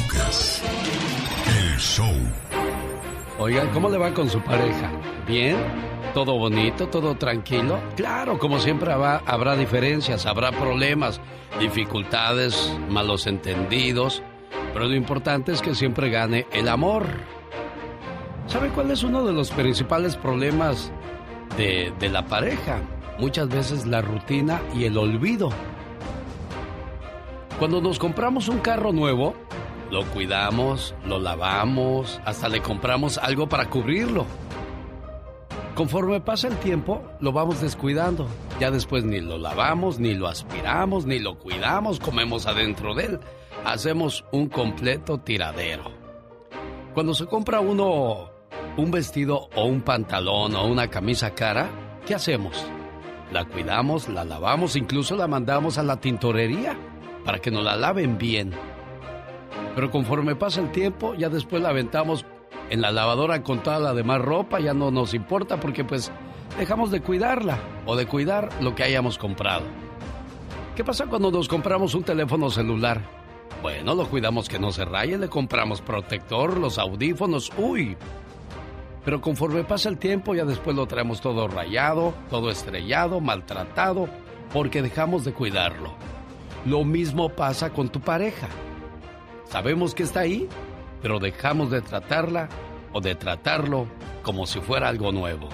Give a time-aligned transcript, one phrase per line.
[0.00, 0.62] Lucas.
[1.46, 2.14] El show.
[3.38, 4.90] Oigan, ¿cómo le va con su pareja?
[5.26, 5.56] ¿Bien?
[6.14, 6.88] ¿Todo bonito?
[6.88, 7.80] ¿Todo tranquilo?
[7.96, 11.20] Claro, como siempre habrá, diferencias, habrá problemas,
[11.58, 14.22] dificultades, malos entendidos,
[14.72, 17.04] pero lo importante es que siempre gane el amor.
[18.46, 20.92] ¿Sabe cuál es uno de los principales problemas
[21.56, 22.80] de, de la pareja?
[23.18, 25.50] Muchas veces la rutina y el olvido.
[27.58, 29.34] Cuando nos compramos un carro nuevo,
[29.90, 34.26] lo cuidamos, lo lavamos, hasta le compramos algo para cubrirlo.
[35.74, 38.26] Conforme pasa el tiempo, lo vamos descuidando.
[38.60, 43.20] Ya después ni lo lavamos, ni lo aspiramos, ni lo cuidamos, comemos adentro de él.
[43.64, 45.84] Hacemos un completo tiradero.
[46.94, 48.30] Cuando se compra uno
[48.76, 51.70] un vestido o un pantalón o una camisa cara,
[52.06, 52.64] ¿qué hacemos?
[53.32, 56.76] La cuidamos, la lavamos, incluso la mandamos a la tintorería
[57.24, 58.52] para que nos la laven bien.
[59.80, 62.26] Pero conforme pasa el tiempo, ya después la aventamos
[62.68, 66.12] en la lavadora con toda la demás ropa, ya no nos importa porque pues
[66.58, 69.62] dejamos de cuidarla o de cuidar lo que hayamos comprado.
[70.76, 73.00] ¿Qué pasa cuando nos compramos un teléfono celular?
[73.62, 77.96] Bueno, lo cuidamos que no se raye, le compramos protector, los audífonos, uy.
[79.02, 84.10] Pero conforme pasa el tiempo, ya después lo traemos todo rayado, todo estrellado, maltratado,
[84.52, 85.94] porque dejamos de cuidarlo.
[86.66, 88.46] Lo mismo pasa con tu pareja.
[89.50, 90.48] Sabemos que está ahí,
[91.02, 92.48] pero dejamos de tratarla
[92.92, 93.88] o de tratarlo
[94.22, 95.48] como si fuera algo nuevo.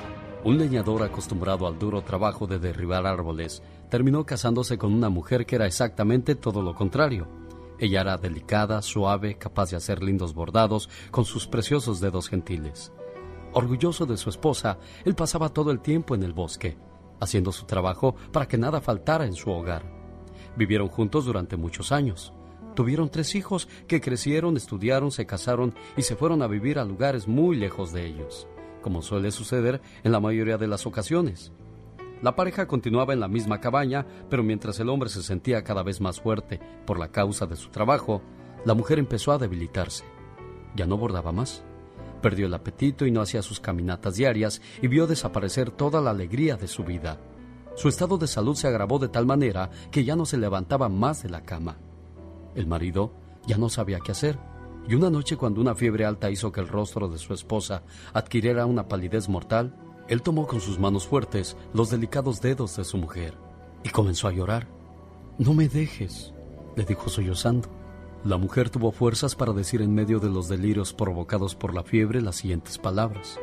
[0.44, 5.56] Un leñador acostumbrado al duro trabajo de derribar árboles terminó casándose con una mujer que
[5.56, 7.26] era exactamente todo lo contrario.
[7.78, 12.92] Ella era delicada, suave, capaz de hacer lindos bordados con sus preciosos dedos gentiles.
[13.54, 16.76] Orgulloso de su esposa, él pasaba todo el tiempo en el bosque,
[17.18, 19.90] haciendo su trabajo para que nada faltara en su hogar.
[20.54, 22.34] Vivieron juntos durante muchos años.
[22.76, 27.26] Tuvieron tres hijos que crecieron, estudiaron, se casaron y se fueron a vivir a lugares
[27.26, 28.46] muy lejos de ellos,
[28.82, 31.52] como suele suceder en la mayoría de las ocasiones.
[32.20, 36.02] La pareja continuaba en la misma cabaña, pero mientras el hombre se sentía cada vez
[36.02, 38.20] más fuerte por la causa de su trabajo,
[38.66, 40.04] la mujer empezó a debilitarse.
[40.74, 41.64] Ya no bordaba más.
[42.20, 46.56] Perdió el apetito y no hacía sus caminatas diarias y vio desaparecer toda la alegría
[46.56, 47.18] de su vida.
[47.74, 51.22] Su estado de salud se agravó de tal manera que ya no se levantaba más
[51.22, 51.78] de la cama.
[52.56, 53.12] El marido
[53.46, 54.38] ya no sabía qué hacer,
[54.88, 58.66] y una noche cuando una fiebre alta hizo que el rostro de su esposa adquiriera
[58.66, 59.76] una palidez mortal,
[60.08, 63.34] él tomó con sus manos fuertes los delicados dedos de su mujer
[63.84, 64.68] y comenzó a llorar.
[65.38, 66.32] No me dejes,
[66.76, 67.68] le dijo sollozando.
[68.24, 72.20] La mujer tuvo fuerzas para decir en medio de los delirios provocados por la fiebre
[72.20, 73.38] las siguientes palabras.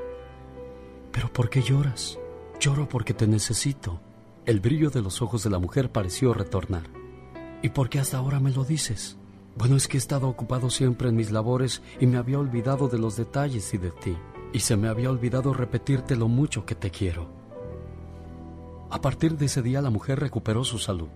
[1.12, 2.18] ¿Pero por qué lloras?
[2.60, 4.02] Lloro porque te necesito.
[4.46, 7.03] El brillo de los ojos de la mujer pareció retornar.
[7.64, 9.18] ¿Y por qué hasta ahora me lo dices?
[9.56, 13.00] Bueno, es que he estado ocupado siempre en mis labores y me había olvidado de
[13.00, 14.18] los detalles y de ti.
[14.52, 17.30] Y se me había olvidado repetirte lo mucho que te quiero.
[18.92, 21.08] A partir de ese día la mujer recuperó su salud.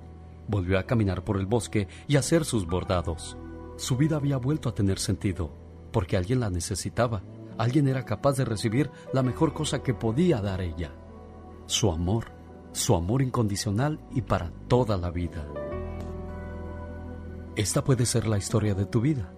[0.47, 3.37] Volvió a caminar por el bosque y a hacer sus bordados.
[3.75, 5.51] Su vida había vuelto a tener sentido,
[5.91, 7.23] porque alguien la necesitaba.
[7.57, 10.93] Alguien era capaz de recibir la mejor cosa que podía dar ella.
[11.65, 12.31] Su amor.
[12.71, 15.45] Su amor incondicional y para toda la vida.
[17.57, 19.33] Esta puede ser la historia de tu vida.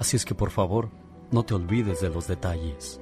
[0.00, 0.90] Así es que por favor,
[1.30, 3.00] no te olvides de los detalles.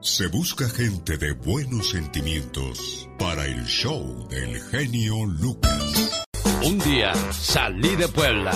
[0.00, 6.24] Se busca gente de buenos sentimientos para el show del genio Lucas.
[6.64, 8.52] Un día salí de Puebla,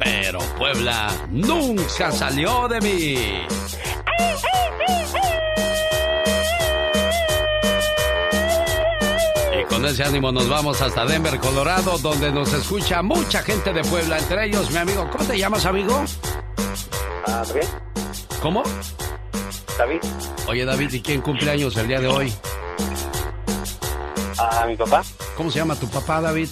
[0.00, 3.16] pero Puebla nunca salió de mí.
[9.84, 14.18] Con ese ánimo nos vamos hasta Denver, Colorado, donde nos escucha mucha gente de Puebla,
[14.18, 15.06] entre ellos mi amigo.
[15.10, 16.02] ¿Cómo te llamas, amigo?
[17.26, 17.68] Ah, David.
[18.40, 18.62] ¿Cómo?
[19.76, 20.00] David.
[20.48, 22.32] Oye, David, ¿y quién cumpleaños el día de hoy?
[24.38, 25.02] Ah, mi papá.
[25.36, 26.48] ¿Cómo se llama tu papá, David?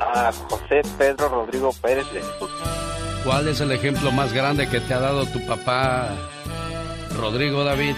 [0.00, 2.20] Ah, José Pedro Rodrigo Pérez de.
[3.22, 6.16] ¿Cuál es el ejemplo más grande que te ha dado tu papá,
[7.16, 7.94] Rodrigo David?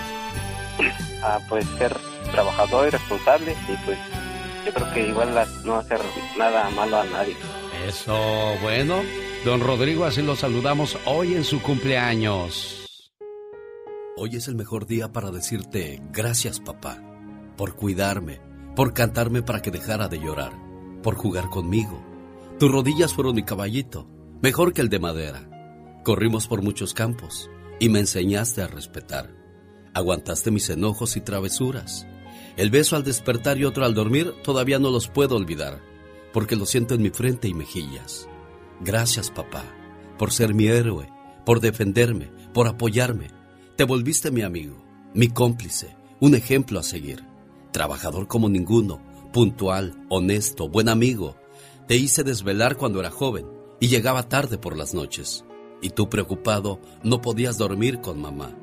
[1.23, 1.97] Ah, pues ser
[2.33, 3.99] trabajador y responsable y pues
[4.67, 6.01] yo creo que igual la- no hacer
[6.37, 7.37] nada malo a nadie.
[7.87, 8.17] Eso,
[8.63, 9.01] bueno.
[9.45, 13.11] Don Rodrigo, así lo saludamos hoy en su cumpleaños.
[14.17, 17.01] Hoy es el mejor día para decirte gracias papá,
[17.57, 18.41] por cuidarme,
[18.75, 20.53] por cantarme para que dejara de llorar,
[21.03, 22.03] por jugar conmigo.
[22.59, 24.09] Tus rodillas fueron mi caballito,
[24.43, 25.49] mejor que el de madera.
[26.03, 29.31] Corrimos por muchos campos y me enseñaste a respetar.
[29.93, 32.07] Aguantaste mis enojos y travesuras.
[32.57, 35.83] El beso al despertar y otro al dormir todavía no los puedo olvidar,
[36.33, 38.29] porque lo siento en mi frente y mejillas.
[38.81, 39.65] Gracias, papá,
[40.19, 41.09] por ser mi héroe,
[41.45, 43.29] por defenderme, por apoyarme.
[43.77, 44.83] Te volviste mi amigo,
[45.13, 47.25] mi cómplice, un ejemplo a seguir.
[47.73, 49.03] Trabajador como ninguno,
[49.33, 51.37] puntual, honesto, buen amigo.
[51.87, 53.47] Te hice desvelar cuando era joven
[53.81, 55.45] y llegaba tarde por las noches.
[55.83, 58.57] Y tú preocupado no podías dormir con mamá.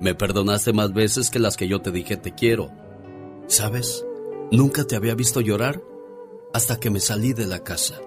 [0.00, 2.70] Me perdonaste más veces que las que yo te dije te quiero.
[3.48, 4.04] ¿Sabes?
[4.50, 5.82] Nunca te había visto llorar
[6.52, 8.00] hasta que me salí de la casa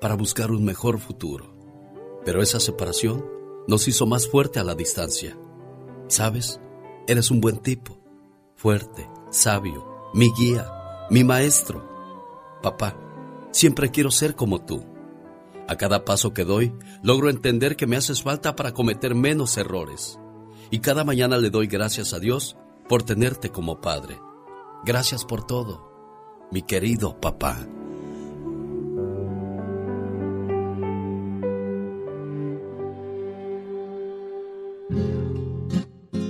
[0.00, 1.54] para buscar un mejor futuro.
[2.24, 3.24] Pero esa separación
[3.66, 5.38] nos hizo más fuerte a la distancia.
[6.08, 6.60] ¿Sabes?
[7.06, 7.98] Eres un buen tipo,
[8.54, 10.70] fuerte, sabio, mi guía,
[11.10, 11.88] mi maestro.
[12.62, 12.96] Papá,
[13.52, 14.84] siempre quiero ser como tú.
[15.68, 20.18] A cada paso que doy, logro entender que me haces falta para cometer menos errores.
[20.70, 22.56] Y cada mañana le doy gracias a Dios
[22.88, 24.18] por tenerte como padre.
[24.82, 27.58] Gracias por todo, mi querido papá.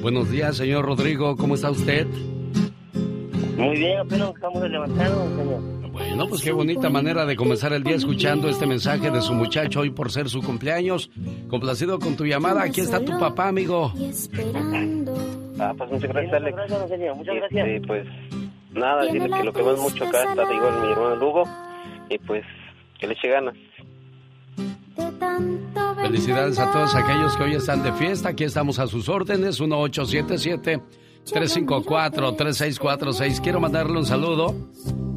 [0.03, 1.37] Buenos días, señor Rodrigo.
[1.37, 2.09] ¿Cómo está usted?
[3.57, 5.80] Muy bien, apenas estamos levantando, señor.
[6.09, 9.81] Bueno, pues qué bonita manera de comenzar el día escuchando este mensaje de su muchacho
[9.81, 11.11] hoy por ser su cumpleaños.
[11.49, 12.63] Complacido con tu llamada.
[12.63, 13.93] Aquí está tu papá, amigo.
[15.59, 16.57] Ah, pues muchas gracias, Alex.
[16.57, 17.69] Muchas gracias, muchas gracias.
[17.69, 18.07] Este, pues
[18.73, 21.45] nada, decirle que lo que más mucho acá está igual mi hermano Lugo
[22.09, 22.45] y pues
[22.99, 23.55] que le eche ganas.
[26.03, 28.31] Felicidades a todos aquellos que hoy están de fiesta.
[28.31, 29.61] Aquí estamos a sus órdenes.
[31.33, 33.41] 1877-354-3646.
[33.41, 34.55] Quiero mandarle un saludo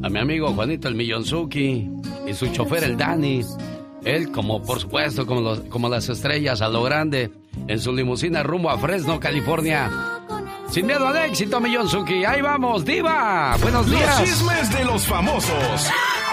[0.02, 1.88] a mi amigo Juanito el Millonzuki
[2.26, 3.42] y su chofer el Dani.
[4.04, 7.30] Él, como por supuesto, como, los, como las estrellas a lo grande,
[7.68, 9.90] en su limusina rumbo a Fresno, California.
[10.70, 12.24] Sin miedo al éxito, Millonzuki.
[12.24, 13.56] Ahí vamos, Diva.
[13.62, 14.20] Buenos días.
[14.20, 15.90] Los chismes de los famosos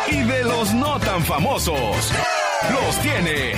[0.10, 2.12] y de los no tan famosos.
[2.72, 3.54] Los tiene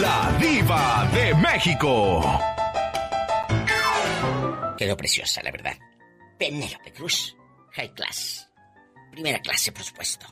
[0.00, 2.57] la Diva de México.
[4.78, 5.76] Quedó preciosa, la verdad.
[6.38, 7.36] Penélope Cruz.
[7.72, 8.48] High class.
[9.12, 10.26] Primera clase, por supuesto.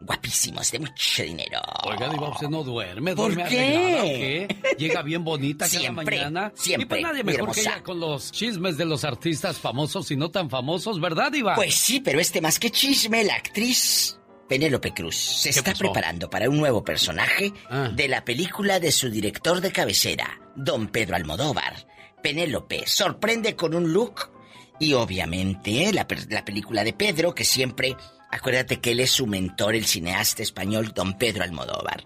[0.00, 1.60] Guapísimos, de mucho dinero.
[1.84, 3.60] Oiga, Diva, usted no duerme, ¿Por duerme qué?
[3.60, 4.74] arreglada, ¿o qué?
[4.76, 6.52] Llega bien bonita cada Siempre, mañana.
[6.56, 10.16] siempre, Y pues nadie mejor que ella con los chismes de los artistas famosos y
[10.16, 11.54] no tan famosos, ¿verdad, Diva?
[11.54, 15.78] Pues sí, pero este más que chisme, la actriz Penélope Cruz se ¿Qué está pasó?
[15.84, 17.88] preparando para un nuevo personaje Ah.
[17.94, 21.86] de la película de su director de cabecera, don Pedro Almodóvar.
[22.22, 24.30] Penélope sorprende con un look
[24.78, 27.96] y obviamente la, la película de Pedro, que siempre,
[28.30, 32.04] acuérdate que él es su mentor, el cineasta español don Pedro Almodóvar.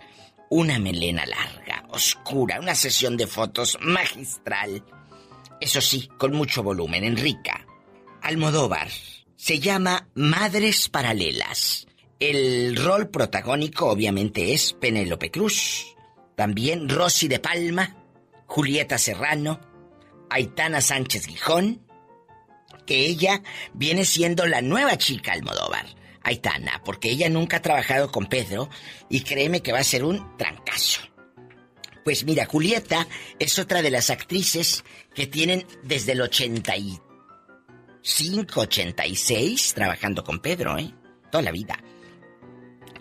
[0.50, 4.84] Una melena larga, oscura, una sesión de fotos magistral.
[5.60, 7.66] Eso sí, con mucho volumen, en rica.
[8.22, 8.88] Almodóvar
[9.36, 11.86] se llama Madres Paralelas.
[12.18, 15.94] El rol protagónico obviamente es Penélope Cruz,
[16.34, 17.96] también Rosy de Palma,
[18.46, 19.60] Julieta Serrano,
[20.30, 21.82] Aitana Sánchez Gijón,
[22.86, 23.42] que ella
[23.74, 25.86] viene siendo la nueva chica Almodóvar.
[26.22, 28.68] Aitana, porque ella nunca ha trabajado con Pedro
[29.08, 31.02] y créeme que va a ser un trancazo.
[32.04, 33.06] Pues mira, Julieta
[33.38, 34.82] es otra de las actrices
[35.14, 40.92] que tienen desde el 85, 86 trabajando con Pedro, ¿eh?
[41.30, 41.78] Toda la vida.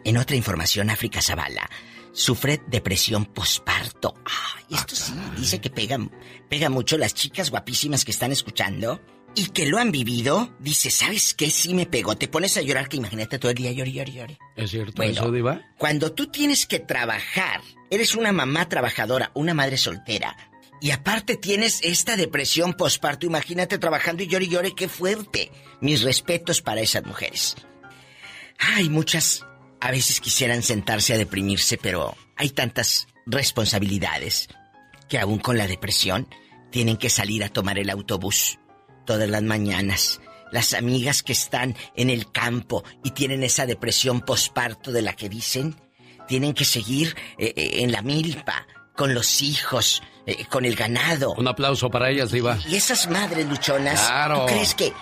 [0.04, 1.68] En otra información, África Zavala
[2.16, 4.16] sufre depresión posparto.
[4.26, 6.00] Ay, esto sí, dice que pega,
[6.50, 9.02] pega mucho las chicas guapísimas que están escuchando
[9.36, 10.56] y que lo han vivido.
[10.60, 11.52] Dice, ¿sabes qué?
[11.52, 12.16] Sí me pegó.
[12.16, 14.38] Te pones a llorar, que imagínate todo el día llori, llori, llori.
[14.56, 15.62] ¿Es cierto Bueno, eso, Diva?
[15.78, 20.36] Cuando tú tienes que trabajar, eres una mamá trabajadora, una madre soltera,
[20.82, 25.52] y aparte tienes esta depresión posparto, imagínate trabajando y llore y llore, qué fuerte.
[25.82, 27.56] Mis respetos para esas mujeres.
[28.58, 29.46] Hay muchas,
[29.82, 34.48] a veces quisieran sentarse a deprimirse, pero hay tantas responsabilidades
[35.10, 36.28] que aún con la depresión
[36.72, 38.60] tienen que salir a tomar el autobús
[39.06, 40.20] todas las mañanas.
[40.52, 45.30] Las amigas que están en el campo y tienen esa depresión posparto de la que
[45.30, 45.76] dicen,
[46.28, 48.66] tienen que seguir eh, eh, en la milpa,
[48.96, 51.34] con los hijos, eh, con el ganado.
[51.34, 52.58] Un aplauso para ellas, Diva.
[52.68, 54.42] Y esas madres luchonas, Claro.
[54.42, 54.94] ¿tú crees que,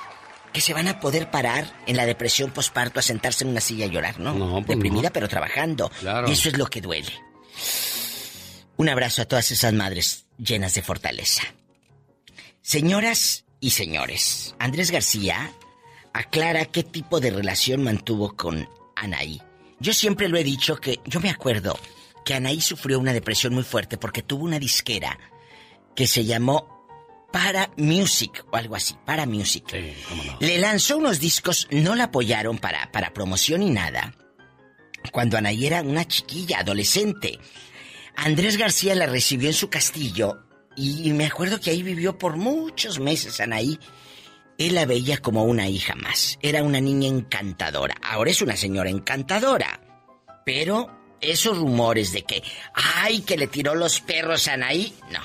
[0.54, 3.86] que se van a poder parar en la depresión posparto a sentarse en una silla
[3.86, 4.34] a llorar, no?
[4.34, 5.14] No, pues Deprimida no.
[5.14, 5.90] pero trabajando.
[6.00, 6.30] Claro.
[6.30, 7.12] Y eso es lo que duele.
[8.78, 11.44] Un abrazo a todas esas madres llenas de fortaleza.
[12.62, 15.52] Señoras y señores, Andrés García
[16.14, 19.42] aclara qué tipo de relación mantuvo con Anaí.
[19.80, 21.78] Yo siempre lo he dicho que yo me acuerdo
[22.24, 25.20] que Anaí sufrió una depresión muy fuerte porque tuvo una disquera
[25.96, 26.73] que se llamó
[27.34, 29.66] Para Music o algo así, Para Music.
[29.72, 30.38] Sí, cómo no.
[30.40, 34.14] Le lanzó unos discos, no la apoyaron para, para promoción ni nada.
[35.12, 37.40] cuando Anaí era una chiquilla, adolescente.
[38.16, 43.00] Andrés García la recibió en su castillo y me acuerdo que ahí vivió por muchos
[43.00, 43.80] meses Anaí.
[44.60, 46.38] Él la veía como una hija más.
[46.40, 47.96] Era una niña encantadora.
[48.04, 49.82] Ahora es una señora encantadora.
[50.46, 52.44] Pero esos rumores de que,
[52.76, 55.20] ay, que le tiró los perros a Anaí, no,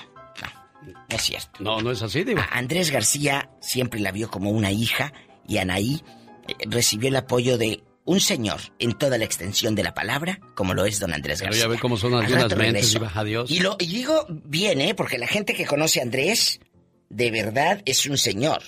[1.09, 1.51] no, no es cierto.
[1.61, 2.41] No, no es así, digo.
[2.51, 5.13] Andrés García siempre la vio como una hija
[5.47, 6.03] y Anaí
[6.47, 10.73] eh, recibió el apoyo de un señor en toda la extensión de la palabra, como
[10.73, 11.61] lo es don Andrés García.
[11.61, 13.51] Pero ya ve cómo son algunas mentes, y baja Dios.
[13.51, 14.95] Y, lo, y digo bien, ¿eh?
[14.95, 16.61] Porque la gente que conoce a Andrés,
[17.11, 18.63] de verdad es un señor.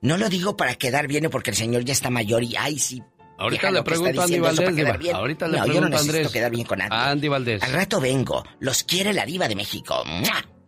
[0.00, 3.02] No lo digo para quedar bien porque el señor ya está mayor y, ay, sí,
[3.38, 4.98] Ahorita le pregunto a Andy Valdés, Diva.
[5.14, 6.30] Ahorita le pregunto yo no a Andrés.
[6.30, 6.94] quedar bien con Andy.
[6.96, 7.62] Andy Valdés.
[7.62, 8.44] Al rato vengo.
[8.60, 10.04] Los quiere la diva de México.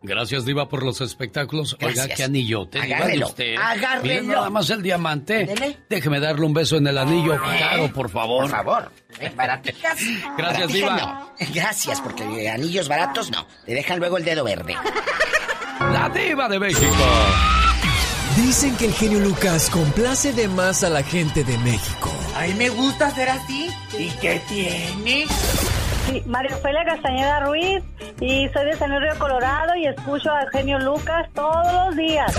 [0.06, 1.76] Gracias, Diva, por los espectáculos.
[1.80, 2.04] Gracias.
[2.04, 2.78] Oiga, qué anillote.
[2.78, 3.26] Agárrelo.
[3.26, 3.54] usted.
[3.56, 4.02] Agárrelo.
[4.02, 5.46] Miren nada más el diamante.
[5.46, 5.78] Dele.
[5.88, 7.38] Déjeme darle un beso en el anillo.
[7.38, 8.42] Claro, por favor.
[8.42, 8.92] Por favor.
[9.34, 9.98] Baratijas.
[10.36, 10.96] Gracias, Diva.
[10.96, 11.32] no.
[11.54, 13.46] Gracias, porque anillos baratos no.
[13.66, 14.76] Le dejan luego el dedo verde.
[15.80, 16.92] La Diva de México.
[18.36, 22.12] Dicen que el genio Lucas complace de más a la gente de México.
[22.36, 23.70] A mí me gusta ser así.
[23.98, 25.26] ¿Y qué tiene?
[26.06, 27.82] Sí, María Ofelia Castañeda Ruiz
[28.20, 32.36] y soy de San Luis Río Colorado y escucho al genio Lucas todos los días.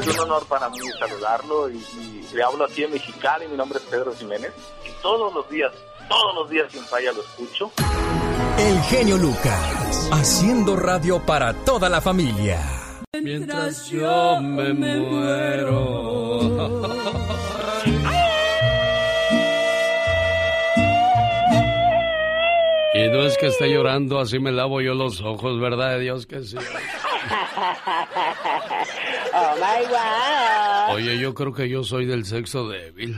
[0.00, 3.78] Es un honor para mí saludarlo y, y le hablo aquí en Mexicali, mi nombre
[3.78, 4.52] es Pedro Jiménez
[4.86, 5.72] y todos los días,
[6.08, 7.70] todos los días sin falla lo escucho.
[8.58, 12.60] El genio Lucas, haciendo radio para toda la familia.
[13.20, 15.82] Mientras yo me muero.
[22.94, 25.98] Y no es que esté llorando, así me lavo yo los ojos, ¿verdad?
[25.98, 26.58] Dios que sí.
[29.34, 30.94] oh my God.
[30.94, 33.16] Oye, yo creo que yo soy del sexo débil.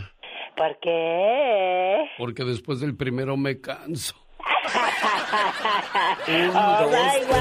[0.56, 2.04] ¿Por qué?
[2.16, 4.14] Porque después del primero me canso.
[6.54, 7.34] oh my God.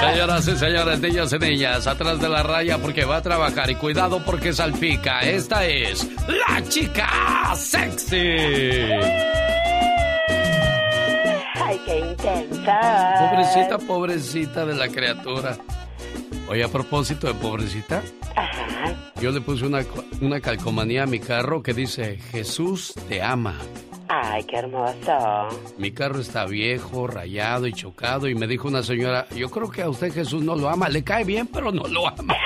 [0.00, 3.74] Señoras y señores, niños y niñas, atrás de la raya porque va a trabajar y
[3.74, 5.20] cuidado porque salpica.
[5.20, 8.88] Esta es la chica sexy.
[11.92, 13.28] Qué intensa.
[13.30, 15.58] Pobrecita, pobrecita de la criatura.
[16.48, 18.02] Oye, a propósito de pobrecita,
[18.34, 19.12] Ajá.
[19.20, 19.84] yo le puse una,
[20.22, 23.58] una calcomanía a mi carro que dice, Jesús te ama.
[24.14, 25.48] Ay, qué hermoso.
[25.78, 29.80] Mi carro está viejo, rayado y chocado y me dijo una señora, yo creo que
[29.80, 32.36] a usted Jesús no lo ama, le cae bien, pero no lo ama.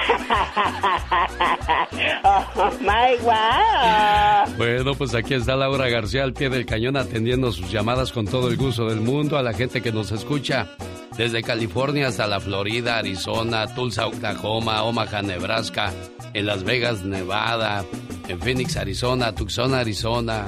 [2.22, 4.56] oh my God.
[4.56, 8.48] Bueno, pues aquí está Laura García al pie del cañón atendiendo sus llamadas con todo
[8.48, 10.68] el gusto del mundo a la gente que nos escucha
[11.16, 15.92] desde California hasta la Florida, Arizona, Tulsa, Oklahoma, Omaha, Nebraska,
[16.32, 17.84] en Las Vegas, Nevada,
[18.28, 20.46] en Phoenix, Arizona, Tucson, Arizona.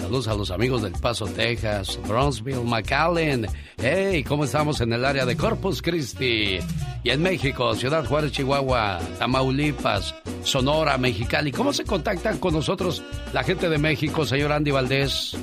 [0.00, 3.46] Saludos a los amigos del Paso, Texas, Bronzeville, McAllen.
[3.76, 6.58] Hey, ¿cómo estamos en el área de Corpus Christi?
[7.04, 11.52] Y en México, Ciudad Juárez, Chihuahua, Tamaulipas, Sonora, Mexicali.
[11.52, 13.02] ¿Cómo se contactan con nosotros
[13.32, 15.36] la gente de México, señor Andy Valdés?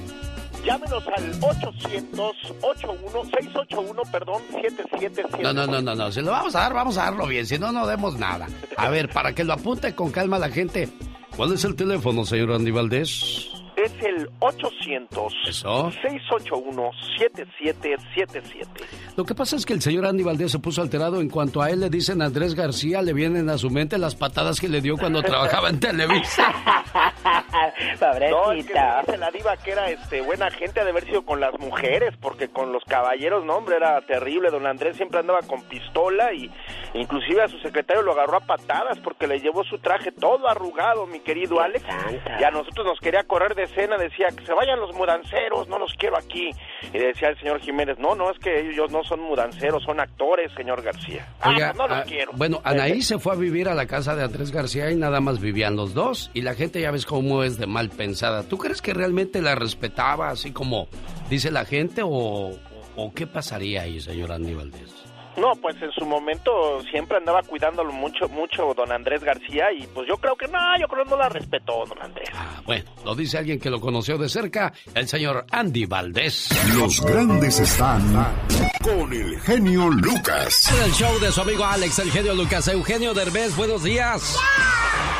[0.66, 5.44] Llámenos al 800-81-681, perdón, 777.
[5.44, 6.12] No, no, no, no, no.
[6.12, 7.46] Si lo vamos a dar, vamos a darlo bien.
[7.46, 8.48] Si no, no demos nada.
[8.76, 10.90] A ver, para que lo apunte con calma la gente.
[11.38, 13.48] ¿Cuál es el teléfono, señor Andy Valdés?
[13.78, 15.92] Es el 800 Eso.
[16.02, 18.70] 681 7777.
[19.16, 21.70] Lo que pasa es que el señor Andy Valdés se puso alterado en cuanto a
[21.70, 24.98] él le dicen Andrés García, le vienen a su mente las patadas que le dio
[24.98, 26.52] cuando trabajaba en Televisa.
[28.30, 28.96] No, es que Pobrecita.
[28.96, 32.16] me dice la diva que era este buena gente de haber sido con las mujeres,
[32.22, 34.50] porque con los caballeros, no, hombre, era terrible.
[34.52, 36.50] Don Andrés siempre andaba con pistola y
[36.94, 41.06] inclusive a su secretario lo agarró a patadas porque le llevó su traje todo arrugado,
[41.08, 41.86] mi querido Alex.
[41.86, 42.38] santa.
[42.40, 45.80] Y a nosotros nos quería correr de escena, decía que se vayan los mudanceros, no
[45.80, 46.52] los quiero aquí.
[46.94, 50.52] Y decía el señor Jiménez, no, no, es que ellos no son mudanceros, son actores,
[50.54, 51.28] señor García.
[51.40, 52.32] Ah, Oiga, no los ah, quiero.
[52.34, 55.40] Bueno, Anaí se fue a vivir a la casa de Andrés García y nada más
[55.40, 56.32] vivían los dos.
[56.34, 58.44] Y la gente ya ves cómo es de mal pensada.
[58.44, 60.88] ¿Tú crees que realmente la respetaba así como
[61.30, 62.52] dice la gente o,
[62.96, 64.97] o qué pasaría ahí, señor Andy Valdés?
[65.38, 70.08] No, pues en su momento siempre andaba cuidándolo mucho, mucho don Andrés García y pues
[70.08, 72.30] yo creo que no, yo creo que no la respetó don Andrés.
[72.34, 76.50] Ah, bueno, lo dice alguien que lo conoció de cerca, el señor Andy Valdés.
[76.76, 78.02] Los grandes están
[78.84, 80.72] con el genio Lucas.
[80.76, 82.68] En el show de su amigo Alex, el genio Lucas.
[82.68, 84.38] Eugenio Derbez, buenos días.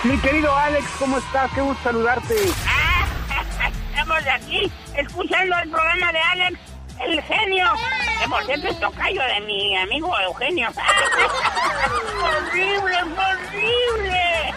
[0.04, 1.52] Mi querido Alex, ¿cómo estás?
[1.54, 2.34] Qué gusto saludarte.
[3.92, 6.60] Estamos aquí escuchando el programa de Alex,
[7.00, 7.66] el genio.
[8.22, 10.70] Que por cierto es tocayo de mi amigo Eugenio.
[12.24, 14.54] ¡Horrible, horrible!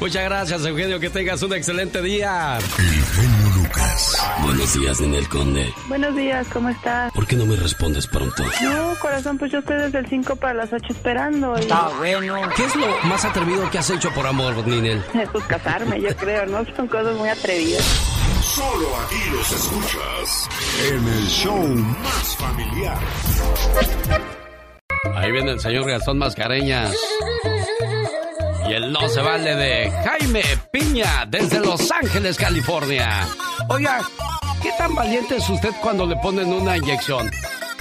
[0.00, 1.00] Muchas gracias, Eugenio.
[1.00, 2.58] Que tengas un excelente día.
[2.58, 4.16] El genio Lucas.
[4.42, 5.74] Buenos días, el Conde.
[5.88, 7.12] Buenos días, ¿cómo estás?
[7.12, 8.44] ¿Por qué no me respondes pronto?
[8.62, 11.56] No, corazón, pues yo estoy desde el 5 para las 8 esperando.
[11.56, 11.62] Y...
[11.62, 12.48] Está bueno.
[12.56, 15.02] ¿Qué es lo más atrevido que has hecho por amor, Ninel?
[15.32, 16.64] Pues casarme, yo creo, ¿no?
[16.76, 17.84] Son cosas muy atrevidas.
[18.42, 20.48] Solo aquí los escuchas
[20.90, 22.98] en el show más familiar.
[25.14, 26.94] Ahí viene el señor Gastón Mascareñas.
[28.78, 33.26] El no se vale de Jaime Piña desde Los Ángeles, California.
[33.68, 34.02] Oiga,
[34.62, 37.28] ¿qué tan valiente es usted cuando le ponen una inyección?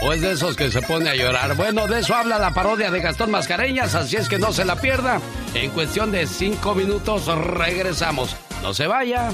[0.01, 1.55] ¿O es de esos que se pone a llorar?
[1.55, 4.75] Bueno, de eso habla la parodia de Gastón Mascareñas, así es que no se la
[4.75, 5.21] pierda.
[5.53, 8.35] En cuestión de cinco minutos regresamos.
[8.63, 9.29] No se vaya.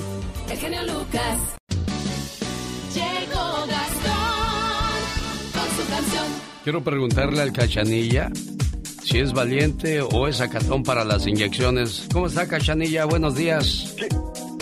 [0.49, 1.37] El genio Lucas.
[2.93, 4.99] Llegó Gastón
[5.53, 6.25] con su canción.
[6.65, 8.29] Quiero preguntarle al Cachanilla
[9.03, 12.07] si es valiente o es acatón para las inyecciones.
[12.13, 13.05] ¿Cómo está, Cachanilla?
[13.05, 13.93] Buenos días.
[13.97, 14.07] ¿Qué,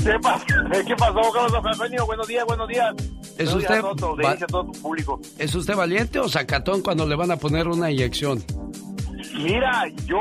[0.03, 0.45] qué pasó?
[0.87, 1.61] ¿Qué pasó, Carlos?
[2.05, 2.93] Buenos días, buenos días.
[3.37, 5.19] ¿Es usted, a todos, va- a todo tu público.
[5.37, 8.43] ¿Es usted valiente o sacatón cuando le van a poner una inyección?
[9.35, 10.19] Mira, yo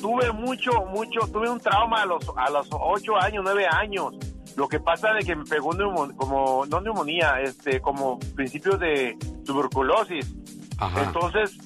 [0.00, 4.14] tuve mucho, mucho, tuve un trauma a los a los ocho años, nueve años.
[4.56, 9.16] Lo que pasa de que me pegó neumo- como no neumonía, este, como principios de
[9.44, 10.32] tuberculosis.
[11.04, 11.56] Entonces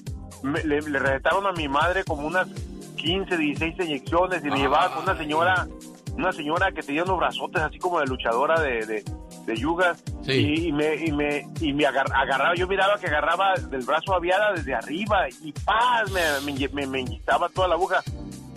[0.43, 2.47] me- le, le recetaron a mi madre como unas
[2.97, 5.67] 15, 16 inyecciones y me llevaba con una señora,
[6.15, 9.03] una señora que tenía unos brazotes así como de luchadora de, de,
[9.45, 10.03] de yugas
[10.33, 14.13] y, y me y me y me agar- agarraba, yo miraba que agarraba del brazo
[14.13, 18.01] aviada desde arriba y paz me me, inyectaba toda la aguja.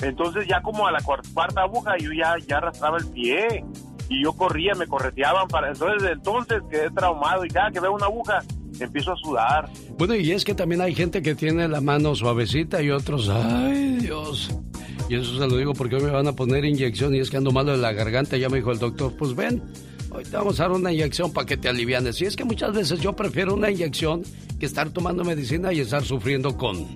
[0.01, 3.65] Entonces ya como a la cuar- cuarta aguja yo ya ya arrastraba el pie
[4.09, 7.93] y yo corría, me correteaban para entonces desde entonces quedé traumado y cada que veo
[7.93, 8.41] una aguja
[8.85, 9.71] empiezo a sudar.
[9.99, 13.99] Bueno, y es que también hay gente que tiene la mano suavecita y otros, ay
[14.01, 14.51] Dios.
[15.09, 17.37] Y eso se lo digo porque hoy me van a poner inyección y es que
[17.37, 18.37] ando malo de la garganta.
[18.37, 19.62] Ya me dijo el doctor, pues ven,
[20.11, 22.21] hoy te vamos a dar una inyección para que te alivianes.
[22.21, 24.23] Y es que muchas veces yo prefiero una inyección
[24.59, 26.87] que estar tomando medicina y estar sufriendo con,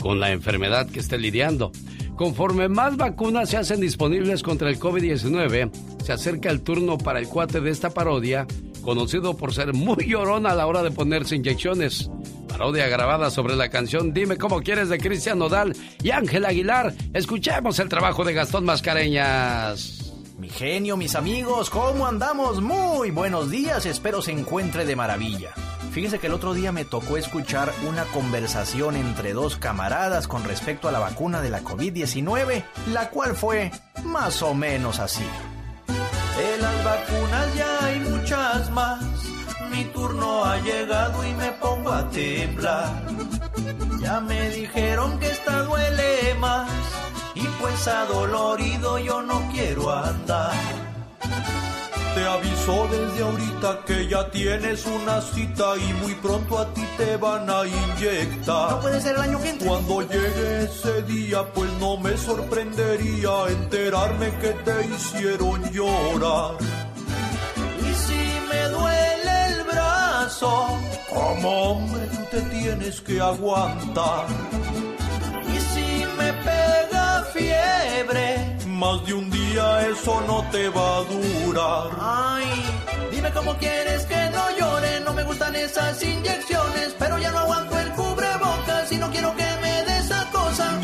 [0.00, 1.72] con la enfermedad que esté lidiando.
[2.16, 5.70] Conforme más vacunas se hacen disponibles contra el COVID-19,
[6.04, 8.46] se acerca el turno para el cuate de esta parodia,
[8.82, 12.10] conocido por ser muy llorón a la hora de ponerse inyecciones.
[12.48, 16.92] Parodia grabada sobre la canción Dime cómo quieres de Cristian Nodal y Ángel Aguilar.
[17.14, 20.12] Escuchemos el trabajo de Gastón Mascareñas.
[20.38, 22.60] Mi genio, mis amigos, ¿cómo andamos?
[22.60, 25.50] Muy buenos días, espero se encuentre de maravilla.
[25.92, 30.88] Fíjese que el otro día me tocó escuchar una conversación entre dos camaradas con respecto
[30.88, 33.70] a la vacuna de la COVID-19, la cual fue
[34.02, 35.24] más o menos así.
[36.36, 37.98] De las vacunas ya hay
[38.32, 39.02] muchas más.
[39.70, 43.02] Mi turno ha llegado y me pongo a temblar.
[44.00, 46.70] Ya me dijeron que esta duele más.
[47.34, 50.52] Y pues adolorido yo no quiero andar.
[52.14, 57.16] Te aviso desde ahorita que ya tienes una cita y muy pronto a ti te
[57.16, 58.70] van a inyectar.
[58.70, 59.68] No puede ser el año que entra.
[59.68, 66.56] Cuando llegue ese día, pues no me sorprendería enterarme que te hicieron llorar.
[68.52, 74.26] Me duele el brazo, como hombre tú te tienes que aguantar.
[75.54, 81.88] Y si me pega fiebre, más de un día eso no te va a durar.
[81.98, 82.46] Ay,
[83.10, 87.78] dime cómo quieres que no llore, no me gustan esas inyecciones, pero ya no aguanto
[87.78, 89.51] el cubrebocas y no quiero que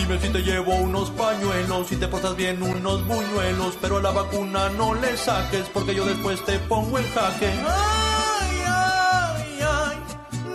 [0.09, 4.71] Dime si te llevo unos pañuelos, si te portas bien unos buñuelos, pero la vacuna
[4.71, 7.47] no le saques porque yo después te pongo el jaque.
[7.47, 9.99] Ay, ay, ay,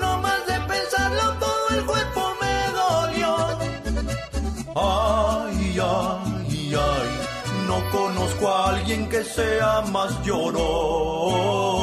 [0.01, 3.35] no más de pensarlo todo el cuerpo me dolió.
[4.75, 11.82] Ay, ay, ay, no conozco a alguien que sea más llorón.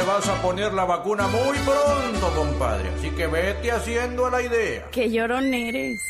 [0.00, 2.88] Te vas a poner la vacuna muy pronto, compadre.
[2.96, 4.86] Así que vete haciendo a la idea.
[4.90, 6.00] Qué llorón eres.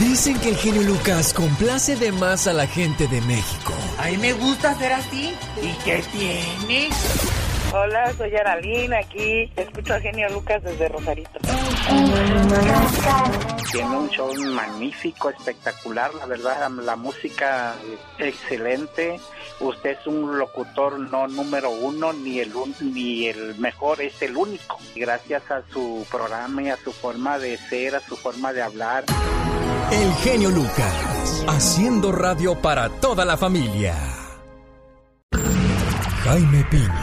[0.00, 3.72] Dicen que el genio Lucas complace de más a la gente de México.
[4.00, 5.32] A mí me gusta ser así.
[5.62, 6.88] ¿Y qué tiene?
[7.72, 9.48] Hola, soy Aralina aquí.
[9.54, 11.38] Escucho a Genio Lucas desde Rosarito.
[13.70, 17.76] Tiene un show magnífico, espectacular, la verdad, la música
[18.18, 19.20] excelente.
[19.58, 24.36] Usted es un locutor no número uno, ni el un- ni el mejor, es el
[24.36, 24.78] único.
[24.94, 29.04] Gracias a su programa y a su forma de ser, a su forma de hablar.
[29.90, 33.94] El genio Lucas, haciendo radio para toda la familia.
[36.24, 37.02] Jaime Piña,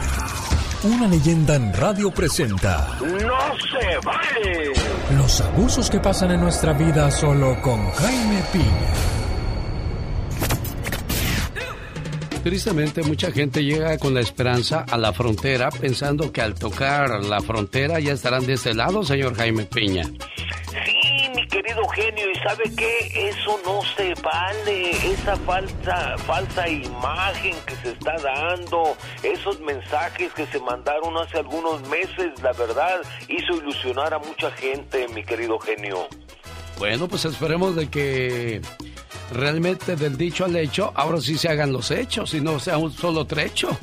[0.84, 2.98] Una leyenda en radio presenta.
[3.00, 4.72] ¡No se vale!
[5.16, 8.92] Los abusos que pasan en nuestra vida solo con Jaime Piña.
[12.44, 17.40] Tristemente, mucha gente llega con la esperanza a la frontera pensando que al tocar la
[17.40, 20.04] frontera ya estarán de este lado, señor Jaime Piña.
[20.04, 23.30] Sí, mi querido genio, ¿y sabe qué?
[23.30, 24.90] Eso no se vale.
[24.90, 31.80] Esa falsa, falsa imagen que se está dando, esos mensajes que se mandaron hace algunos
[31.88, 36.08] meses, la verdad, hizo ilusionar a mucha gente, mi querido genio.
[36.78, 38.60] Bueno, pues esperemos de que
[39.34, 42.92] realmente del dicho al hecho, ahora sí se hagan los hechos y no sea un
[42.92, 43.76] solo trecho.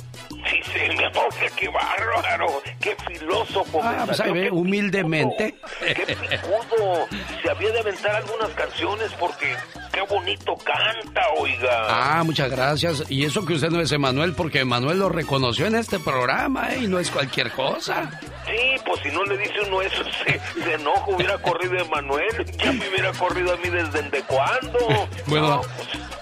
[0.49, 3.79] Sí, sí, mi amor, qué bárbaro, qué filósofo.
[3.83, 5.55] Ah, pues ahí ve, Qué humildemente.
[5.79, 7.07] Qué picudo.
[7.43, 9.55] Se había de aventar algunas canciones porque
[9.93, 11.87] qué bonito canta, oiga.
[11.89, 13.03] Ah, muchas gracias.
[13.09, 16.79] Y eso que usted no es Emanuel, porque Emanuel lo reconoció en este programa, ¿eh?
[16.83, 18.09] Y no es cualquier cosa.
[18.45, 22.45] Sí, pues si no le dice uno eso, se, se enoja, hubiera corrido Emanuel.
[22.57, 25.07] Ya me hubiera corrido a mí desde de cuándo.
[25.27, 25.61] Bueno,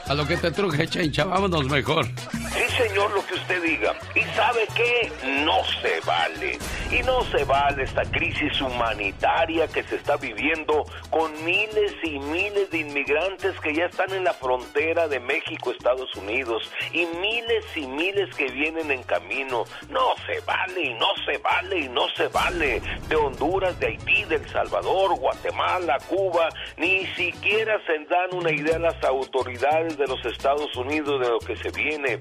[0.07, 2.05] a lo que te truje, Chencha, vámonos mejor.
[2.05, 3.93] Sí, señor, lo que usted diga.
[4.15, 5.11] ¿Y sabe qué?
[5.43, 6.57] No se vale.
[6.91, 12.71] Y no se vale esta crisis humanitaria que se está viviendo con miles y miles
[12.71, 17.85] de inmigrantes que ya están en la frontera de México, Estados Unidos, y miles y
[17.85, 19.65] miles que vienen en camino.
[19.89, 22.81] No se vale, y no se vale, y no se vale.
[23.09, 28.79] De Honduras, de Haití, de El Salvador, Guatemala, Cuba, ni siquiera se dan una idea
[28.79, 32.19] las autoridades de los Estados Unidos de lo que se viene.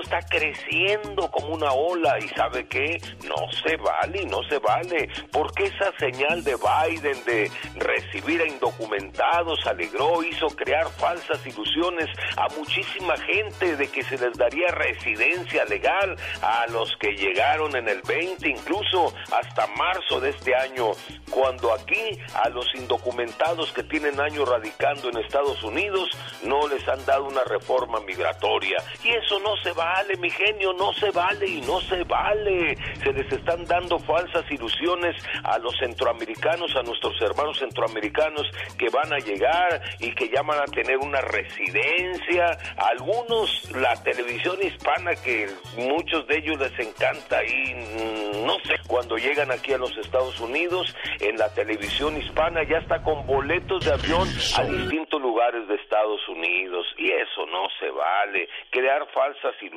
[0.00, 3.00] Está creciendo como una ola y ¿sabe qué?
[3.26, 5.08] No se vale no se vale.
[5.32, 12.06] Porque esa señal de Biden de recibir a indocumentados alegró, hizo crear falsas ilusiones
[12.36, 17.88] a muchísima gente de que se les daría residencia legal a los que llegaron en
[17.88, 20.92] el 20, incluso hasta marzo de este año,
[21.30, 26.10] cuando aquí a los indocumentados que tienen años radicando en Estados Unidos
[26.42, 28.76] no les han dado una reforma migratoria.
[29.02, 32.76] Y eso no se vale, mi genio, no se vale y no se vale.
[33.02, 38.46] Se les están dando falsas ilusiones a los centroamericanos, a nuestros hermanos centroamericanos
[38.76, 42.58] que van a llegar y que ya van a tener una residencia.
[42.76, 49.16] Algunos, la televisión hispana, que muchos de ellos les encanta y mm, no sé, cuando
[49.16, 53.92] llegan aquí a los Estados Unidos, en la televisión hispana ya está con boletos de
[53.92, 59.67] avión a distintos lugares de Estados Unidos y eso no se vale, crear falsas ilusiones.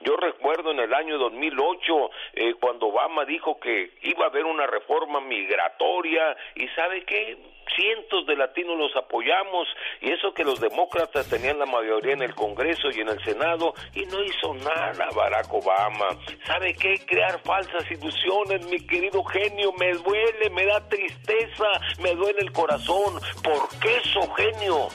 [0.00, 4.66] Yo recuerdo en el año 2008 eh, cuando Obama dijo que iba a haber una
[4.66, 7.38] reforma migratoria y sabe qué,
[7.74, 9.68] cientos de latinos los apoyamos
[10.00, 13.74] y eso que los demócratas tenían la mayoría en el Congreso y en el Senado
[13.94, 16.08] y no hizo nada Barack Obama.
[16.46, 16.94] ¿Sabe qué?
[17.06, 21.68] Crear falsas ilusiones, mi querido genio, me duele, me da tristeza,
[22.02, 24.88] me duele el corazón, porque eso, genio,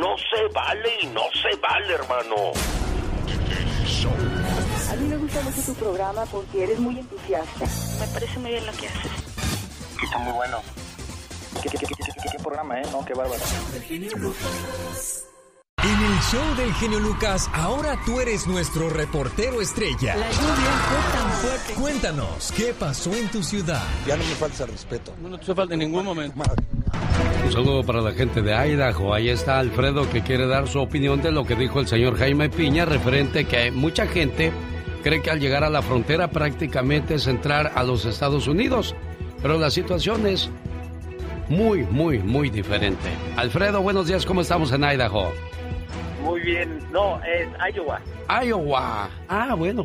[0.00, 2.52] no se vale y no se vale, hermano.
[4.90, 7.64] A mí me gusta mucho tu programa porque eres muy entusiasta.
[8.00, 9.10] Me parece muy bien lo que haces.
[10.02, 10.58] Está muy bueno.
[11.62, 12.84] ¿Qué, qué, qué, qué, qué- qué programa, eh?
[12.92, 13.40] No, qué bárbaro.
[15.82, 20.16] En el show del genio Lucas, ahora tú eres nuestro reportero estrella.
[20.16, 21.74] La lluvia fue tan fuerte.
[21.74, 23.82] Cuéntanos, ¿qué pasó en tu ciudad?
[24.06, 25.14] Ya no me falta respeto.
[25.20, 26.42] No te falta en ningún momento.
[27.44, 29.14] Un saludo para la gente de Idaho.
[29.14, 32.48] Ahí está Alfredo que quiere dar su opinión de lo que dijo el señor Jaime
[32.48, 34.52] Piña referente que mucha gente
[35.02, 38.94] cree que al llegar a la frontera prácticamente es entrar a los Estados Unidos.
[39.42, 40.50] Pero la situación es
[41.48, 43.10] muy, muy, muy diferente.
[43.36, 44.24] Alfredo, buenos días.
[44.24, 45.30] ¿Cómo estamos en Idaho?
[46.22, 46.78] Muy bien.
[46.90, 48.00] No, es Iowa.
[48.42, 49.10] Iowa.
[49.28, 49.84] Ah, bueno.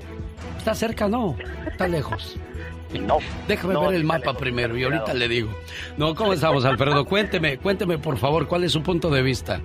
[0.57, 1.35] Está cerca, ¿no?
[1.69, 2.37] Está lejos.
[2.93, 3.19] No.
[3.47, 5.49] Déjame No, ver el mapa primero y ahorita le digo.
[5.97, 7.05] No, ¿cómo estamos, Alfredo?
[7.05, 9.59] Cuénteme, cuénteme, por favor, ¿cuál es su punto de vista?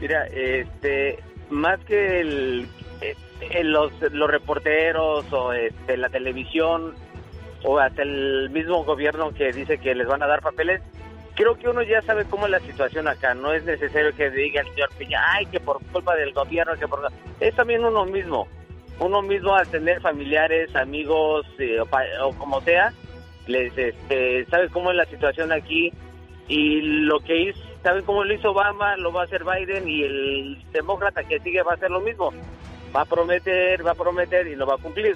[0.00, 1.18] Mira, este,
[1.50, 2.68] más que el,
[3.00, 6.94] eh, los, los reporteros o este, la televisión
[7.64, 10.80] o hasta el mismo gobierno que dice que les van a dar papeles,
[11.34, 13.34] creo que uno ya sabe cómo es la situación acá.
[13.34, 16.86] No es necesario que diga el señor Piña, ay, que por culpa del gobierno, que
[16.88, 17.00] por...
[17.40, 18.46] Es también uno mismo.
[19.00, 22.92] Uno mismo al tener familiares, amigos eh, o, pa- o como sea,
[23.46, 25.92] les este, sabe cómo es la situación aquí
[26.48, 30.02] y lo que hizo, saben cómo lo hizo Obama, lo va a hacer Biden y
[30.02, 32.32] el demócrata que sigue va a hacer lo mismo.
[32.96, 35.14] Va a prometer, va a prometer y lo va a cumplir.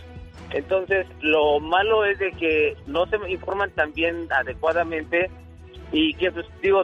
[0.51, 5.31] Entonces, lo malo es de que no se informan también adecuadamente
[5.91, 6.83] y que, pues, digo,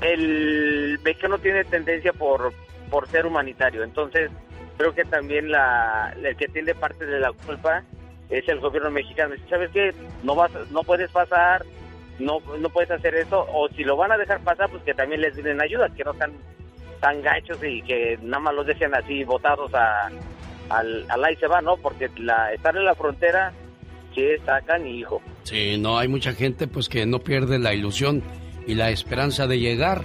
[0.00, 2.52] el mexicano tiene tendencia por,
[2.90, 3.82] por ser humanitario.
[3.84, 4.30] Entonces,
[4.76, 7.82] creo que también la, el que tiene parte de la culpa
[8.30, 9.34] es el gobierno mexicano.
[9.48, 9.94] ¿Sabes qué?
[10.22, 11.64] No vas, no puedes pasar,
[12.18, 15.20] no, no puedes hacer eso, o si lo van a dejar pasar, pues que también
[15.20, 16.32] les den ayuda, que no sean
[17.00, 20.08] tan gachos y que nada más los dejen así botados a,
[20.70, 21.76] al, al ahí se va, ¿no?
[21.76, 23.52] Porque la, estar en la frontera,
[24.14, 25.20] sí está hijo.
[25.42, 28.22] Sí, no, hay mucha gente pues que no pierde la ilusión
[28.66, 30.02] y la esperanza de llegar.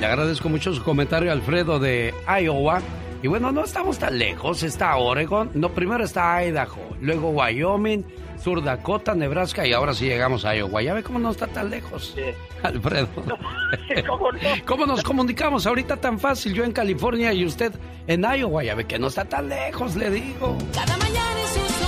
[0.00, 2.80] Le agradezco mucho su comentario, Alfredo, de Iowa.
[3.22, 8.04] Y bueno, no estamos tan lejos, está Oregon, no, primero está Idaho, luego Wyoming,
[8.42, 10.80] Sur Dakota, Nebraska y ahora sí llegamos a Iowa.
[10.82, 12.14] Ya ve cómo no está tan lejos,
[12.62, 13.08] Alfredo.
[14.06, 14.38] ¿Cómo, no?
[14.66, 16.54] ¿Cómo nos comunicamos ahorita tan fácil?
[16.54, 17.72] Yo en California y usted
[18.06, 18.62] en Iowa.
[18.62, 20.56] Ya ve que no está tan lejos, le digo.
[20.72, 21.87] Cada mañana en sus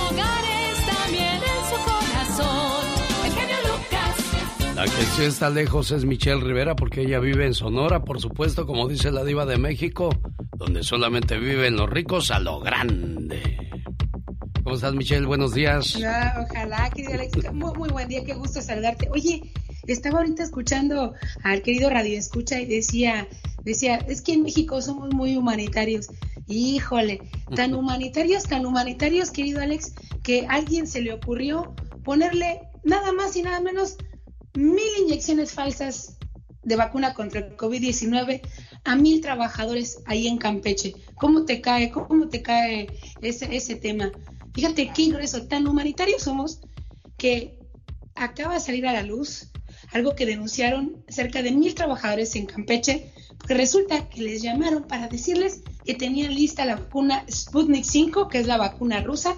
[4.81, 8.65] La que sí está lejos es Michelle Rivera porque ella vive en Sonora, por supuesto,
[8.65, 10.09] como dice la diva de México,
[10.57, 13.59] donde solamente viven los ricos a lo grande.
[14.63, 15.27] ¿Cómo estás, Michelle?
[15.27, 15.97] Buenos días.
[15.97, 17.53] Ojalá, querido Alex.
[17.53, 19.07] Muy, muy buen día, qué gusto saludarte.
[19.11, 19.43] Oye,
[19.85, 21.13] estaba ahorita escuchando
[21.43, 23.27] al querido Radio Escucha y decía,
[23.63, 26.07] decía, es que en México somos muy humanitarios.
[26.47, 27.21] Híjole,
[27.55, 33.35] tan humanitarios, tan humanitarios, querido Alex, que a alguien se le ocurrió ponerle nada más
[33.35, 33.97] y nada menos
[34.53, 36.17] mil inyecciones falsas
[36.63, 38.41] de vacuna contra el COVID-19
[38.83, 40.93] a mil trabajadores ahí en Campeche.
[41.15, 42.87] ¿Cómo te cae, cómo te cae
[43.21, 44.11] ese, ese tema?
[44.53, 46.59] Fíjate qué grueso, tan humanitarios somos
[47.17, 47.57] que
[48.15, 49.51] acaba de salir a la luz
[49.91, 55.07] algo que denunciaron cerca de mil trabajadores en Campeche, porque resulta que les llamaron para
[55.07, 59.37] decirles que tenían lista la vacuna Sputnik 5, que es la vacuna rusa,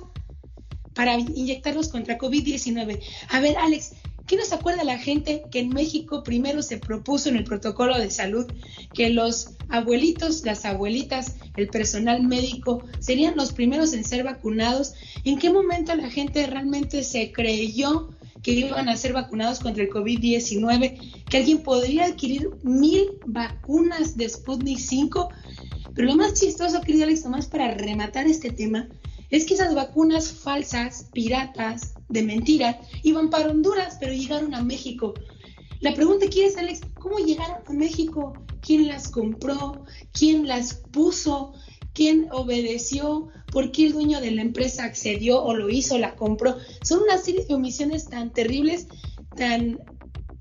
[0.94, 3.00] para inyectarlos contra COVID-19.
[3.30, 3.94] A ver, Alex,
[4.28, 8.10] ¿qué nos acuerda la gente que en México primero se propuso en el protocolo de
[8.10, 8.46] salud
[8.94, 14.94] que los abuelitos, las abuelitas, el personal médico serían los primeros en ser vacunados?
[15.24, 18.10] ¿En qué momento la gente realmente se creyó
[18.42, 21.24] que iban a ser vacunados contra el COVID-19?
[21.26, 25.30] Que alguien podría adquirir mil vacunas de Sputnik 5?
[25.96, 28.88] Pero lo más chistoso, querido Alex, nomás para rematar este tema,
[29.30, 35.14] es que esas vacunas falsas, piratas, de mentira, iban para Honduras, pero llegaron a México.
[35.80, 38.34] La pregunta aquí es, Alex, ¿cómo llegaron a México?
[38.62, 39.84] ¿Quién las compró?
[40.14, 41.54] ¿Quién las puso?
[41.94, 43.28] ¿Quién obedeció?
[43.52, 46.56] ¿Por qué el dueño de la empresa accedió o lo hizo, la compró?
[46.82, 48.88] Son una serie de omisiones tan terribles,
[49.36, 49.80] tan,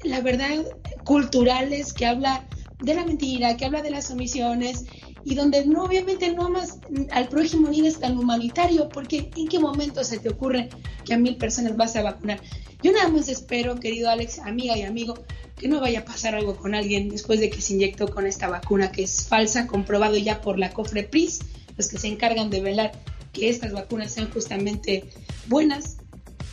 [0.05, 0.65] la verdad,
[1.05, 2.47] culturales, que habla
[2.83, 4.85] de la mentira, que habla de las omisiones
[5.25, 6.79] y donde no, obviamente no más
[7.11, 10.69] al prójimo ni es tan humanitario, porque ¿en qué momento se te ocurre
[11.05, 12.41] que a mil personas vas a vacunar?
[12.83, 15.15] Yo nada más espero, querido Alex, amiga y amigo,
[15.57, 18.49] que no vaya a pasar algo con alguien después de que se inyectó con esta
[18.49, 21.41] vacuna que es falsa, comprobado ya por la COFREPRIS,
[21.77, 22.93] los que se encargan de velar
[23.33, 25.05] que estas vacunas sean justamente
[25.47, 25.99] buenas,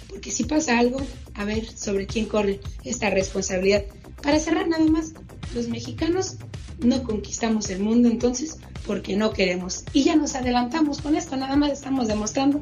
[0.07, 1.01] porque si pasa algo,
[1.33, 3.83] a ver sobre quién corre esta responsabilidad.
[4.21, 5.13] Para cerrar nada más,
[5.55, 6.37] los mexicanos
[6.79, 9.83] no conquistamos el mundo entonces porque no queremos.
[9.93, 12.61] Y ya nos adelantamos con esto, nada más estamos demostrando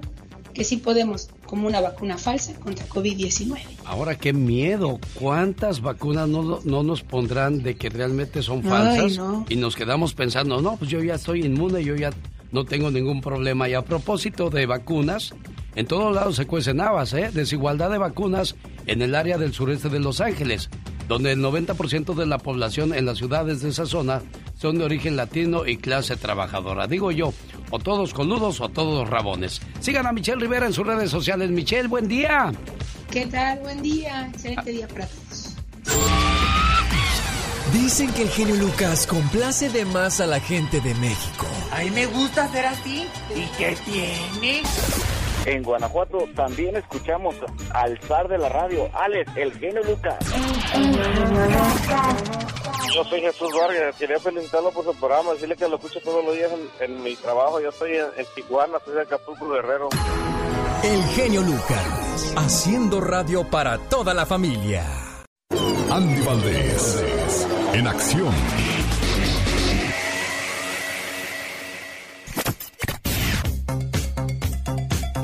[0.53, 3.59] que sí podemos, como una vacuna falsa contra COVID-19.
[3.85, 4.99] Ahora, qué miedo.
[5.13, 9.11] ¿Cuántas vacunas no, no, nos pondrán de que realmente son falsas?
[9.11, 9.45] Ay, no.
[9.49, 12.09] Y nos quedamos pensando, no, pues yo ya estoy inmune, yo ya
[12.51, 13.69] no tengo ningún problema.
[13.69, 15.35] Y a propósito de vacunas,
[15.75, 17.29] en todos lados se cuecen habas, ¿eh?
[17.31, 18.55] Desigualdad de vacunas
[18.87, 20.71] en el área del sureste de Los Ángeles,
[21.07, 24.21] donde el 90% de la población en las ciudades de esa zona
[24.57, 26.87] son de origen latino y clase trabajadora.
[26.87, 27.33] Digo yo,
[27.71, 29.61] o todos coludos o todos rabones.
[29.79, 31.49] Sigan a Michelle Rivera en sus redes sociales.
[31.49, 32.51] Michelle, buen día.
[33.11, 33.59] ¿Qué tal?
[33.59, 34.27] Buen día.
[34.27, 35.55] Excelente día para todos.
[37.73, 41.47] Dicen que el genio Lucas complace de más a la gente de México.
[41.71, 43.05] A mí me gusta ser así.
[43.35, 44.63] ¿Y qué tiene?
[45.47, 47.33] En Guanajuato también escuchamos
[47.73, 50.17] al zar de la radio, Alex, el genio Lucas.
[52.93, 56.35] Yo soy Jesús Vargas, quería felicitarlo por su programa, decirle que lo escucho todos los
[56.35, 57.61] días en, en mi trabajo.
[57.61, 59.87] Yo estoy en, en Tijuana, soy de Acapulco, Guerrero.
[60.83, 64.83] El genio Lucas, haciendo radio para toda la familia.
[65.89, 68.33] Andy Valdés, en acción.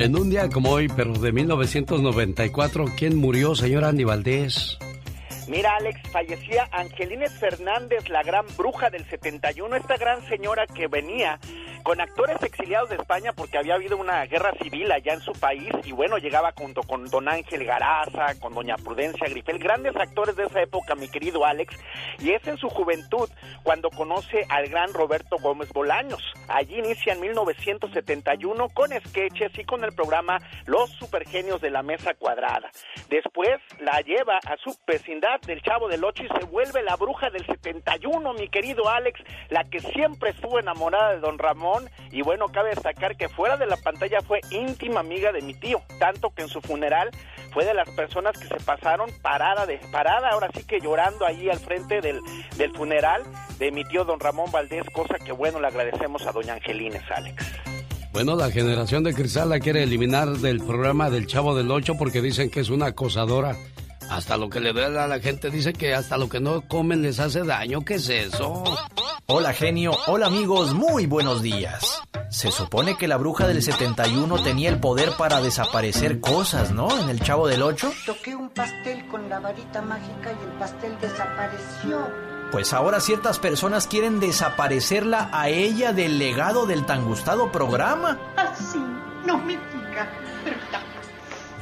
[0.04, 4.78] En un día como hoy, pero de 1994, ¿quién murió, señor Andy Valdés?
[5.48, 11.40] Mira, Alex, fallecía Angelines Fernández, la gran bruja del 71, esta gran señora que venía
[11.84, 15.70] con actores exiliados de España porque había habido una guerra civil allá en su país
[15.84, 20.46] y bueno, llegaba junto con don Ángel Garaza, con doña Prudencia Grifel, grandes actores de
[20.46, 21.76] esa época, mi querido Alex,
[22.20, 23.30] y es en su juventud
[23.64, 26.22] cuando conoce al gran Roberto Gómez Bolaños.
[26.48, 32.14] Allí inicia en 1971 con sketches y con el programa Los Supergenios de la Mesa
[32.14, 32.72] Cuadrada.
[33.10, 37.30] Después la lleva a su vecindad del Chavo del Ocho y se vuelve la bruja
[37.30, 39.20] del 71, mi querido Alex,
[39.50, 41.73] la que siempre estuvo enamorada de don Ramón
[42.12, 45.82] y bueno, cabe destacar que fuera de la pantalla fue íntima amiga de mi tío,
[46.00, 47.10] tanto que en su funeral
[47.52, 51.50] fue de las personas que se pasaron parada de parada, ahora sí que llorando ahí
[51.50, 52.20] al frente del,
[52.58, 53.24] del funeral
[53.60, 57.46] de mi tío don Ramón Valdés, cosa que bueno le agradecemos a doña Angelines, Alex.
[58.14, 62.22] Bueno, la generación de cristal la quiere eliminar del programa del Chavo del Ocho porque
[62.22, 63.56] dicen que es una acosadora.
[64.10, 67.02] Hasta lo que le duele a la gente dice que hasta lo que no comen
[67.02, 67.84] les hace daño.
[67.84, 68.64] ¿Qué es eso?
[69.26, 72.02] Hola genio, hola amigos, muy buenos días.
[72.30, 76.90] Se supone que la bruja del 71 tenía el poder para desaparecer cosas, ¿no?
[77.00, 77.92] En el Chavo del Ocho.
[78.06, 82.08] Toqué un pastel con la varita mágica y el pastel desapareció.
[82.52, 88.20] Pues ahora ciertas personas quieren desaparecerla a ella del legado del tan gustado programa.
[88.36, 88.78] Así,
[89.26, 90.10] no me diga,
[90.44, 90.82] ¿verdad?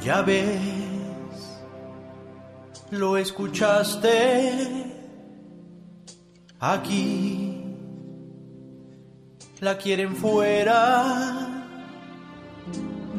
[0.02, 0.60] Ya ves,
[2.92, 4.68] lo escuchaste
[6.60, 7.48] aquí.
[9.60, 11.48] La quieren fuera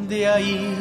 [0.08, 0.76] de ahí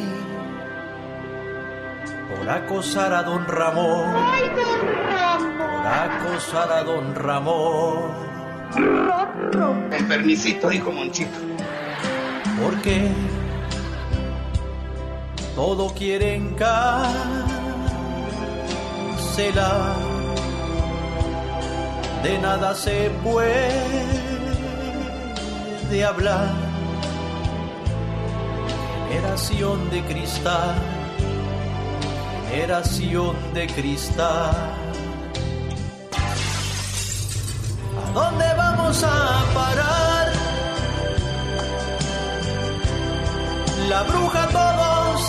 [2.36, 4.14] por acosar a don Ramón.
[4.14, 5.56] ¡Ay, don Ramón!
[5.58, 8.32] Por acosar a don Ramón.
[9.52, 11.38] Con permisito, hijo Monchito.
[12.60, 13.08] Porque
[15.54, 16.54] todo quieren
[22.22, 23.64] De nada se puede
[26.06, 26.50] hablar.
[29.08, 30.74] Generación de cristal,
[32.50, 34.50] generación de cristal.
[38.04, 40.32] ¿A dónde vamos a parar?
[43.88, 45.22] La bruja todos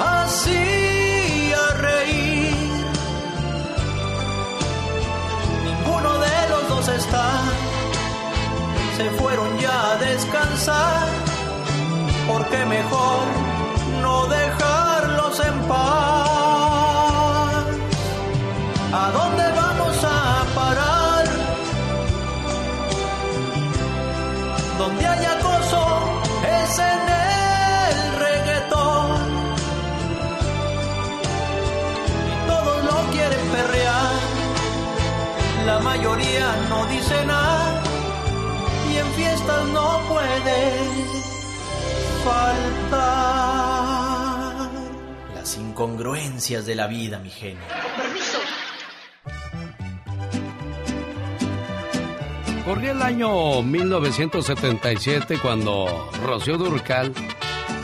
[0.00, 0.89] hacía
[6.90, 7.30] de los dos está.
[8.96, 11.08] Se fueron ya a descansar.
[12.28, 13.26] Porque mejor
[14.02, 17.64] no dejarlos en paz.
[18.92, 21.24] ¿A dónde vamos a parar?
[24.78, 25.24] Donde hay
[35.90, 37.82] mayoría no dice nada.
[38.90, 40.58] Y en fiestas no puede
[42.24, 43.40] faltar.
[45.34, 47.64] Las incongruencias de la vida, mi genio.
[52.64, 57.12] Corría el año 1977 cuando Rocío Durcal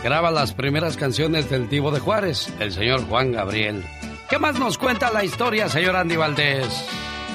[0.05, 3.85] graba las primeras canciones del Divo de Juárez, el señor Juan Gabriel.
[4.31, 6.87] ¿Qué más nos cuenta la historia, señor Andy Valdés?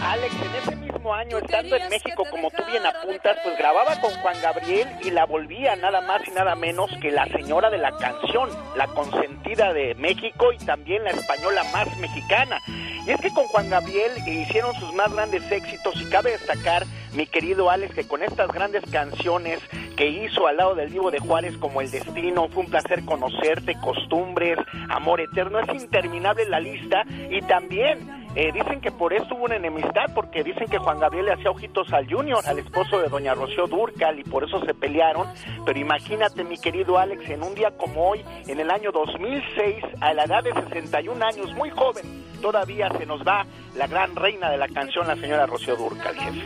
[0.01, 4.11] Alex, en ese mismo año, estando en México, como tú bien apuntas, pues grababa con
[4.15, 7.91] Juan Gabriel y la volvía nada más y nada menos que la señora de la
[7.97, 12.59] canción, la consentida de México y también la española más mexicana.
[13.05, 17.27] Y es que con Juan Gabriel hicieron sus más grandes éxitos y cabe destacar, mi
[17.27, 19.59] querido Alex, que con estas grandes canciones
[19.95, 23.75] que hizo al lado del Divo de Juárez como El Destino, Fue un placer conocerte,
[23.81, 24.57] Costumbres,
[24.89, 29.57] Amor Eterno, es interminable la lista y también eh, dicen que por eso hubo una
[29.57, 33.33] enemistad, porque dicen que Juan Gabriel le hacía ojitos al Junior, al esposo de doña
[33.33, 35.27] Rocío Durcal, y por eso se pelearon.
[35.65, 40.13] Pero imagínate, mi querido Alex, en un día como hoy, en el año 2006, a
[40.13, 42.05] la edad de 61 años, muy joven,
[42.41, 46.45] todavía se nos va la gran reina de la canción, la señora Rocío Durcal, jefe.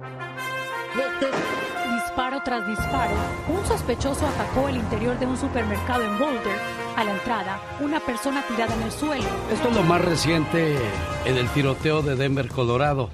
[1.94, 3.14] Disparo tras disparo,
[3.48, 6.58] un sospechoso atacó el interior de un supermercado en Boulder.
[6.96, 9.24] A la entrada, una persona tirada en el suelo.
[9.52, 10.76] Esto es lo más reciente
[11.24, 13.10] en el tiroteo de Denver, Colorado.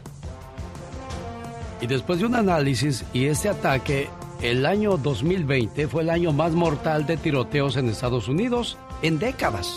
[1.81, 4.11] Y después de un análisis y este ataque,
[4.43, 9.75] el año 2020 fue el año más mortal de tiroteos en Estados Unidos en décadas.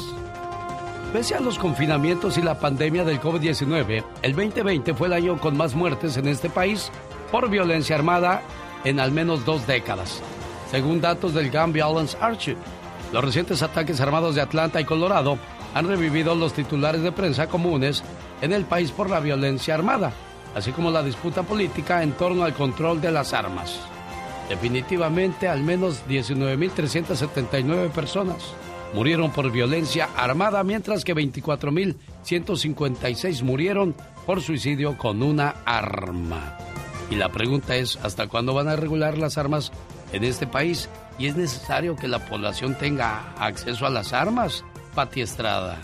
[1.14, 5.56] Pese a los confinamientos y la pandemia del COVID-19, el 2020 fue el año con
[5.56, 6.92] más muertes en este país
[7.32, 8.42] por violencia armada
[8.84, 10.22] en al menos dos décadas,
[10.72, 12.58] según datos del Gun Violence Archive.
[13.14, 15.38] Los recientes ataques armados de Atlanta y Colorado
[15.74, 18.04] han revivido los titulares de prensa comunes
[18.42, 20.12] en el país por la violencia armada,
[20.56, 23.80] así como la disputa política en torno al control de las armas.
[24.50, 28.54] Definitivamente, al menos 19.379 personas
[28.94, 33.96] murieron por violencia armada, mientras que 24.156 murieron
[34.26, 36.58] por suicidio con una arma.
[37.10, 39.72] Y la pregunta es, ¿hasta cuándo van a regular las armas
[40.12, 40.90] en este país?
[41.18, 44.64] ¿Y es necesario que la población tenga acceso a las armas?
[44.96, 45.80] Pati Estrada.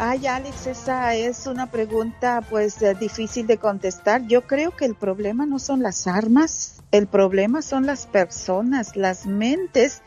[0.00, 4.28] Ay, Alex, esa es una pregunta pues eh, difícil de contestar.
[4.28, 9.26] Yo creo que el problema no son las armas, el problema son las personas, las
[9.26, 10.02] mentes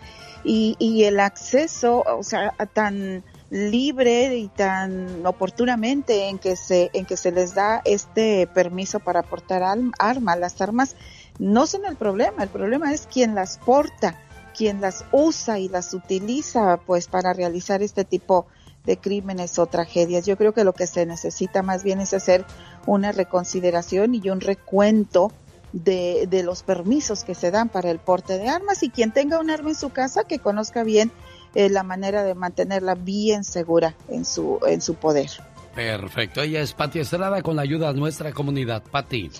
[0.46, 7.18] y, el acceso, o sea, tan libre y tan oportunamente en que se en que
[7.18, 9.62] se les da este permiso para portar
[10.00, 10.39] armas.
[10.39, 10.96] Las armas
[11.38, 14.16] no son el problema, el problema es quien las porta,
[14.58, 18.61] quien las usa y las utiliza pues para realizar este tipo de
[19.01, 20.25] crímenes o tragedias.
[20.25, 22.45] Yo creo que lo que se necesita más bien es hacer
[22.86, 25.32] una reconsideración y un recuento
[25.73, 29.39] de, de los permisos que se dan para el porte de armas y quien tenga
[29.39, 31.11] un arma en su casa que conozca bien
[31.53, 35.29] eh, la manera de mantenerla bien segura en su, en su poder.
[35.75, 38.84] Perfecto, ella es Pati Estrada con la ayuda de nuestra comunidad.
[38.84, 39.32] Pati.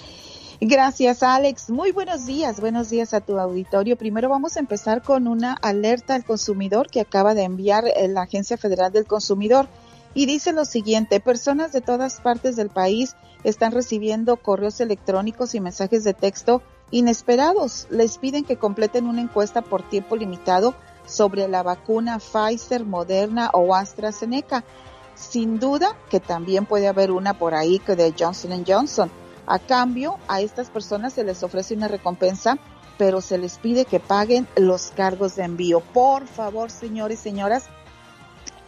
[0.64, 1.72] Gracias, Alex.
[1.72, 3.98] Muy buenos días, buenos días a tu auditorio.
[3.98, 8.22] Primero vamos a empezar con una alerta al consumidor que acaba de enviar eh, la
[8.22, 9.68] Agencia Federal del Consumidor.
[10.14, 15.60] Y dice lo siguiente, personas de todas partes del país están recibiendo correos electrónicos y
[15.60, 17.88] mensajes de texto inesperados.
[17.90, 20.76] Les piden que completen una encuesta por tiempo limitado
[21.08, 24.64] sobre la vacuna Pfizer, Moderna o AstraZeneca.
[25.16, 29.10] Sin duda que también puede haber una por ahí que de Johnson Johnson.
[29.48, 32.58] A cambio, a estas personas se les ofrece una recompensa,
[32.98, 35.80] pero se les pide que paguen los cargos de envío.
[35.80, 37.66] Por favor, señores y señoras,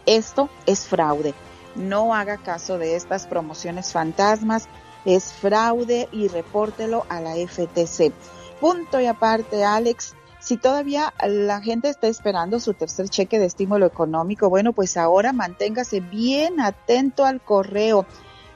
[0.06, 1.34] esto es fraude.
[1.74, 4.68] No haga caso de estas promociones fantasmas.
[5.04, 8.12] Es fraude y repórtelo a la FTC.
[8.60, 13.86] Punto y aparte, Alex, si todavía la gente está esperando su tercer cheque de estímulo
[13.86, 18.06] económico, bueno, pues ahora manténgase bien atento al correo.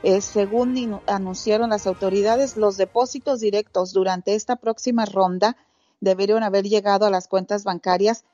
[0.03, 5.57] Eh, según anunciaron las autoridades, los depósitos directos durante esta próxima ronda
[6.01, 8.25] deberían haber llegado a las cuentas bancarias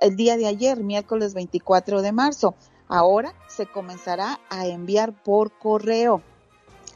[0.00, 2.54] el día de ayer, miércoles 24 de marzo.
[2.88, 6.22] Ahora se comenzará a enviar por correo.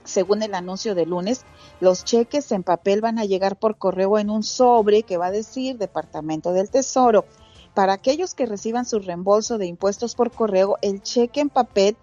[0.04, 1.44] Según el anuncio de lunes,
[1.80, 5.30] los cheques en papel van a llegar por correo en un sobre que va a
[5.30, 7.26] decir Departamento del Tesoro.
[7.74, 11.96] Para aquellos que reciban su reembolso de impuestos por correo, el cheque en papel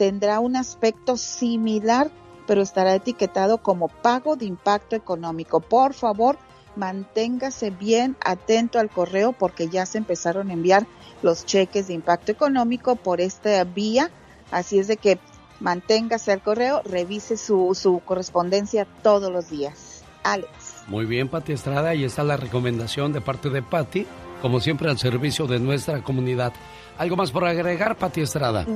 [0.00, 2.10] tendrá un aspecto similar,
[2.46, 5.60] pero estará etiquetado como pago de impacto económico.
[5.60, 6.38] Por favor,
[6.74, 10.86] manténgase bien atento al correo porque ya se empezaron a enviar
[11.20, 14.10] los cheques de impacto económico por esta vía.
[14.50, 15.18] Así es de que
[15.60, 20.02] manténgase al correo, revise su, su correspondencia todos los días.
[20.22, 20.48] Alex.
[20.86, 24.06] Muy bien, Pati Estrada, y está la recomendación de parte de Pati,
[24.40, 26.54] como siempre al servicio de nuestra comunidad.
[26.98, 28.66] ¿Algo más por agregar, Pati Estrada?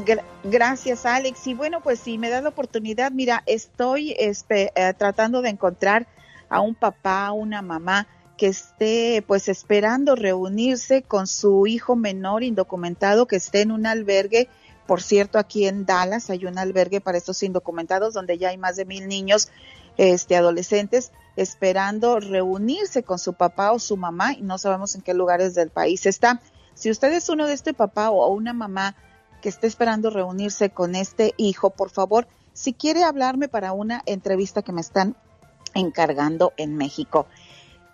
[0.44, 1.46] gracias, Alex.
[1.46, 4.32] Y bueno, pues si me da la oportunidad, mira, estoy eh,
[4.96, 6.06] tratando de encontrar
[6.48, 8.06] a un papá, una mamá
[8.36, 14.48] que esté pues esperando reunirse con su hijo menor indocumentado que esté en un albergue
[14.86, 18.76] por cierto, aquí en Dallas hay un albergue para estos indocumentados donde ya hay más
[18.76, 19.48] de mil niños,
[19.96, 25.14] este, adolescentes, esperando reunirse con su papá o su mamá y no sabemos en qué
[25.14, 26.40] lugares del país está.
[26.84, 28.94] Si usted es uno de este papá o una mamá
[29.40, 34.60] que esté esperando reunirse con este hijo, por favor, si quiere hablarme para una entrevista
[34.60, 35.16] que me están
[35.72, 37.26] encargando en México.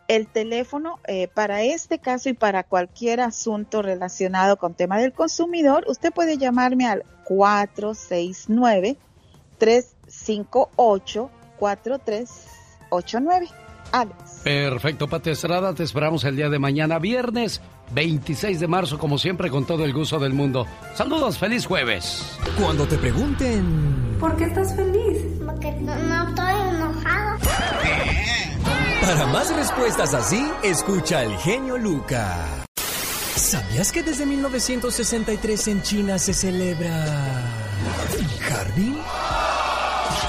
[0.09, 5.85] El teléfono eh, para este caso y para cualquier asunto relacionado con tema del consumidor,
[5.87, 8.97] usted puede llamarme al 469
[9.59, 11.31] 358
[11.61, 13.49] 4389.
[13.93, 14.41] Alex.
[14.43, 17.61] Perfecto, Pati Estrada, te esperamos el día de mañana, viernes
[17.93, 20.67] 26 de marzo, como siempre, con todo el gusto del mundo.
[20.95, 22.25] Saludos, feliz jueves.
[22.59, 24.17] Cuando te pregunten...
[24.21, 25.23] ¿Por qué estás feliz?
[25.45, 27.39] Porque no, no estoy enojado.
[29.01, 32.47] Para más respuestas así, escucha al genio Luca.
[33.35, 37.07] ¿Sabías que desde 1963 en China se celebra...
[38.51, 38.99] Harbin?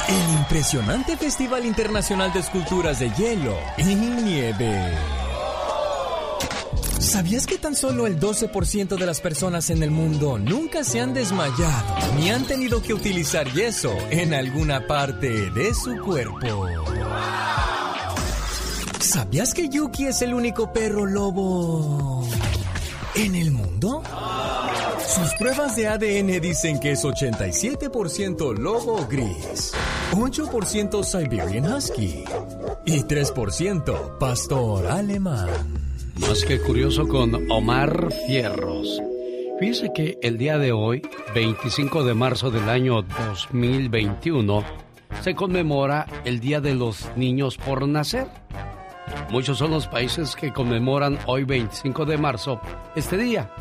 [0.07, 5.20] El impresionante Festival Internacional de Esculturas de Hielo y Nieve.
[7.02, 11.16] ¿Sabías que tan solo el 12% de las personas en el mundo nunca se han
[11.16, 16.68] desmayado ni han tenido que utilizar yeso en alguna parte de su cuerpo?
[18.99, 22.24] ¿Sabías que Yuki es el único perro lobo
[23.16, 24.04] en el mundo?
[25.04, 29.74] Sus pruebas de ADN dicen que es 87% lobo gris,
[30.12, 32.24] 8% Siberian Husky
[32.86, 35.81] y 3% pastor alemán.
[36.20, 39.01] Más que curioso con Omar Fierros.
[39.59, 41.01] Fíjese que el día de hoy,
[41.34, 44.64] 25 de marzo del año 2021,
[45.22, 48.28] se conmemora el Día de los Niños por Nacer.
[49.30, 52.59] Muchos son los países que conmemoran hoy 25 de marzo
[52.95, 53.51] este día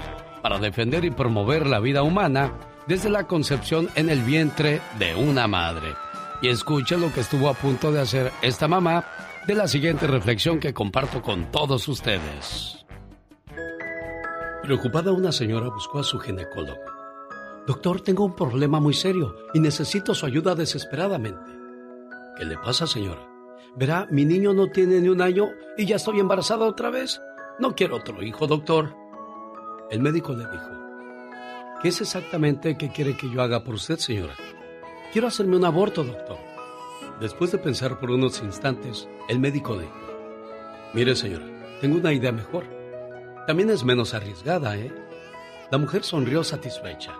[0.42, 2.52] para defender y promover la vida humana
[2.86, 5.94] desde la concepción en el vientre de una madre.
[6.42, 9.04] Y escuche lo que estuvo a punto de hacer esta mamá
[9.54, 12.84] la siguiente reflexión que comparto con todos ustedes.
[14.62, 16.80] Preocupada una señora buscó a su ginecólogo.
[17.66, 21.50] Doctor, tengo un problema muy serio y necesito su ayuda desesperadamente.
[22.36, 23.26] ¿Qué le pasa, señora?
[23.76, 27.20] Verá, mi niño no tiene ni un año y ya estoy embarazada otra vez.
[27.58, 28.94] No quiero otro hijo, doctor.
[29.90, 30.70] El médico le dijo,
[31.82, 34.34] ¿qué es exactamente que quiere que yo haga por usted, señora?
[35.12, 36.49] Quiero hacerme un aborto, doctor.
[37.20, 39.92] Después de pensar por unos instantes, el médico dijo,
[40.94, 41.44] mire, señora,
[41.82, 42.64] tengo una idea mejor.
[43.46, 44.90] También es menos arriesgada, ¿eh?
[45.70, 47.14] La mujer sonrió satisfecha.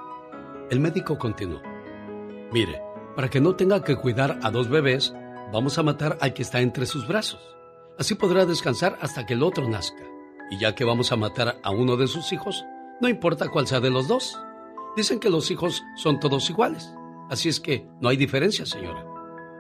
[0.71, 1.61] El médico continuó,
[2.51, 2.81] mire,
[3.15, 5.13] para que no tenga que cuidar a dos bebés,
[5.53, 7.41] vamos a matar al que está entre sus brazos.
[7.99, 10.03] Así podrá descansar hasta que el otro nazca.
[10.51, 12.65] Y ya que vamos a matar a uno de sus hijos,
[13.03, 14.41] no importa cuál sea de los dos.
[14.97, 16.91] Dicen que los hijos son todos iguales.
[17.29, 19.10] Así es que no hay diferencia, señora.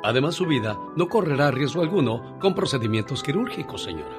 [0.02, 4.16] Además, su vida no correrá riesgo alguno con procedimientos quirúrgicos, señora.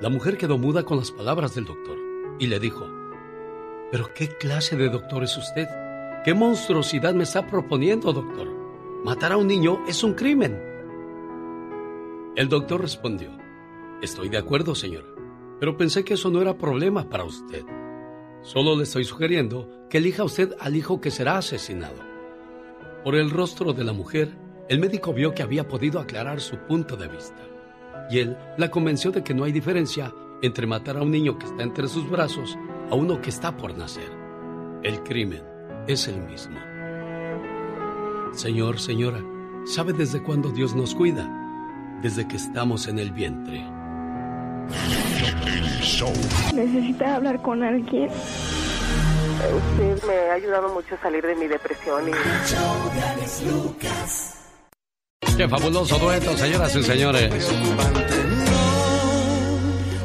[0.00, 1.98] La mujer quedó muda con las palabras del doctor
[2.38, 2.86] y le dijo,
[3.90, 5.68] ¿pero qué clase de doctor es usted?
[6.24, 8.48] ¿Qué monstruosidad me está proponiendo, doctor?
[9.04, 10.58] Matar a un niño es un crimen.
[12.36, 13.30] El doctor respondió,
[14.00, 15.18] estoy de acuerdo, señora
[15.58, 17.64] pero pensé que eso no era problema para usted.
[18.42, 22.07] Solo le estoy sugiriendo que elija usted al hijo que será asesinado.
[23.04, 24.36] Por el rostro de la mujer,
[24.68, 27.42] el médico vio que había podido aclarar su punto de vista.
[28.10, 31.46] Y él la convenció de que no hay diferencia entre matar a un niño que
[31.46, 32.56] está entre sus brazos
[32.90, 34.10] a uno que está por nacer.
[34.82, 35.42] El crimen
[35.86, 36.58] es el mismo.
[38.32, 39.22] Señor, señora,
[39.64, 41.28] ¿sabe desde cuándo Dios nos cuida?
[42.02, 43.64] Desde que estamos en el vientre.
[46.54, 48.10] Necesita hablar con alguien.
[49.38, 52.12] Usted me ha ayudado mucho a salir de mi depresión y...
[55.36, 57.48] Qué fabuloso dueto, señoras y señores.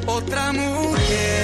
[0.06, 1.43] Otra mujer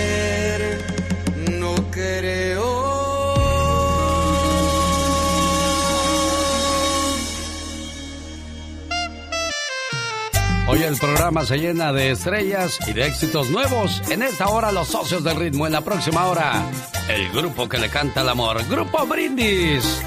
[10.72, 14.04] Hoy el programa se llena de estrellas y de éxitos nuevos.
[14.12, 15.66] En esta hora, los socios del ritmo.
[15.66, 16.64] En la próxima hora,
[17.10, 18.64] el grupo que le canta el amor.
[18.70, 20.00] Grupo Brindis.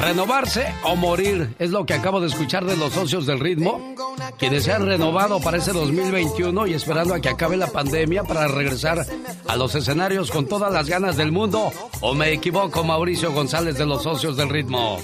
[0.00, 3.94] Renovarse o morir es lo que acabo de escuchar de los socios del ritmo,
[4.36, 8.48] quienes se han renovado para ese 2021 y esperando a que acabe la pandemia para
[8.48, 9.06] regresar
[9.46, 11.70] a los escenarios con todas las ganas del mundo.
[12.00, 14.98] ¿O me equivoco, Mauricio González de los socios del ritmo?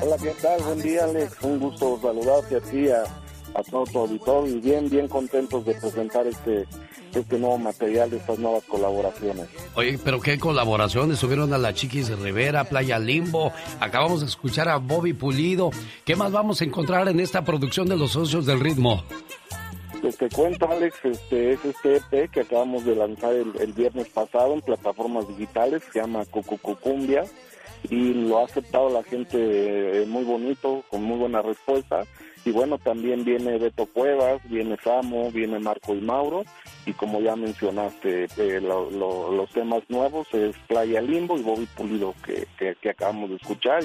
[0.00, 0.62] Hola, ¿qué tal?
[0.62, 1.32] Buen día, Alex.
[1.42, 3.04] Un gusto saludarte a ti, a,
[3.54, 6.66] a todo tu auditorio y bien, bien contentos de presentar este,
[7.14, 9.48] este nuevo material, estas nuevas colaboraciones.
[9.74, 14.76] Oye, pero qué colaboraciones, subieron a la Chiquis Rivera, Playa Limbo, acabamos de escuchar a
[14.78, 15.70] Bobby Pulido.
[16.04, 19.04] ¿Qué más vamos a encontrar en esta producción de los socios del ritmo?
[20.00, 24.08] Pues te cuento, Alex, este es este EP que acabamos de lanzar el, el viernes
[24.08, 27.24] pasado en plataformas digitales, se llama Cucucucumbia
[27.88, 32.04] y lo ha aceptado la gente eh, muy bonito, con muy buena respuesta.
[32.44, 36.44] Y bueno, también viene Beto Cuevas, viene Samo, viene Marco y Mauro.
[36.86, 41.66] Y como ya mencionaste, eh, lo- lo- los temas nuevos es Playa Limbo y Bobby
[41.76, 43.82] Pulido que, que, acabamos de escuchar.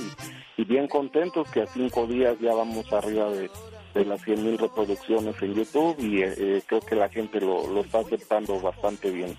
[0.58, 3.50] Y, bien contentos que a cinco días ya vamos arriba de,
[3.94, 7.68] de las 100 mil reproducciones en YouTube y eh, eh, creo que la gente lo,
[7.68, 9.36] lo está aceptando bastante bien.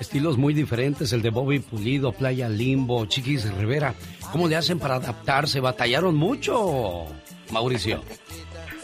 [0.00, 3.94] Estilos muy diferentes, el de Bobby Pulido, Playa Limbo, Chiquis Rivera.
[4.32, 5.58] ¿Cómo le hacen para adaptarse?
[5.60, 7.06] ¿Batallaron mucho,
[7.52, 8.02] Mauricio?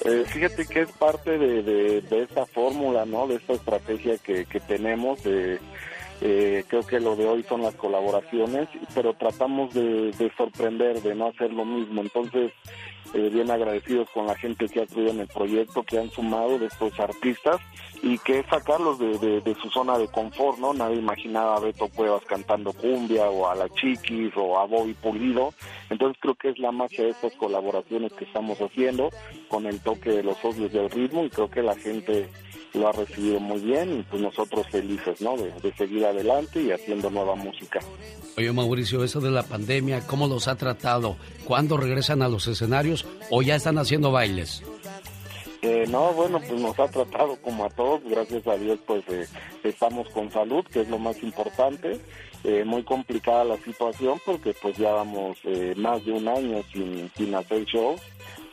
[0.04, 1.62] Eh, fíjate que es parte de,
[2.02, 3.26] de, esta fórmula, ¿no?
[3.26, 5.22] De esta estrategia que, que tenemos.
[5.24, 5.58] de,
[6.20, 11.14] eh, creo que lo de hoy son las colaboraciones, pero tratamos de, de sorprender, de
[11.14, 12.02] no hacer lo mismo.
[12.02, 12.52] Entonces,
[13.12, 16.58] eh, bien agradecidos con la gente que ha creído en el proyecto, que han sumado
[16.58, 17.60] de estos artistas
[18.02, 20.74] y que es sacarlos de, de, su zona de confort, ¿no?
[20.74, 25.54] Nadie imaginaba a Beto Cuevas cantando cumbia o a la Chiquis o a Bobby Pulido.
[25.90, 29.10] Entonces creo que es la magia de estas colaboraciones que estamos haciendo
[29.48, 32.28] con el toque de los socios del ritmo y creo que la gente
[32.74, 35.36] lo ha recibido muy bien y pues nosotros felices, ¿no?
[35.36, 37.80] De, de seguir adelante y haciendo nueva música.
[38.36, 41.16] Oye, Mauricio, eso de la pandemia, ¿cómo los ha tratado?
[41.44, 42.93] ¿Cuándo regresan a los escenarios
[43.30, 44.62] o ya están haciendo bailes?
[45.62, 49.26] Eh, no, bueno, pues nos ha tratado como a todos, gracias a Dios pues eh,
[49.62, 52.00] estamos con salud, que es lo más importante.
[52.46, 57.34] Eh, muy complicada la situación porque pues ya vamos eh, más de un año sin,
[57.34, 58.02] hacer shows,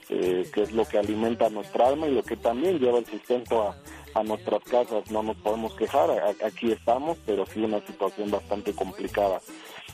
[0.08, 3.76] eh, que es lo que alimenta nuestra alma y lo que también lleva el sustento
[4.14, 5.12] a, nuestras casas.
[5.12, 6.10] No nos podemos quejar,
[6.46, 9.42] aquí estamos, pero sí una situación bastante complicada.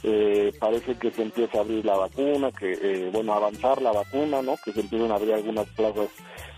[0.03, 4.41] Eh, parece que se empieza a abrir la vacuna, que eh, bueno, avanzar la vacuna,
[4.41, 4.55] ¿no?
[4.63, 6.07] Que se empiezan a abrir algunas plazas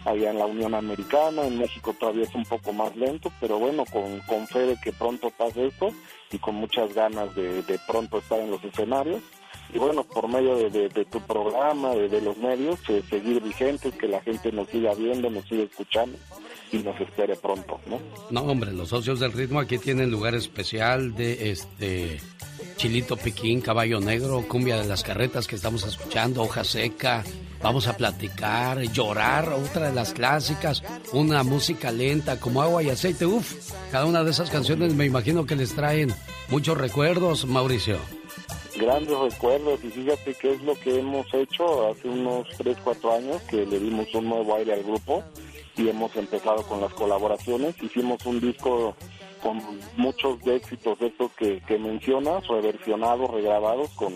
[0.05, 3.85] allá en la Unión Americana, en México todavía es un poco más lento, pero bueno,
[3.91, 5.89] con, con fe de que pronto pase esto
[6.31, 9.21] y con muchas ganas de, pronto estar en los escenarios.
[9.73, 13.41] Y bueno, por medio de, de- de tu programa, de, de los medios, eh, seguir
[13.41, 16.17] vigentes, que la gente nos siga viendo, nos siga escuchando
[16.71, 17.99] y nos espere pronto, ¿no?
[18.29, 22.19] No, hombre, los socios del ritmo aquí tienen lugar especial de este
[22.77, 27.23] Chilito Piquín, Caballo Negro, Cumbia de las Carretas que estamos escuchando, Hoja Seca,
[27.61, 33.25] vamos a platicar, llorar, otra de las clásicas, una música lenta como agua y aceite,
[33.25, 36.13] uf, cada una de esas canciones me imagino que les traen
[36.49, 37.97] muchos recuerdos, Mauricio.
[38.79, 43.41] grandes recuerdos y fíjate que es lo que hemos hecho hace unos 3, 4 años
[43.49, 45.21] que le dimos un nuevo aire al grupo
[45.79, 47.81] y hemos empezado con las colaboraciones.
[47.81, 48.95] Hicimos un disco
[49.41, 49.61] con
[49.95, 54.13] muchos de éxitos de estos que, mencionas, reversionados, regrabados con,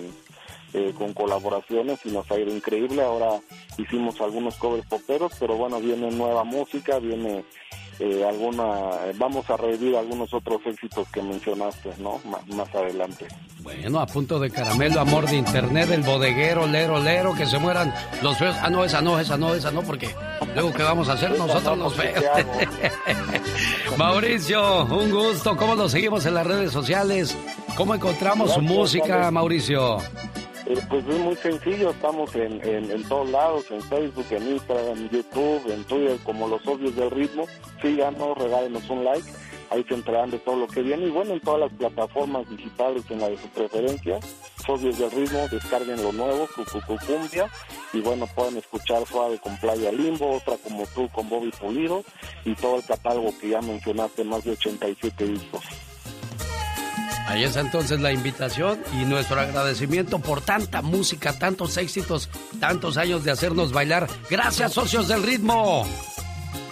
[0.74, 3.02] eh, con colaboraciones y nos ha ido increíble.
[3.02, 3.40] Ahora
[3.78, 7.46] hicimos algunos covers poperos, pero bueno, viene nueva música, viene
[8.00, 8.64] eh, alguna,
[9.16, 12.20] vamos a revivir algunos otros éxitos que mencionaste, ¿no?
[12.26, 13.28] Más, más adelante.
[13.62, 17.94] Bueno, a punto de caramelo, amor de internet, el bodeguero, lero, lero, que se mueran
[18.22, 18.56] los feos.
[18.62, 20.10] Ah, no, esa no, esa no, esa no, porque
[20.54, 22.24] luego ¿qué vamos a hacer nosotros los feos?
[23.98, 25.56] Mauricio, un gusto.
[25.56, 27.38] ¿Cómo lo seguimos en las redes sociales?
[27.76, 29.32] ¿Cómo encontramos su música.
[29.32, 29.98] Mauricio?
[30.66, 35.10] Eh, pues es muy sencillo, estamos en, en, todos lados, en Facebook, en Instagram, en
[35.10, 37.46] YouTube, en Twitter, como los obvios del ritmo.
[37.82, 39.30] Síganos, regálenos un like,
[39.72, 41.08] ahí se enterarán de todo lo que viene.
[41.08, 44.20] Y bueno, en todas las plataformas digitales, en la de su preferencia,
[44.66, 47.50] Socios del Ritmo, descarguen lo nuevo, Cucucucumbia,
[47.92, 52.06] y bueno, pueden escuchar Suave con Playa Limbo, otra como tú con Bobby Pulido,
[52.46, 55.93] y todo el catálogo que ya mencionaste, más de 87 discos.
[57.28, 63.24] Ahí está entonces la invitación y nuestro agradecimiento por tanta música, tantos éxitos, tantos años
[63.24, 64.08] de hacernos bailar.
[64.30, 65.86] Gracias, socios del ritmo.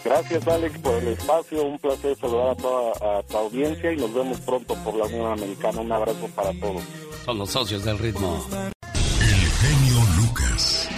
[0.04, 4.14] Gracias Alex por el espacio, un placer saludar a toda a tu audiencia y nos
[4.14, 5.82] vemos pronto por la Unión Americana.
[5.82, 6.82] Un abrazo para todos.
[7.26, 8.46] Son los socios del ritmo.
[8.52, 10.90] El genio Lucas.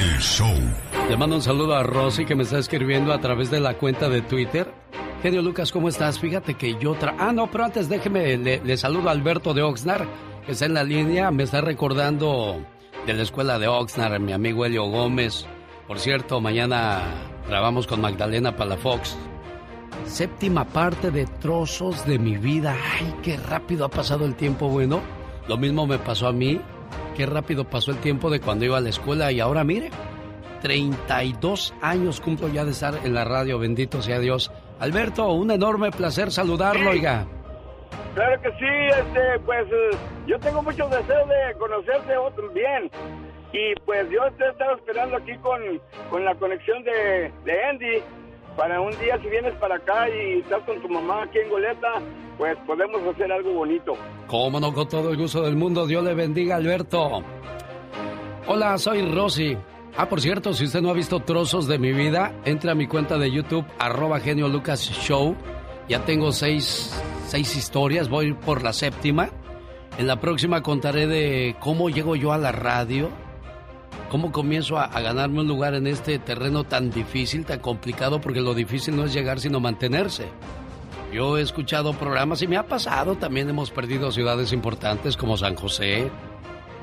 [0.00, 0.54] El show.
[1.08, 4.08] Le mando un saludo a Rosy que me está escribiendo a través de la cuenta
[4.08, 4.72] de Twitter.
[5.26, 6.20] Genio Lucas, ¿cómo estás?
[6.20, 6.94] Fíjate que yo...
[6.94, 10.06] Tra ah, no, pero antes déjeme, le, saludo a Alberto de Oxnard,
[10.46, 11.32] que está en la línea.
[11.32, 12.64] Me está recordando
[13.04, 15.44] de la escuela de Oxnard, mi amigo Helio Gómez.
[15.88, 17.02] Por cierto, mañana
[17.48, 19.16] grabamos con Magdalena Palafox.
[20.04, 22.76] Séptima parte de trozos de mi vida.
[22.96, 25.00] Ay, qué rápido ha pasado el tiempo, bueno.
[25.48, 26.60] Lo mismo me pasó a mí.
[27.16, 29.90] Qué rápido pasó el tiempo de cuando iba a la escuela y ahora mire,
[30.62, 34.52] 32 años cumplo ya de estar en la radio, bendito sea Dios.
[34.78, 37.26] Alberto, un enorme placer saludarlo, oiga.
[38.14, 39.96] Claro que sí, este, pues eh,
[40.26, 42.90] yo tengo mucho deseo de conocerte otro bien.
[43.52, 45.60] Y pues yo te estaba esperando aquí con,
[46.10, 48.02] con la conexión de, de Andy.
[48.56, 51.88] para un día si vienes para acá y estás con tu mamá aquí en Goleta,
[52.38, 53.94] pues podemos hacer algo bonito.
[54.26, 55.86] Cómo no, con todo el gusto del mundo.
[55.86, 57.22] Dios le bendiga, Alberto.
[58.46, 59.56] Hola, soy Rosy.
[59.98, 62.86] Ah, por cierto, si usted no ha visto trozos de mi vida, entre a mi
[62.86, 65.34] cuenta de YouTube, arroba genio Lucas Show.
[65.88, 66.92] Ya tengo seis,
[67.26, 69.30] seis historias, voy por la séptima.
[69.96, 73.08] En la próxima contaré de cómo llego yo a la radio,
[74.10, 78.42] cómo comienzo a, a, ganarme un lugar en este terreno tan difícil, tan complicado, porque
[78.42, 80.26] lo difícil no es llegar, sino mantenerse.
[81.10, 85.54] Yo he escuchado programas y me ha pasado, también hemos perdido ciudades importantes como San
[85.54, 86.10] José,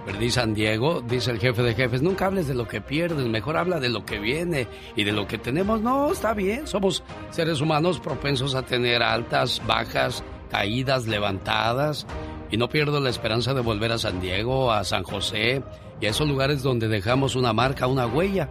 [0.06, 3.56] Perdí San Diego, dice el jefe de jefes, nunca hables de lo que pierdes, mejor
[3.56, 5.80] habla de lo que viene y de lo que tenemos.
[5.82, 12.06] No, está bien, somos seres humanos propensos a tener altas, bajas, caídas, levantadas.
[12.52, 15.64] Y no pierdo la esperanza de volver a San Diego, a San José
[16.02, 18.50] y a esos lugares donde dejamos una marca, una huella.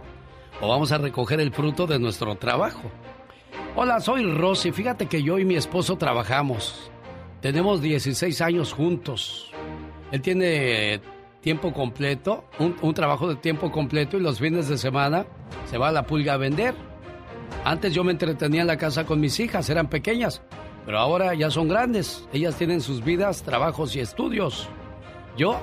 [0.59, 2.91] O vamos a recoger el fruto de nuestro trabajo.
[3.75, 4.71] Hola, soy Rosy.
[4.71, 6.91] Fíjate que yo y mi esposo trabajamos.
[7.41, 9.51] Tenemos 16 años juntos.
[10.11, 10.99] Él tiene
[11.43, 15.25] tiempo completo, un, un, trabajo de tiempo completo y los fines de semana
[15.69, 16.73] se va a la pulga a vender.
[17.65, 20.41] Antes yo me entretenía en la casa con mis hijas, eran pequeñas,
[20.85, 22.25] pero ahora ya son grandes.
[22.31, 24.69] Ellas tienen sus vidas, trabajos y estudios.
[25.37, 25.59] Yo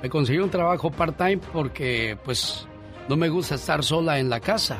[0.00, 2.68] me conseguí un trabajo part-time porque pues
[3.08, 4.78] no me gusta estar sola en la casa.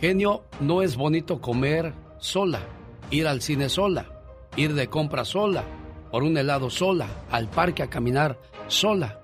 [0.00, 2.60] Genio, no es bonito comer sola,
[3.10, 4.06] ir al cine sola,
[4.56, 5.64] ir de compra sola,
[6.10, 8.38] por un helado sola, al parque a caminar
[8.68, 9.20] sola.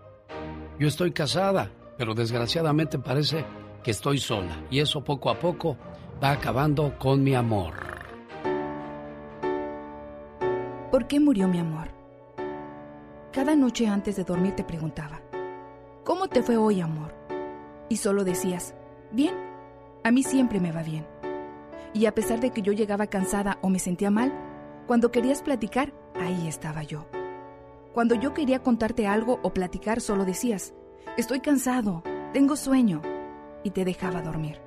[0.81, 3.45] Yo estoy casada, pero desgraciadamente parece
[3.85, 5.77] que estoy sola y eso poco a poco
[6.25, 7.75] va acabando con mi amor.
[10.91, 11.89] ¿Por qué murió mi amor?
[13.31, 15.21] Cada noche antes de dormir te preguntaba,
[16.03, 17.15] ¿cómo te fue hoy, amor?
[17.91, 18.75] Y solo decías,
[19.13, 19.35] bien,
[20.03, 21.07] a mí siempre me va bien.
[21.93, 24.33] Y a pesar de que yo llegaba cansada o me sentía mal,
[24.87, 27.05] cuando querías platicar, ahí estaba yo.
[27.93, 30.75] Cuando yo quería contarte algo o platicar, solo decías,
[31.17, 33.03] estoy cansado, tengo sueño,
[33.65, 34.61] y te dejaba dormir.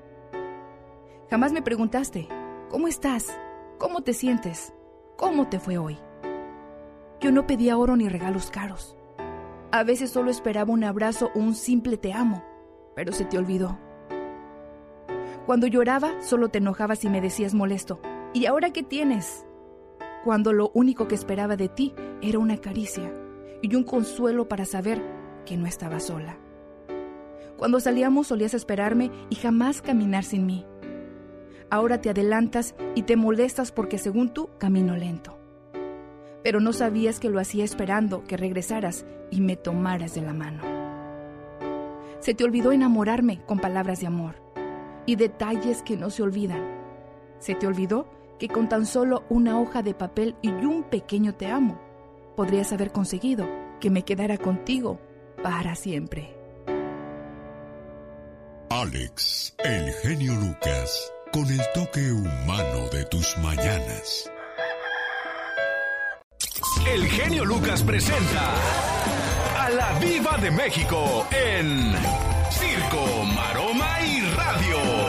[1.30, 2.28] Jamás me preguntaste,
[2.69, 3.38] ¿cómo estás?
[3.80, 4.74] ¿Cómo te sientes?
[5.17, 5.97] ¿Cómo te fue hoy?
[7.19, 8.97] Yo no pedía oro ni regalos caros.
[9.71, 12.43] A veces solo esperaba un abrazo o un simple te amo,
[12.95, 13.80] pero se te olvidó.
[15.45, 17.99] Cuando lloraba, solo te enojabas y me decías molesto,
[18.34, 19.45] ¿y ahora qué tienes?
[20.24, 23.11] Cuando lo único que esperaba de ti era una caricia
[23.61, 25.01] y un consuelo para saber
[25.45, 26.38] que no estaba sola.
[27.57, 30.65] Cuando salíamos solías esperarme y jamás caminar sin mí.
[31.69, 35.38] Ahora te adelantas y te molestas porque según tú camino lento.
[36.43, 40.61] Pero no sabías que lo hacía esperando que regresaras y me tomaras de la mano.
[42.19, 44.36] Se te olvidó enamorarme con palabras de amor
[45.05, 46.63] y detalles que no se olvidan.
[47.39, 48.07] Se te olvidó
[48.39, 51.79] que con tan solo una hoja de papel y un pequeño te amo,
[52.36, 53.47] podrías haber conseguido
[53.79, 54.99] que me quedara contigo
[55.41, 56.36] para siempre.
[58.69, 64.31] Alex, el genio Lucas, con el toque humano de tus mañanas.
[66.88, 68.53] El genio Lucas presenta
[69.57, 71.93] a la Viva de México en
[72.49, 75.03] Circo, Maroma y Radio.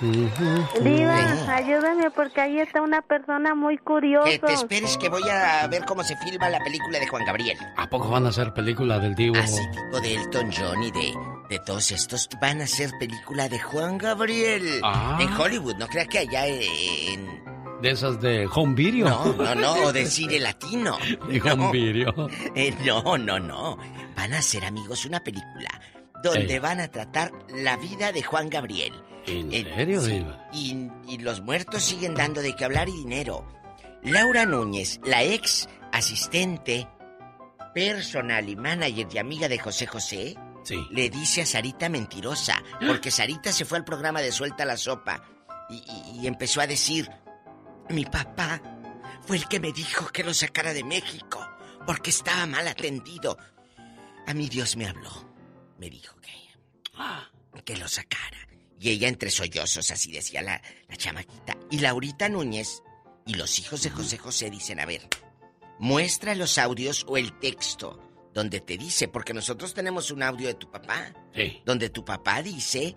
[0.00, 4.28] Diva, ayúdame porque ahí está una persona muy curiosa.
[4.28, 7.58] Que te esperes que voy a ver cómo se filma la película de Juan Gabriel.
[7.76, 9.36] ¿A poco van a hacer película del Divo?
[9.36, 11.14] Así tipo de Elton John y de,
[11.48, 14.80] de todos estos van a ser película de Juan Gabriel.
[14.82, 15.18] Ah.
[15.20, 17.44] En Hollywood, no crea que allá en...
[17.80, 19.08] De esas de home video.
[19.08, 20.98] No, no, no, o de cine latino.
[21.28, 21.70] De home no.
[21.70, 22.12] video.
[22.54, 23.78] Eh, no, no, no.
[24.16, 25.68] Van a ser, amigos, una película
[26.22, 26.58] donde Ey.
[26.58, 28.94] van a tratar la vida de Juan Gabriel.
[29.26, 30.48] ¿En Eh, serio, sí, Diva?
[30.52, 33.46] y, y los muertos siguen dando de qué hablar y dinero.
[34.02, 36.86] Laura Núñez, la ex asistente
[37.74, 40.84] personal y manager y amiga de José José, Sí.
[40.90, 45.22] le dice a Sarita mentirosa, porque Sarita se fue al programa de Suelta la Sopa
[45.68, 47.08] y, y- y empezó a decir,
[47.90, 48.60] mi papá
[49.22, 51.40] fue el que me dijo que lo sacara de México,
[51.86, 53.36] porque estaba mal atendido.
[54.26, 55.10] A mí Dios me habló,
[55.78, 58.38] me dijo que, que lo sacara.
[58.78, 61.56] Y ella entre sollozos, así decía la, la chamaquita.
[61.70, 62.82] Y Laurita Núñez
[63.26, 65.08] y los hijos de José José dicen, a ver,
[65.78, 68.00] muestra los audios o el texto
[68.34, 71.62] donde te dice, porque nosotros tenemos un audio de tu papá, Sí.
[71.64, 72.94] donde tu papá dice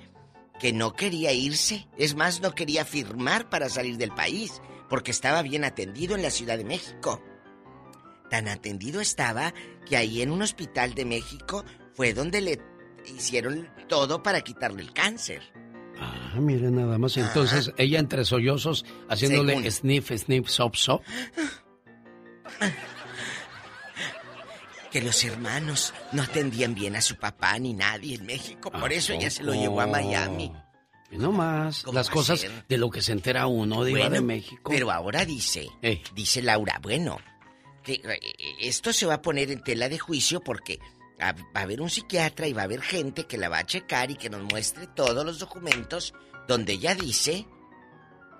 [0.59, 5.41] que no quería irse, es más, no quería firmar para salir del país, porque estaba
[5.41, 7.23] bien atendido en la Ciudad de México.
[8.29, 9.53] Tan atendido estaba
[9.87, 11.63] que ahí en un hospital de México
[11.93, 12.59] fue donde le
[13.07, 15.41] hicieron todo para quitarle el cáncer.
[16.01, 17.17] Ah, mire nada más.
[17.17, 19.71] Entonces, ella entre sollozos haciéndole Según.
[19.71, 21.01] sniff, sniff, sop, sop.
[24.91, 28.71] Que los hermanos no atendían bien a su papá ni nadie en México.
[28.71, 30.51] Por ¿A eso ella se lo llevó a Miami.
[31.11, 32.65] Y no más, ¿Cómo las cosas ser?
[32.67, 34.69] de lo que se entera uno, Diva Bueno, de México.
[34.71, 35.67] Pero ahora dice,
[36.13, 37.19] dice Laura, bueno,
[37.83, 38.19] que eh,
[38.61, 40.79] esto se va a poner en tela de juicio porque
[41.19, 44.11] va a haber un psiquiatra y va a haber gente que la va a checar
[44.11, 46.13] y que nos muestre todos los documentos
[46.47, 47.45] donde ella dice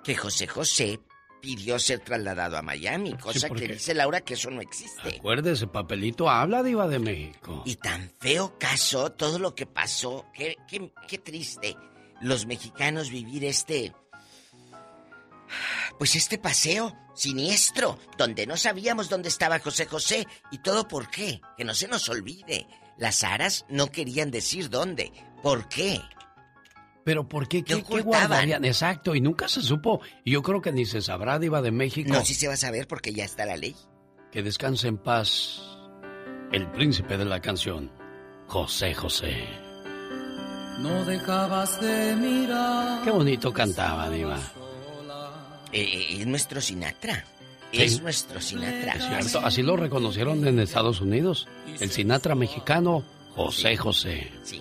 [0.02, 1.00] que José José
[1.40, 5.16] pidió ser trasladado a Miami, cosa que dice Laura que eso no existe.
[5.16, 7.62] Acuérdese, papelito habla, Diva de México.
[7.64, 11.76] Y tan feo caso, todo lo que pasó, qué, qué, qué triste
[12.20, 13.94] los mexicanos vivir este...
[15.98, 21.40] Pues este paseo siniestro, donde no sabíamos dónde estaba José José y todo por qué,
[21.56, 22.66] que no se nos olvide.
[22.96, 25.12] Las aras no querían decir dónde,
[25.42, 26.00] ¿por qué?
[27.04, 27.62] Pero ¿por qué?
[27.62, 28.64] ¿Qué, qué guardarían?
[28.64, 30.00] Exacto, y nunca se supo.
[30.24, 32.10] Y yo creo que ni se sabrá, Diva de México.
[32.12, 33.76] No, sí se va a saber porque ya está la ley.
[34.32, 35.60] Que descanse en paz
[36.52, 37.90] el príncipe de la canción,
[38.46, 39.46] José José.
[40.78, 43.02] No dejabas de mirar.
[43.02, 44.38] Qué bonito cantaba, Diva.
[45.72, 47.24] Eh, eh, es nuestro Sinatra.
[47.72, 47.82] Sí.
[47.82, 48.94] Es nuestro Sinatra.
[48.94, 51.46] Es cierto, así lo reconocieron en Estados Unidos.
[51.78, 53.04] El Sinatra mexicano,
[53.34, 54.32] José José.
[54.42, 54.60] Sí.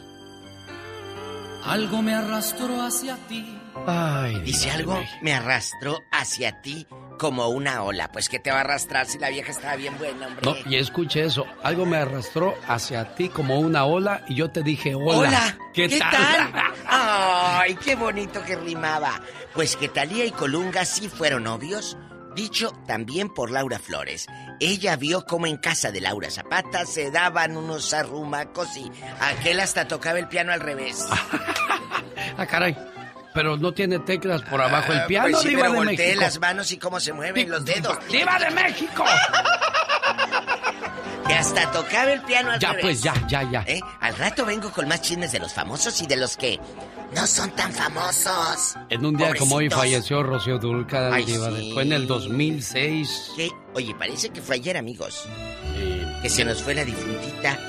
[1.64, 3.46] Algo me arrastró hacia ti.
[3.86, 6.86] Ay, Dice algo, me arrastró hacia ti
[7.20, 8.12] como una ola.
[8.12, 10.42] Pues que te va a arrastrar si la vieja estaba bien buena, hombre.
[10.44, 11.46] No, y escuche eso.
[11.62, 15.20] Algo me arrastró hacia ti como una ola y yo te dije hola.
[15.20, 16.52] Hola, ¿Qué, tal?
[16.88, 19.22] Ay, qué bonito que rimaba.
[19.54, 21.98] Pues que Talía y Colunga sí fueron novios,
[22.36, 24.26] dicho también por Laura Flores.
[24.60, 29.88] Ella vio cómo en casa de Laura Zapata se daban unos arrumacos y aquel hasta
[29.88, 31.06] tocaba el piano al revés.
[32.38, 32.76] Ah, caray.
[33.34, 36.22] Pero no tiene teclas por abajo el piano, Pues sí, Diva pero de volteé México.
[36.22, 37.98] las manos y cómo se mueven los dedos.
[38.12, 39.04] ¡Diva de México!
[41.28, 42.84] Que hasta tocaba el piano al Ya, revés.
[42.86, 43.64] pues, ya, ya, ya.
[43.68, 43.80] ¿Eh?
[44.00, 46.60] Al rato vengo con más chismes de los famosos y de los que
[47.14, 48.76] no son tan famosos.
[48.90, 51.72] En un día como hoy falleció Rocío Dulca, Ay, Diva de- sí.
[51.74, 53.32] Fue en el 2006.
[53.36, 53.52] ¿Qué?
[53.76, 55.28] Oye, parece que fue ayer, amigos.
[56.24, 57.60] Que se nos fue la difuntita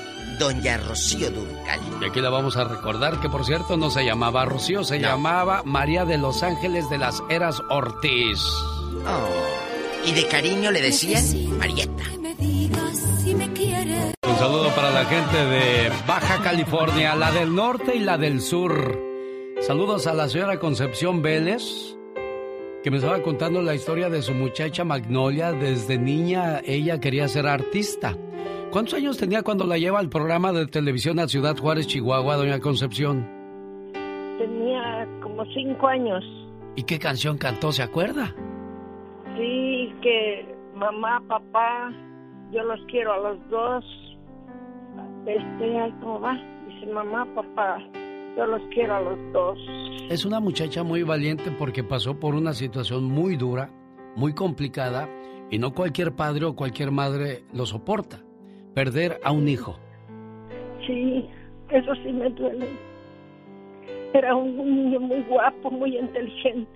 [0.41, 1.79] Doña Rocío Durcal.
[2.01, 5.61] Y aquí la vamos a recordar, que por cierto no se llamaba Rocío, se llamaba
[5.65, 8.39] María de los Ángeles de las Eras Ortiz.
[9.05, 10.03] Oh.
[10.03, 11.23] Y de cariño le decían
[11.59, 12.05] Marieta.
[14.23, 18.99] Un saludo para la gente de Baja California, la del norte y la del sur.
[19.61, 21.61] Saludos a la señora Concepción Vélez,
[22.83, 25.51] que me estaba contando la historia de su muchacha Magnolia.
[25.51, 28.17] Desde niña ella quería ser artista.
[28.71, 32.61] ¿Cuántos años tenía cuando la lleva al programa de televisión a Ciudad Juárez, Chihuahua, doña
[32.61, 33.27] Concepción?
[34.37, 36.23] Tenía como cinco años.
[36.77, 38.33] ¿Y qué canción cantó, se acuerda?
[39.35, 41.91] Sí, que mamá, papá,
[42.53, 43.83] yo los quiero a los dos.
[45.25, 46.37] Este, ¿cómo va?
[46.69, 47.77] Dice mamá, papá,
[48.37, 49.59] yo los quiero a los dos.
[50.09, 53.69] Es una muchacha muy valiente porque pasó por una situación muy dura,
[54.15, 55.09] muy complicada,
[55.49, 58.23] y no cualquier padre o cualquier madre lo soporta.
[58.73, 59.77] Perder a un hijo.
[60.87, 61.29] Sí,
[61.69, 62.69] eso sí me duele.
[64.13, 66.71] Era un niño muy guapo, muy inteligente.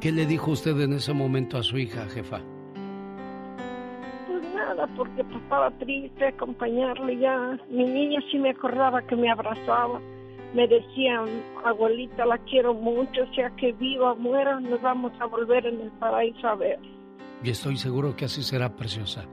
[0.00, 2.40] ¿Qué le dijo usted en ese momento a su hija, jefa?
[4.26, 7.58] Pues nada, porque pues, estaba triste acompañarle ya.
[7.70, 10.00] Mi niña sí me acordaba que me abrazaba.
[10.54, 11.20] Me decía,
[11.64, 15.90] abuelita, la quiero mucho, sea que viva o muera, nos vamos a volver en el
[15.92, 16.78] paraíso a ver.
[17.42, 19.26] Y estoy seguro que así será preciosa.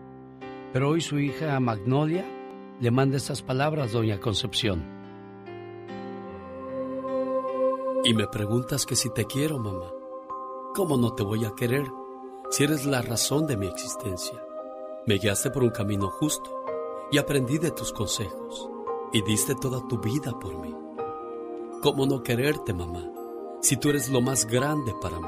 [0.73, 2.25] Pero hoy su hija Magnolia
[2.79, 4.83] le manda estas palabras, doña Concepción.
[8.03, 9.91] Y me preguntas que si te quiero, mamá.
[10.73, 11.85] ¿Cómo no te voy a querer
[12.49, 14.41] si eres la razón de mi existencia?
[15.05, 16.63] Me guiaste por un camino justo
[17.11, 18.69] y aprendí de tus consejos
[19.11, 20.73] y diste toda tu vida por mí.
[21.83, 23.11] ¿Cómo no quererte, mamá,
[23.61, 25.27] si tú eres lo más grande para mí?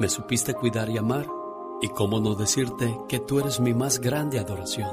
[0.00, 1.35] Me supiste cuidar y amar
[1.80, 4.88] y cómo no decirte que tú eres mi más grande adoración.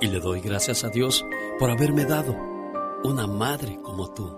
[0.00, 1.24] Y le doy gracias a Dios
[1.58, 2.34] por haberme dado
[3.04, 4.36] una madre como tú.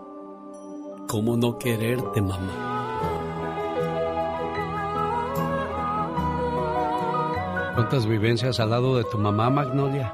[1.09, 2.71] ¿Cómo no quererte, mamá?
[7.75, 10.13] ¿Cuántas vivencias al lado de tu mamá, Magnolia?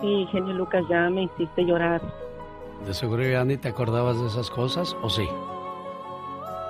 [0.00, 2.00] Sí, genio Lucas, ya me hiciste llorar.
[2.86, 5.28] ¿De seguro ya ni te acordabas de esas cosas o sí?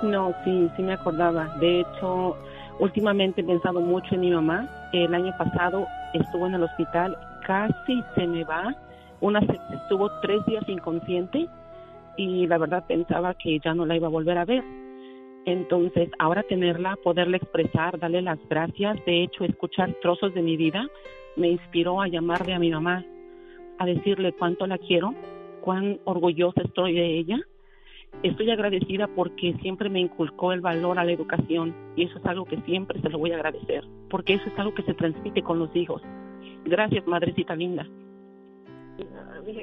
[0.01, 1.45] No, sí, sí me acordaba.
[1.59, 2.37] De hecho,
[2.79, 4.67] últimamente he pensado mucho en mi mamá.
[4.93, 8.75] El año pasado estuvo en el hospital, casi se me va.
[9.21, 11.47] Una estuvo tres días inconsciente
[12.17, 14.63] y la verdad pensaba que ya no la iba a volver a ver.
[15.45, 20.85] Entonces, ahora tenerla, poderle expresar, darle las gracias, de hecho, escuchar trozos de mi vida,
[21.37, 23.05] me inspiró a llamarle a mi mamá,
[23.77, 25.13] a decirle cuánto la quiero,
[25.61, 27.39] cuán orgullosa estoy de ella.
[28.23, 32.45] Estoy agradecida porque siempre me inculcó el valor a la educación y eso es algo
[32.45, 35.59] que siempre se lo voy a agradecer, porque eso es algo que se transmite con
[35.59, 36.01] los hijos.
[36.65, 37.87] Gracias, madrecita linda.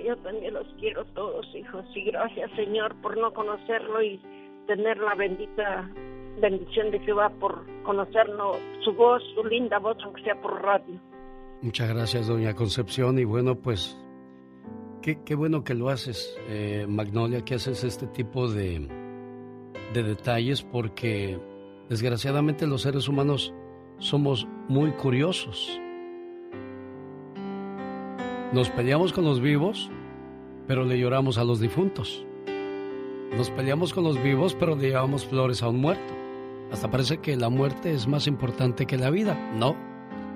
[0.05, 4.21] Yo también los quiero todos, hijos, y gracias, Señor, por no conocerlo y
[4.67, 5.91] tener la bendita
[6.41, 11.01] bendición de Jehová por conocernos, su voz, su linda voz, aunque sea por radio.
[11.63, 13.19] Muchas gracias, doña Concepción.
[13.19, 13.97] Y bueno, pues,
[15.15, 18.89] qué, bueno que lo haces, eh, Magnolia, que haces este tipo de,
[19.95, 21.39] de detalles, porque
[21.89, 23.55] desgraciadamente los seres humanos
[23.99, 25.81] somos muy curiosos.
[28.53, 29.91] Nos peleamos con los vivos,
[30.67, 32.25] pero le lloramos a los difuntos.
[33.37, 36.15] Nos peleamos con los vivos, pero le llevamos flores a un muerto.
[36.73, 39.35] Hasta parece que la muerte es más importante que la vida.
[39.55, 39.77] No,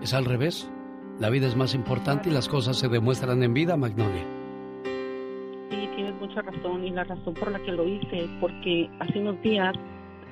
[0.02, 0.70] es al revés.
[1.18, 4.39] La vida es más importante y las cosas se demuestran en vida, Magnolia.
[6.30, 9.74] Mucha razón y la razón por la que lo hice, porque hace unos días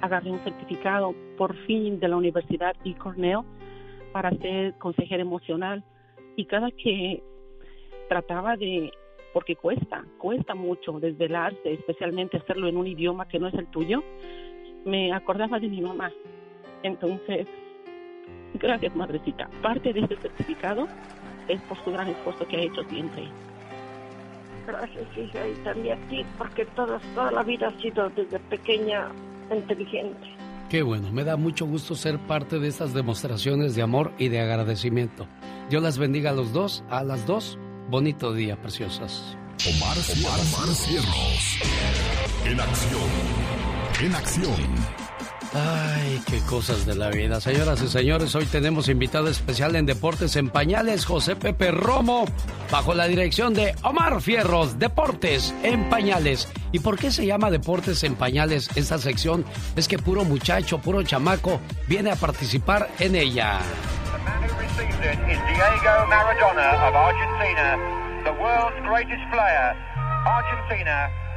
[0.01, 2.95] agarré un certificado por fin de la Universidad E.
[2.95, 3.41] Cornell
[4.13, 5.83] para ser consejera emocional
[6.37, 7.21] y cada que
[8.09, 8.93] trataba de,
[9.33, 14.05] porque cuesta, cuesta mucho desvelarse, especialmente hacerlo en un idioma que no es el tuyo,
[14.85, 16.13] me acordaba de mi mamá.
[16.85, 17.49] Entonces,
[18.55, 19.51] gracias madrecita.
[19.63, 20.87] Parte de este certificado
[21.49, 23.25] es por su gran esfuerzo que ha hecho siempre.
[24.69, 29.09] Gracias, hija, y también a ti, porque toda, toda la vida ha sido desde pequeña
[29.51, 30.29] inteligente.
[30.69, 34.41] Qué bueno, me da mucho gusto ser parte de estas demostraciones de amor y de
[34.41, 35.27] agradecimiento.
[35.71, 37.59] Dios las bendiga a los dos, a las dos.
[37.89, 39.39] Bonito día, preciosas.
[39.67, 41.61] Omar, Omar, Omar Cierros.
[42.45, 43.11] En acción.
[44.03, 45.08] En acción.
[45.55, 47.41] Ay, qué cosas de la vida.
[47.41, 52.27] Señoras y señores, hoy tenemos invitado especial en Deportes en Pañales, José Pepe Romo,
[52.71, 56.53] bajo la dirección de Omar Fierros, Deportes en Pañales.
[56.71, 59.45] ¿Y por qué se llama Deportes en Pañales esta sección?
[59.75, 63.61] Es que puro muchacho, puro chamaco viene a participar en ella.
[70.27, 71.28] Argentina,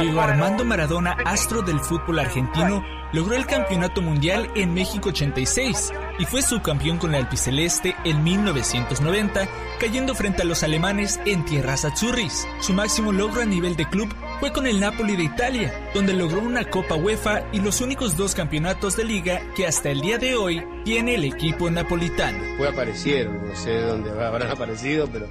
[0.00, 6.24] Diego Armando Maradona, astro del fútbol argentino, logró el campeonato mundial en México 86 y
[6.24, 9.48] fue subcampeón con la albiceleste en 1990,
[9.80, 12.46] cayendo frente a los alemanes en tierras azzurris.
[12.60, 16.40] Su máximo logro a nivel de club fue con el Napoli de Italia, donde logró
[16.40, 20.34] una Copa UEFA y los únicos dos campeonatos de liga que hasta el día de
[20.34, 22.38] hoy tiene el equipo napolitano.
[22.56, 25.28] Fue aparecieron, no sé dónde habrán aparecido, pero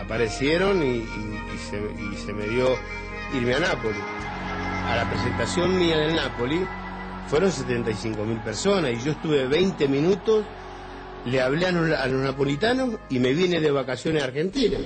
[0.00, 1.04] aparecieron y,
[2.24, 2.76] se, me dio
[3.34, 4.02] irme a Nápoles.
[4.86, 6.60] A la presentación mía en el Nápoles
[7.28, 10.44] fueron 75 mil personas y yo estuve 20 minutos,
[11.26, 14.78] le hablé a los, a los napolitanos y me vine de vacaciones a Argentina.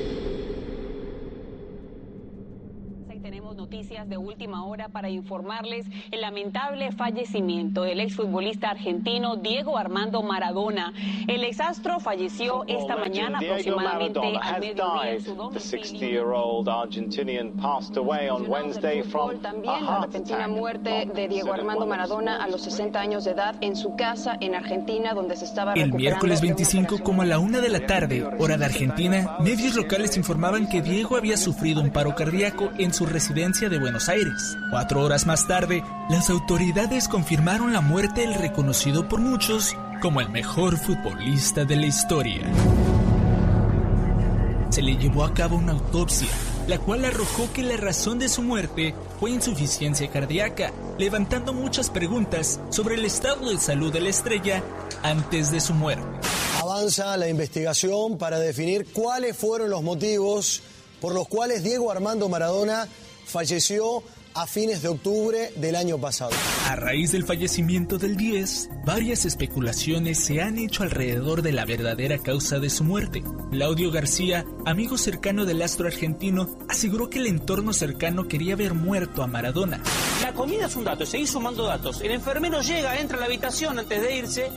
[3.74, 10.92] Noticias de última hora para informarles el lamentable fallecimiento del exfutbolista argentino Diego Armando Maradona.
[11.26, 16.24] El exastro falleció esta mañana aproximadamente al mediodía en su domicilio.
[19.42, 23.74] También la repentina muerte de Diego Armando Maradona a los 60 años de edad en
[23.74, 27.70] su casa en Argentina donde se estaba El miércoles 25 como a la una de
[27.70, 32.70] la tarde, hora de Argentina, medios locales informaban que Diego había sufrido un paro cardíaco
[32.78, 34.58] en su residencia de Buenos Aires.
[34.70, 40.28] Cuatro horas más tarde, las autoridades confirmaron la muerte del reconocido por muchos como el
[40.28, 42.42] mejor futbolista de la historia.
[44.70, 46.28] Se le llevó a cabo una autopsia,
[46.66, 52.60] la cual arrojó que la razón de su muerte fue insuficiencia cardíaca, levantando muchas preguntas
[52.70, 54.62] sobre el estado de salud de la estrella
[55.02, 56.04] antes de su muerte.
[56.60, 60.62] Avanza la investigación para definir cuáles fueron los motivos
[61.04, 62.88] por los cuales Diego Armando Maradona
[63.24, 64.02] falleció
[64.34, 66.32] a fines de octubre del año pasado.
[66.68, 72.18] A raíz del fallecimiento del 10, varias especulaciones se han hecho alrededor de la verdadera
[72.18, 73.22] causa de su muerte.
[73.52, 79.22] Claudio García, amigo cercano del astro argentino, aseguró que el entorno cercano quería ver muerto
[79.22, 79.80] a Maradona.
[80.20, 82.00] La comida es un dato, seguís sumando datos.
[82.00, 84.50] El enfermero llega, entra a la habitación antes de irse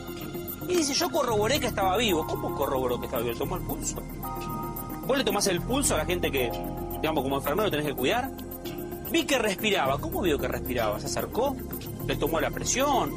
[0.68, 2.26] y dice, yo corroboré que estaba vivo.
[2.26, 3.38] ¿Cómo corroboró que estaba vivo?
[3.38, 4.02] ¿Tomó el pulso?
[5.06, 6.50] ¿Vos le tomás el pulso a la gente que,
[7.00, 8.47] digamos, como enfermero tenés que cuidar?
[9.10, 9.98] Vi que respiraba.
[9.98, 11.00] ¿Cómo vio que respiraba?
[11.00, 11.56] ¿Se acercó?
[12.06, 13.12] ¿Le tomó la presión?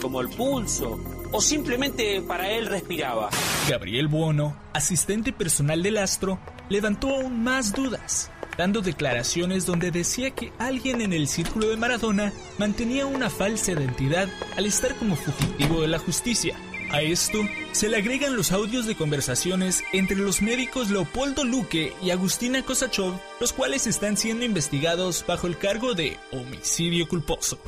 [0.00, 0.98] ¿Tomó el pulso?
[1.32, 3.30] ¿O simplemente para él respiraba?
[3.68, 6.38] Gabriel Buono, asistente personal del astro,
[6.68, 8.30] levantó aún más dudas.
[8.56, 14.28] dando declaraciones donde decía que alguien en el círculo de Maradona mantenía una falsa identidad
[14.56, 16.56] al estar como fugitivo de la justicia.
[16.92, 17.38] A esto
[17.72, 23.14] se le agregan los audios de conversaciones entre los médicos Leopoldo Luque y Agustina Kosachov,
[23.40, 27.58] los cuales están siendo investigados bajo el cargo de homicidio culposo.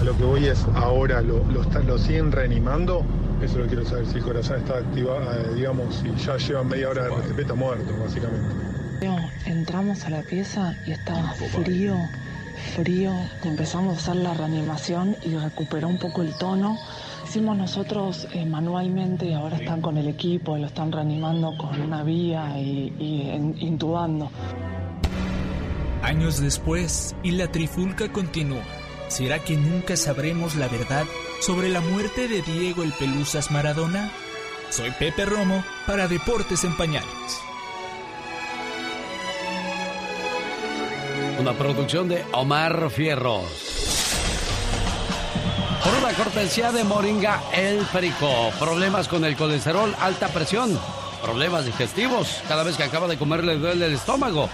[0.00, 3.04] A lo que voy es, ahora lo, lo, siguen reanimando.
[3.42, 6.88] Eso lo quiero saber, si el corazón está activado, eh, digamos, y ya lleva media
[6.90, 8.54] hora de respeto muerto, básicamente.
[9.44, 11.96] Entramos a la pieza y estaba frío,
[12.76, 13.12] frío.
[13.44, 16.78] Empezamos a hacer la reanimación y recuperó un poco el tono
[17.28, 22.02] hicimos nosotros eh, manualmente y ahora están con el equipo, lo están reanimando con una
[22.02, 22.90] vía y,
[23.60, 24.30] intubando.
[26.02, 28.62] Años después, y la trifulca continúa.
[29.08, 31.04] ¿Será que nunca sabremos la verdad
[31.40, 34.10] sobre la muerte de Diego el Pelusas Maradona?
[34.70, 37.42] Soy Pepe Romo para Deportes en Pañales.
[41.38, 43.77] Una producción de Omar Fierros.
[45.84, 48.50] Por una cortesía de Moringa El Perico.
[48.58, 50.78] Problemas con el colesterol, alta presión,
[51.22, 52.42] problemas digestivos.
[52.48, 54.50] Cada vez que acaba de comer le duele el estómago.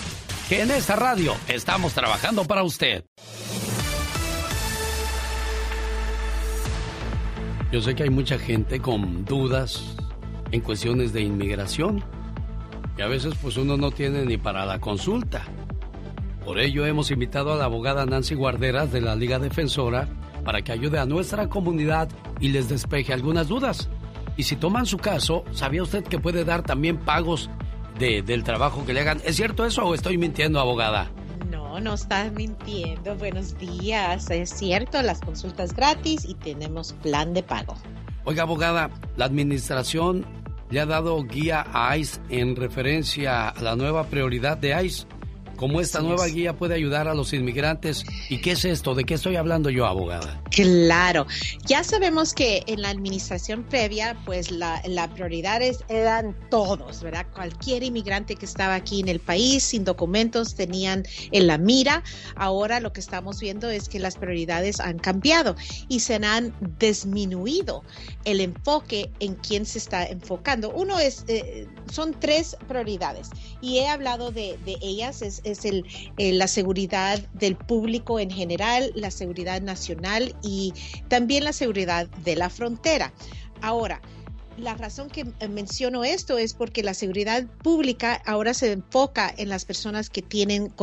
[0.52, 3.06] que en esta radio estamos trabajando para usted.
[7.72, 9.96] Yo sé que hay mucha gente con dudas
[10.52, 12.04] en cuestiones de inmigración
[12.98, 15.46] y a veces pues uno no tiene ni para la consulta.
[16.44, 20.10] Por ello hemos invitado a la abogada Nancy Guarderas de la Liga Defensora
[20.44, 22.10] para que ayude a nuestra comunidad
[22.42, 23.88] y les despeje algunas dudas.
[24.36, 27.50] Y si toman su caso, ¿sabía usted que puede dar también pagos
[28.00, 29.22] del trabajo que le hagan.
[29.24, 31.12] ¿Es cierto eso o estoy mintiendo, abogada?
[31.50, 33.16] No, no estás mintiendo.
[33.16, 34.30] Buenos días.
[34.30, 37.76] Es cierto, las consultas gratis y tenemos plan de pago.
[38.24, 40.26] Oiga, abogada, la administración
[40.70, 45.06] le ha dado guía a ICE en referencia a la nueva prioridad de ICE
[45.62, 48.04] cómo esta nueva guía puede ayudar a los inmigrantes.
[48.30, 48.96] ¿Y qué es esto?
[48.96, 50.42] ¿De qué estoy hablando yo, abogada?
[50.50, 51.28] Claro,
[51.68, 57.28] ya sabemos que en la administración previa, pues la, la prioridad eran todos, ¿verdad?
[57.32, 62.04] Cualquier inmigrante que estaba aquí en el país sin documentos tenían en la mira.
[62.36, 65.56] Ahora lo que estamos viendo es que las prioridades han cambiado
[65.88, 67.84] y se han disminuido
[68.26, 70.72] el enfoque en quién se está enfocando.
[70.72, 73.30] Uno es, eh, son tres prioridades
[73.62, 75.22] y he hablado de, de ellas.
[75.22, 75.86] Es, es el,
[76.18, 80.74] eh, la seguridad del público en general, la seguridad nacional y
[81.08, 83.14] también la seguridad de la frontera.
[83.62, 84.02] Ahora,
[84.58, 89.50] la razón que eh, menciono esto es porque la seguridad pública ahora se enfoca en
[89.50, 90.74] las personas que tienen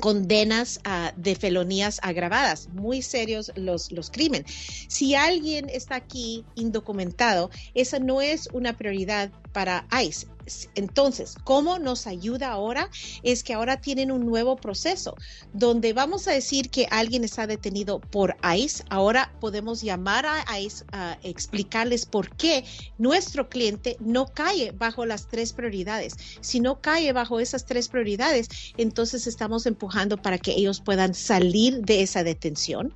[0.00, 4.50] condenas ah, de felonías agravadas, muy serios los, los crímenes.
[4.88, 10.26] Si alguien está aquí indocumentado, esa no es una prioridad para ICE.
[10.74, 12.90] Entonces, ¿cómo nos ayuda ahora?
[13.22, 15.16] Es que ahora tienen un nuevo proceso
[15.52, 18.84] donde vamos a decir que alguien está detenido por ICE.
[18.90, 22.64] Ahora podemos llamar a ICE a explicarles por qué
[22.98, 26.14] nuestro cliente no cae bajo las tres prioridades.
[26.40, 31.80] Si no cae bajo esas tres prioridades, entonces estamos empujando para que ellos puedan salir
[31.82, 32.94] de esa detención.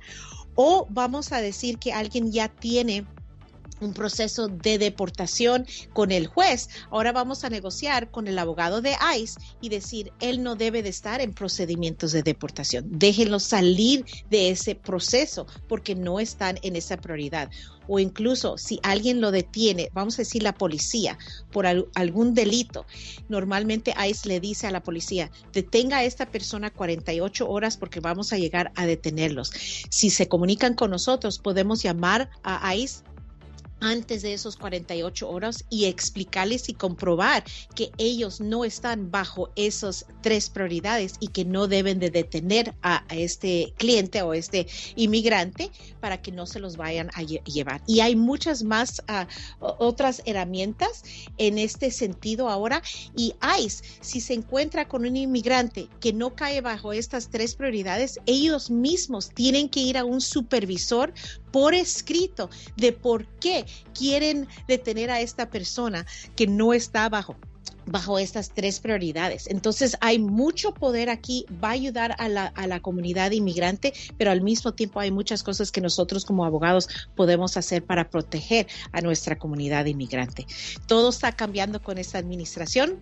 [0.55, 3.05] O vamos a decir que alguien ya tiene
[3.79, 6.69] un proceso de deportación con el juez.
[6.89, 10.89] Ahora vamos a negociar con el abogado de ICE y decir, él no debe de
[10.89, 12.85] estar en procedimientos de deportación.
[12.89, 17.49] Déjenlo salir de ese proceso porque no están en esa prioridad.
[17.87, 21.17] O incluso si alguien lo detiene, vamos a decir la policía,
[21.51, 22.85] por algún delito,
[23.29, 28.33] normalmente ICE le dice a la policía, detenga a esta persona 48 horas porque vamos
[28.33, 29.51] a llegar a detenerlos.
[29.89, 33.03] Si se comunican con nosotros, podemos llamar a ICE
[33.79, 37.43] antes de esos 48 horas y explicarles y comprobar
[37.75, 43.03] que ellos no están bajo esas tres prioridades y que no deben de detener a,
[43.09, 47.81] este cliente o este inmigrante para que no se los vayan a llevar.
[47.87, 49.27] Y hay muchas más ah,
[49.59, 51.03] otras herramientas
[51.37, 52.81] en este sentido ahora.
[53.15, 58.19] Y ICE, si se encuentra con un inmigrante que no cae bajo estas tres prioridades,
[58.25, 61.13] ellos mismos tienen que ir a un supervisor
[61.51, 67.35] por escrito de por qué quieren detener a esta persona que no está bajo
[67.87, 69.47] bajo estas tres prioridades.
[69.47, 74.31] Entonces hay mucho poder aquí, va a ayudar a la, a la, comunidad inmigrante, pero
[74.31, 79.01] al mismo tiempo hay muchas cosas que nosotros como abogados podemos hacer para proteger a
[79.01, 80.45] nuestra comunidad inmigrante.
[80.85, 82.99] Todo está cambiando con esta administración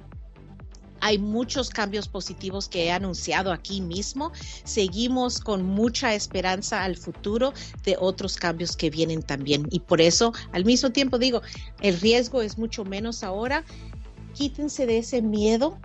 [1.05, 4.31] hay muchos cambios positivos que he anunciado aquí mismo.
[4.63, 7.53] Seguimos con mucha esperanza al futuro
[7.83, 9.67] de otros cambios que vienen también.
[9.69, 11.43] Y por eso, al mismo tiempo digo,
[11.81, 13.63] el riesgo es mucho menos ahora
[14.33, 15.79] quítense de ese miedo,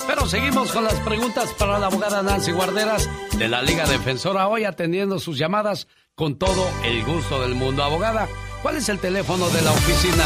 [0.06, 4.64] Pero seguimos con las preguntas para la abogada Nancy Guarderas de la Liga Defensora, hoy
[4.64, 7.82] atendiendo sus llamadas con todo el gusto del mundo.
[7.82, 8.28] Abogada,
[8.62, 10.24] ¿cuál es el teléfono de la oficina?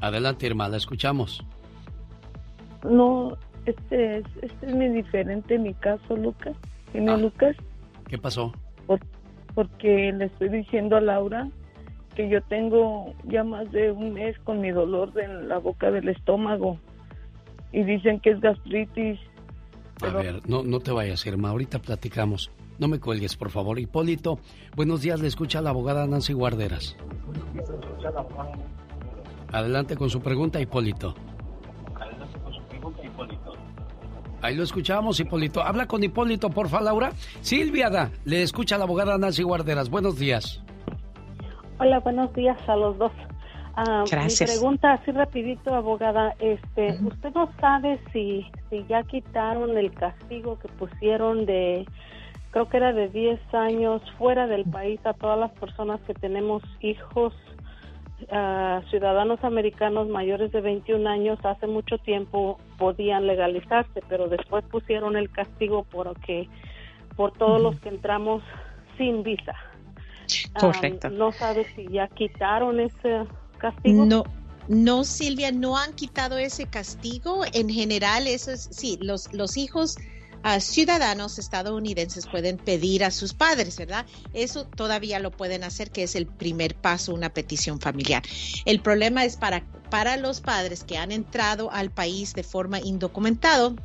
[0.00, 1.44] Adelante, Irma, la escuchamos.
[2.82, 3.36] No,
[3.66, 6.56] este es, este es muy diferente mi caso, Lucas.
[6.94, 7.16] Ah.
[7.16, 7.56] Lucas?
[8.08, 8.52] ¿Qué pasó?
[9.54, 11.48] porque le estoy diciendo a Laura
[12.14, 16.08] que yo tengo ya más de un mes con mi dolor en la boca del
[16.08, 16.78] estómago
[17.72, 19.18] y dicen que es gastritis
[20.02, 21.50] a ver, no, no te vayas, Irma.
[21.50, 22.50] Ahorita platicamos.
[22.78, 23.78] No me cuelgues, por favor.
[23.78, 24.38] Hipólito,
[24.74, 25.20] buenos días.
[25.20, 26.96] Le escucha la abogada Nancy Guarderas.
[29.52, 31.14] Adelante con su pregunta, Hipólito.
[31.94, 33.52] Adelante con su pregunta, Hipólito.
[34.42, 35.62] Ahí lo escuchamos, Hipólito.
[35.62, 37.12] Habla con Hipólito, por favor, Laura.
[37.40, 39.88] Silvia, da, le escucha la abogada Nancy Guarderas.
[39.88, 40.60] Buenos días.
[41.78, 43.12] Hola, buenos días a los dos.
[43.76, 49.92] Ah, mi pregunta, así rapidito, abogada, este, ¿usted no sabe si, si ya quitaron el
[49.92, 51.86] castigo que pusieron de,
[52.50, 56.60] creo que era de 10 años fuera del país a todas las personas que tenemos
[56.80, 57.32] hijos
[58.32, 65.16] ah, ciudadanos americanos mayores de 21 años hace mucho tiempo podían legalizarse, pero después pusieron
[65.16, 66.48] el castigo porque
[67.14, 68.42] por todos los que entramos
[68.98, 69.54] sin visa.
[70.58, 71.10] Correcto.
[71.10, 73.24] no sabe si ya quitaron ese
[73.84, 74.24] no,
[74.68, 77.44] no, Silvia, no han quitado ese castigo.
[77.52, 79.96] En general, eso es, sí, los, los hijos
[80.44, 84.06] uh, ciudadanos estadounidenses pueden pedir a sus padres, ¿verdad?
[84.32, 88.22] Eso todavía lo pueden hacer, que es el primer paso, una petición familiar.
[88.64, 93.76] El problema es para, para los padres que han entrado al país de forma indocumentado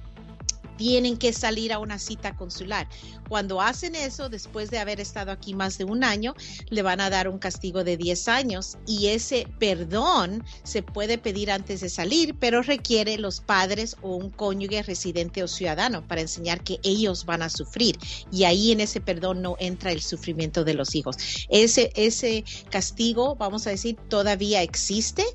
[0.80, 2.88] tienen que salir a una cita consular.
[3.28, 6.36] Cuando hacen eso, después de haber estado aquí más de un año,
[6.70, 11.52] le van a dar un castigo de 10 años y ese perdón se puede pedir
[11.52, 16.64] antes de salir, pero requiere los padres o un cónyuge residente o ciudadano para enseñar
[16.64, 17.98] que ellos van a sufrir
[18.32, 21.18] y ahí en ese perdón no entra el sufrimiento de los hijos.
[21.50, 25.26] Ese, ese castigo, vamos a decir, todavía existe.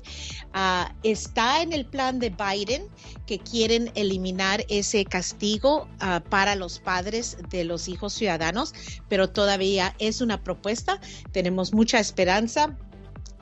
[0.53, 2.87] Ah, está en el plan de Biden
[3.27, 8.73] que quieren eliminar ese castigo castigo ah, para los padres de los hijos ciudadanos,
[9.09, 10.99] pero todavía es una propuesta.
[11.33, 12.77] Tenemos mucha esperanza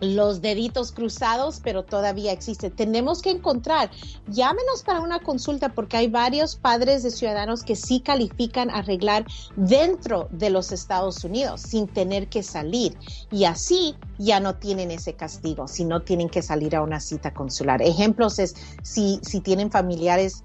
[0.01, 2.69] los deditos cruzados, pero todavía existe.
[2.69, 3.89] Tenemos que encontrar,
[4.27, 9.25] llámenos para una consulta porque hay varios padres de ciudadanos que sí califican arreglar
[9.55, 12.97] dentro de los Estados Unidos sin tener que salir
[13.31, 17.33] y así ya no tienen ese castigo, si no tienen que salir a una cita
[17.33, 17.81] consular.
[17.81, 20.43] Ejemplos es si, si tienen familiares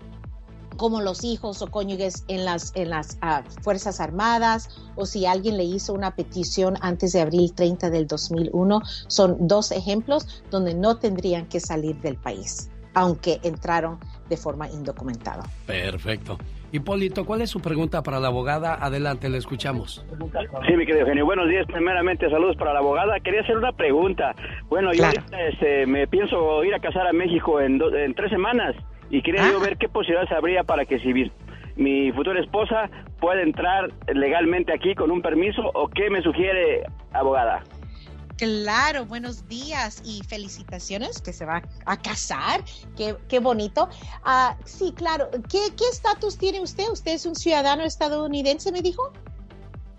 [0.78, 5.58] como los hijos o cónyuges en las, en las ah, Fuerzas Armadas o si alguien
[5.58, 8.80] le hizo una petición antes de abril 30 del 2001.
[9.08, 12.70] Son dos ejemplos donde no tendrían que salir del país.
[12.94, 15.44] aunque entraron de forma indocumentada.
[15.66, 16.36] Perfecto.
[16.72, 18.74] Hipólito, ¿cuál es su pregunta para la abogada?
[18.74, 20.04] Adelante, le escuchamos.
[20.66, 21.24] Sí, mi querido Eugenio.
[21.24, 21.64] Buenos días.
[21.66, 23.20] Primeramente, saludos para la abogada.
[23.20, 24.34] Quería hacer una pregunta.
[24.68, 25.04] Bueno, yo
[25.48, 28.74] este, me pienso ir a casar a México en, en tres semanas
[29.10, 29.64] y quería yo ah.
[29.64, 31.12] ver qué posibilidades habría para que si
[31.76, 32.90] mi futura esposa
[33.20, 37.62] pueda entrar legalmente aquí con un permiso o qué me sugiere, abogada.
[38.36, 42.62] Claro, buenos días y felicitaciones que se va a casar.
[42.96, 43.88] Qué, qué bonito.
[44.22, 45.28] Ah, sí, claro.
[45.50, 45.58] ¿Qué
[45.90, 46.84] estatus tiene usted?
[46.92, 49.12] ¿Usted es un ciudadano estadounidense, me dijo?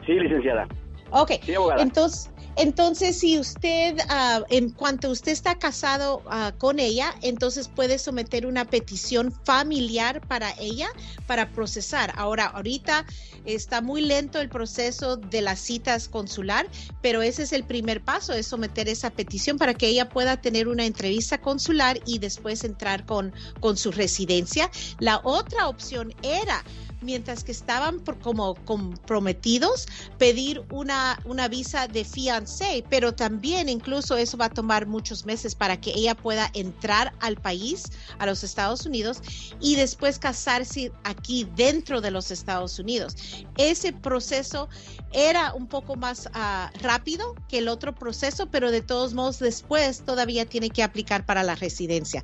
[0.05, 0.69] Sí, licenciada.
[1.11, 1.31] Ok,
[1.79, 7.97] entonces, entonces, si usted, ah, en cuanto usted está casado ah, con ella, entonces puede
[7.97, 10.89] someter una petición familiar para ella
[11.25, 12.11] para procesar.
[12.17, 13.05] Ahora, ahorita
[13.45, 16.67] está muy lento el proceso de las citas consular,
[17.01, 20.67] pero ese es el primer paso, es someter esa petición para que ella pueda tener
[20.67, 24.69] una entrevista consular y después entrar con, con su residencia.
[24.99, 26.65] La otra opción era
[27.01, 34.37] mientras que estaban como comprometidos, pedir una, una visa de fiancé, pero también incluso eso
[34.37, 37.85] va a tomar muchos meses para que ella pueda entrar al país,
[38.17, 39.21] a los Estados Unidos,
[39.59, 43.15] y después casarse aquí dentro de los Estados Unidos.
[43.57, 44.69] Ese proceso
[45.11, 50.03] era un poco más ah, rápido que el otro proceso, pero de todos modos después
[50.05, 52.23] todavía tiene que aplicar para la residencia.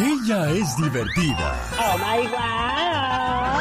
[0.01, 1.55] Ella es divertida.
[1.79, 2.90] Oh my God.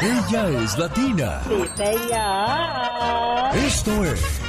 [0.02, 1.40] Ella es latina.
[1.46, 3.56] Sí, señor.
[3.56, 4.40] Esto es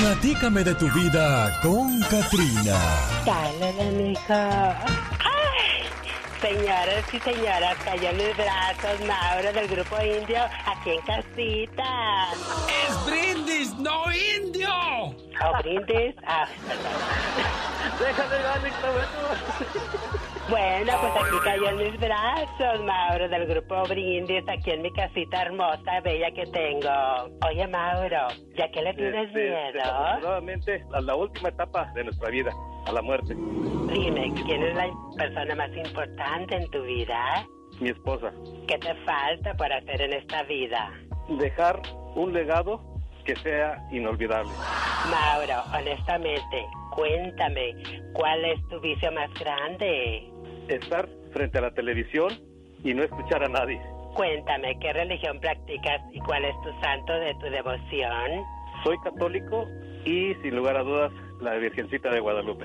[0.00, 2.76] Platícame de tu vida con Katrina.
[3.24, 4.74] Dale, mija.
[6.40, 12.28] Señoras y señoras, cayó en mis brazos Mauro del grupo indio aquí en casita.
[12.68, 14.68] ¡Es brindis, no indio!
[14.68, 16.14] ¿O brindis?
[16.26, 16.46] Ah,
[17.98, 18.70] Déjame darle
[20.48, 25.42] Bueno, pues aquí cayó en mis brazos, Mauro, del grupo Brindis, aquí en mi casita
[25.42, 26.88] hermosa, bella que tengo.
[27.48, 30.20] Oye, Mauro, ¿ya que le tienes miedo?
[30.20, 32.52] Nuevamente, a la última etapa de nuestra vida,
[32.86, 33.34] a la muerte.
[33.34, 37.44] Dime, ¿quién es la persona más importante en tu vida?
[37.80, 38.30] Mi esposa.
[38.68, 40.92] ¿Qué te falta para hacer en esta vida?
[41.40, 41.82] Dejar
[42.14, 42.80] un legado
[43.24, 44.52] que sea inolvidable.
[45.10, 47.74] Mauro, honestamente, cuéntame,
[48.12, 50.30] ¿cuál es tu vicio más grande?
[50.68, 52.32] Estar frente a la televisión
[52.82, 53.80] y no escuchar a nadie.
[54.14, 58.44] Cuéntame, ¿qué religión practicas y cuál es tu santo de tu devoción?
[58.82, 59.66] Soy católico
[60.04, 62.64] y, sin lugar a dudas, la Virgencita de Guadalupe.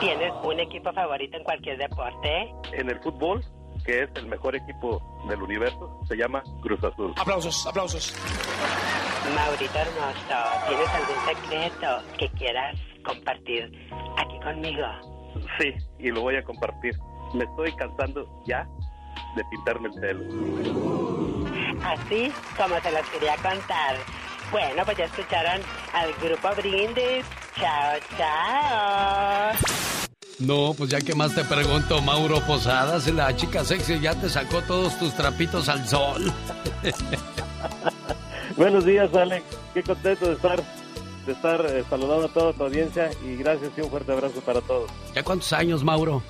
[0.00, 2.54] ¿Tienes un equipo favorito en cualquier deporte?
[2.72, 3.44] En el fútbol,
[3.84, 7.12] que es el mejor equipo del universo, se llama Cruz Azul.
[7.16, 8.14] Aplausos, aplausos.
[9.34, 13.70] Maurito hermoso, ¿tienes algún secreto que quieras compartir
[14.16, 14.86] aquí conmigo?
[15.58, 16.94] Sí, y lo voy a compartir
[17.36, 18.66] me estoy cansando ya
[19.36, 20.24] de pintarme el pelo.
[21.84, 23.96] Así como se los quería contar.
[24.50, 25.60] Bueno, pues ya escucharon
[25.92, 27.24] al grupo Brindis.
[27.56, 29.52] Chao, chao.
[30.38, 34.60] No, pues ya que más te pregunto, Mauro Posadas, la chica sexy ya te sacó
[34.62, 36.32] todos tus trapitos al sol.
[38.56, 39.44] Buenos días, Alex.
[39.72, 40.62] Qué contento de estar
[41.26, 44.60] de estar eh, saludando a toda tu audiencia y gracias y un fuerte abrazo para
[44.60, 44.90] todos.
[45.14, 46.22] ¿Ya cuántos años, Mauro?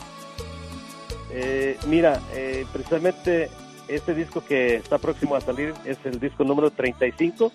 [1.38, 3.50] Eh, mira, eh, precisamente
[3.88, 7.52] este disco que está próximo a salir es el disco número 35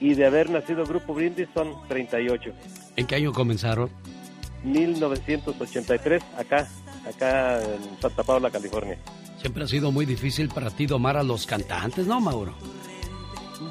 [0.00, 2.50] y de haber nacido Grupo Brindis son 38.
[2.96, 3.90] ¿En qué año comenzaron?
[4.64, 6.68] 1983, acá,
[7.08, 8.98] acá en Santa Paula, California.
[9.38, 12.54] Siempre ha sido muy difícil para ti domar a los cantantes, ¿no, Mauro?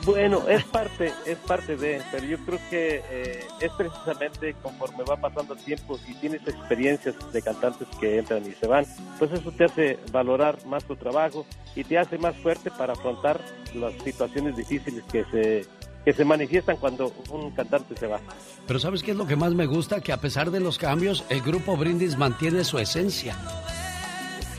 [0.06, 5.18] Bueno, es parte, es parte de, pero yo creo que eh, es precisamente conforme va
[5.18, 8.86] pasando el tiempo y tienes experiencias de cantantes que entran y se van,
[9.20, 11.46] pues eso te hace valorar más tu trabajo
[11.76, 13.40] y te hace más fuerte para afrontar
[13.76, 15.68] las situaciones difíciles que se
[16.04, 18.20] que se manifiestan cuando un cantante se va.
[18.68, 20.02] Pero ¿sabes qué es lo que más me gusta?
[20.02, 23.36] Que a pesar de los cambios, el grupo Brindis mantiene su esencia.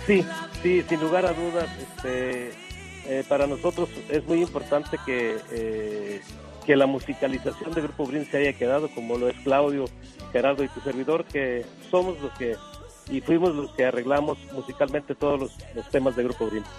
[0.06, 0.24] Sí,
[0.62, 2.52] sí, sin lugar a dudas, este,
[3.06, 6.20] eh, para nosotros es muy importante que, eh,
[6.64, 9.86] que la musicalización de Grupo Brindis se haya quedado, como lo es Claudio,
[10.32, 12.56] Gerardo y tu servidor, que somos los que,
[13.10, 16.70] y fuimos los que arreglamos musicalmente todos los, los temas de Grupo Brindis.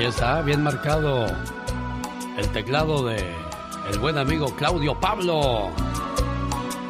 [0.00, 1.26] Ahí está, bien marcado
[2.38, 3.18] el teclado de
[3.92, 5.68] el buen amigo Claudio Pablo.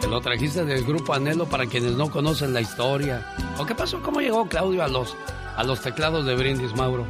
[0.01, 3.27] Te lo trajiste del grupo Anhelo para quienes no conocen la historia.
[3.59, 4.01] ¿O qué pasó?
[4.01, 5.17] ¿Cómo llegó Claudio a los,
[5.57, 7.05] a los teclados de Brindis, Mauro?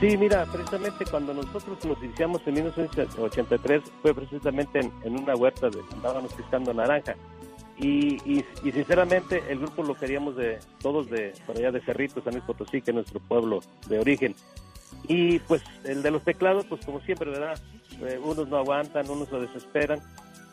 [0.00, 5.78] Sí, mira, precisamente cuando nosotros nos iniciamos en 1983 fue precisamente en, una huerta de
[5.78, 7.14] estábamos piscando naranja.
[7.78, 12.32] Y, y, sinceramente el grupo lo queríamos de todos de por allá de Cerritos, San
[12.32, 14.34] Luis Potosí, que es nuestro pueblo de origen.
[15.08, 17.58] Y pues el de los teclados, pues como siempre, ¿verdad?
[18.00, 20.00] Eh, unos no aguantan, unos lo desesperan.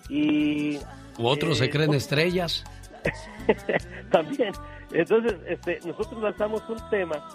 [0.10, 0.78] Y.
[1.18, 2.64] ¿U otros se eh, creen estrellas?
[4.12, 4.54] También.
[4.92, 7.28] Entonces, este, nosotros lanzamos un tema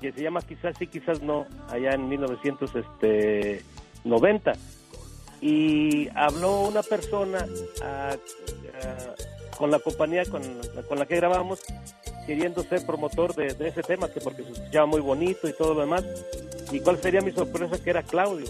[0.00, 4.52] que se llama Quizás sí, quizás no, allá en 1990.
[5.40, 7.46] Y habló una persona
[9.56, 10.42] con la compañía con,
[10.88, 11.60] con la que grabamos
[12.26, 15.80] queriendo ser promotor de, ese tema, que porque se escuchaba muy bonito y todo lo
[15.80, 16.04] demás.
[16.72, 17.82] ¿Y cuál sería mi sorpresa?
[17.82, 18.46] Que era Claudio.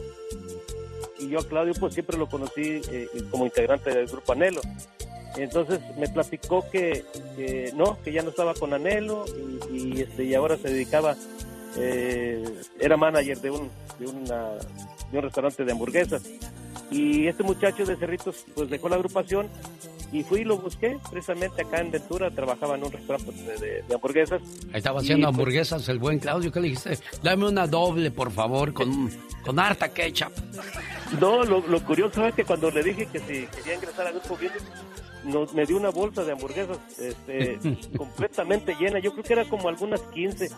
[1.19, 4.61] Y yo a Claudio pues siempre lo conocí eh, como integrante del grupo Anhelo.
[5.37, 7.05] Entonces me platicó que,
[7.75, 9.25] no, que ya no estaba con Anhelo
[9.73, 11.17] y, este, y ahora se dedicaba,
[11.77, 12.45] eh,
[12.79, 14.51] era manager de un, de, una,
[15.11, 16.23] de un restaurante de hamburguesas.
[16.95, 19.49] Y este muchacho de Cerritos pues dejó la agrupación
[20.13, 24.41] y fui y lo busqué precisamente acá en Ventura, trabajaba en un restaurante de, hamburguesas.
[24.73, 27.01] Ahí estaba haciendo pues, hamburguesas el buen Claudio, ¿qué le dijiste?
[27.21, 29.11] Dame una doble, por favor, con,
[29.45, 30.33] con harta ketchup.
[31.21, 34.63] No, lo, curioso es que cuando le dije que si quería ingresar a Grupo Bienes,
[35.25, 37.59] nos, me dio una bolsa de hamburguesas este,
[37.97, 40.49] completamente llena, yo creo que era como algunas 15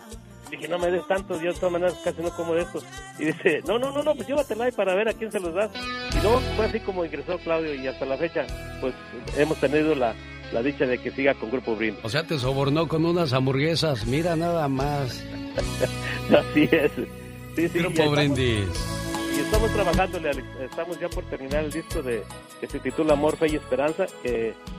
[0.49, 2.81] dije, no me des tanto, yo de todas maneras casi no como de esto.
[3.19, 5.53] Y dice, no, no, no, no, pues llévatela ahí para ver a quién se los
[5.53, 5.71] das.
[6.13, 8.45] Y no, fue así como ingresó Claudio y hasta la fecha,
[8.81, 8.93] pues
[9.37, 10.15] hemos tenido la,
[10.51, 12.03] la dicha de que siga con Grupo Brindis.
[12.03, 15.23] O sea, te sobornó con unas hamburguesas, mira nada más.
[16.37, 16.91] así es.
[17.55, 18.67] Sí, sí, Grupo Brindis
[19.37, 20.19] y estamos trabajando,
[20.59, 22.23] estamos ya por terminar el disco de
[22.59, 24.07] que se titula Amor, Fe y Esperanza,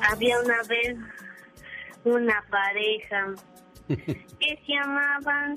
[0.10, 0.98] Había una vez
[2.04, 3.36] una pareja
[3.88, 5.56] que se llamaban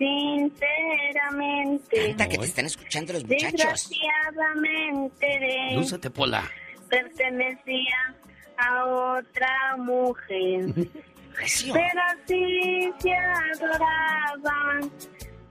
[0.00, 2.16] Sinceramente.
[2.16, 3.90] que te están escuchando los muchachos.
[3.90, 5.74] Desgraciadamente.
[5.74, 6.50] Lúcete, Pola.
[6.88, 8.14] Pertenecía
[8.56, 10.72] a otra mujer.
[11.72, 14.90] Pero así se adoraban.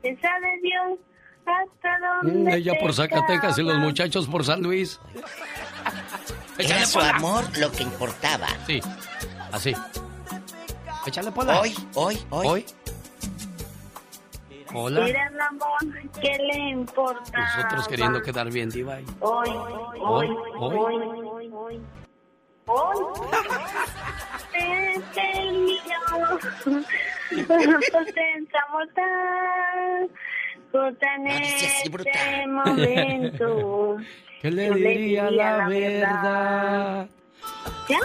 [0.01, 0.97] Esa de Dios
[1.45, 2.57] hasta mm, donde.
[2.57, 4.99] ella por Zacatecas y los muchachos por San Luis.
[6.57, 8.47] Era su amor lo que importaba.
[8.65, 8.81] Sí,
[9.51, 9.76] así.
[11.05, 11.61] Échale pola.
[11.61, 12.47] Hoy, hoy, hoy.
[12.47, 12.65] Hoy
[14.73, 15.07] Hola.
[15.07, 17.55] El amor que le importa.
[17.55, 18.99] Nosotros queriendo quedar bien, Diva.
[19.19, 20.29] Hoy, hoy, hoy,
[20.59, 21.81] hoy, hoy, hoy.
[22.67, 22.97] Hoy.
[24.53, 25.79] Este mío.
[27.91, 30.09] Potencia mortal.
[30.99, 33.97] Tan este momento.
[34.41, 37.09] ¿Qué le diría la verdad?
[37.89, 37.99] ¿Ya?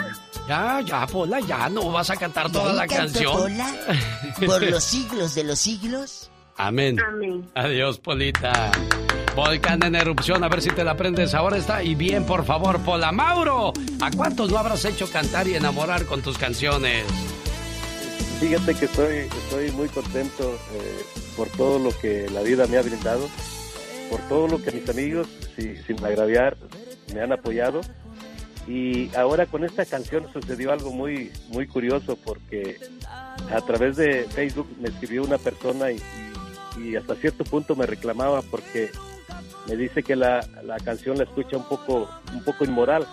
[0.49, 3.33] Ya, ya, Pola, ya no vas a cantar toda la canción.
[3.35, 3.71] Pola?
[4.47, 6.31] ¿Por los siglos de los siglos?
[6.57, 6.99] Amén.
[7.01, 7.45] Amén.
[7.55, 8.71] Adiós, Polita.
[9.35, 11.83] Volcán en erupción, a ver si te la prendes ahora está.
[11.83, 13.73] Y bien, por favor, Pola Mauro.
[14.01, 17.05] ¿A cuántos lo habrás hecho cantar y enamorar con tus canciones?
[18.39, 21.05] Fíjate que estoy, estoy muy contento eh,
[21.37, 23.29] por todo lo que la vida me ha brindado,
[24.09, 25.27] por todo lo que mis amigos,
[25.57, 26.57] sin agraviar,
[27.13, 27.81] me han apoyado.
[28.69, 32.79] Y ahora con esta canción sucedió algo muy, muy curioso porque
[33.53, 36.34] a través de Facebook me escribió una persona y, y
[36.97, 38.91] hasta cierto punto me reclamaba porque
[39.69, 43.07] me dice que la, la canción la escucha un poco, un poco inmoral.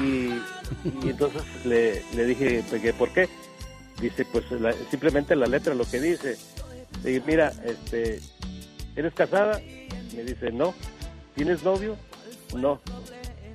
[0.00, 0.32] Y,
[1.08, 3.28] entonces le, le dije, pues, ¿por qué?
[4.00, 4.44] Dice, pues
[4.90, 6.36] simplemente la letra lo que dice.
[7.04, 8.20] Le mira, este,
[8.96, 9.60] ¿eres casada?
[10.14, 10.74] Me dice, no.
[11.34, 11.96] ¿Tienes novio?
[12.56, 12.80] No.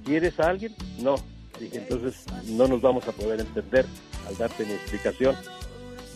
[0.05, 0.75] ¿Quieres a alguien?
[0.99, 1.15] No.
[1.59, 3.85] Entonces no nos vamos a poder entender
[4.27, 5.35] al darte mi explicación.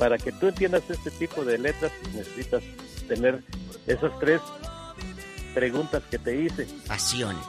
[0.01, 2.63] Para que tú entiendas este tipo de letras necesitas
[3.07, 3.39] tener
[3.85, 4.41] esas tres
[5.53, 6.67] preguntas que te hice.
[6.87, 7.37] Pasión.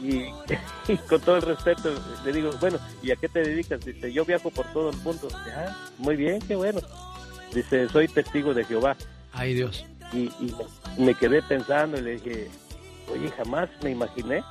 [0.86, 1.94] Y, con todo el respeto
[2.26, 3.82] le digo, bueno, ¿y a qué te dedicas?
[3.82, 5.28] Dice, yo viajo por todo el mundo.
[5.56, 6.80] Ah, muy bien, qué bueno.
[7.54, 8.98] Dice, soy testigo de Jehová.
[9.32, 9.86] Ay, Dios.
[10.12, 10.30] Y,
[10.98, 12.50] me quedé pensando y le dije,
[13.10, 14.44] oye, jamás me imaginé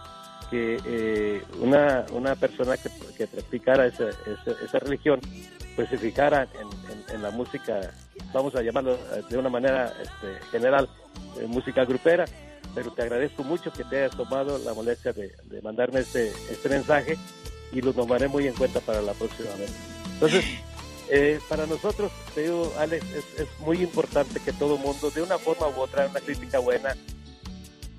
[0.51, 4.09] que eh, una, una persona que, que practicara esa,
[4.63, 5.19] esa, religión,
[5.75, 7.91] pues se fijara en, en, la música,
[8.33, 10.87] vamos a llamarlo eh, de una manera este, general,
[11.39, 12.25] eh, música grupera
[12.73, 17.17] pero te agradezco mucho que te hayas tomado la molestia de, mandarme este, este mensaje
[17.71, 19.71] y lo tomaré muy en cuenta para la próxima vez.
[20.13, 20.45] Entonces,
[21.09, 23.05] eh, para nosotros, te digo, Alex,
[23.37, 26.95] es, muy importante que todo mundo, de una forma u otra, una crítica buena,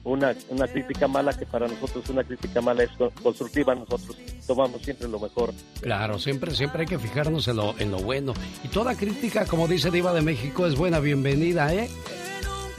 [0.04, 2.90] una, una crítica mala, que para nosotros una crítica mala es
[3.22, 4.16] constructiva, nosotros
[4.46, 5.52] tomamos siempre lo mejor.
[5.80, 8.34] Claro, siempre, siempre hay que fijarnos en lo, en lo bueno.
[8.64, 11.88] Y toda crítica, como dice Diva de México, es buena, bienvenida, ¿eh?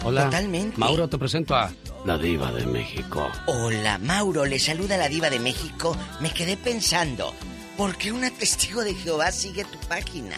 [0.05, 0.25] Hola.
[0.25, 0.77] Totalmente.
[0.77, 1.71] Mauro, te presento a
[2.05, 3.29] la diva de México.
[3.47, 5.95] Hola, Mauro, le saluda la diva de México.
[6.19, 7.33] Me quedé pensando,
[7.77, 10.35] ¿por qué una testigo de Jehová sigue tu página?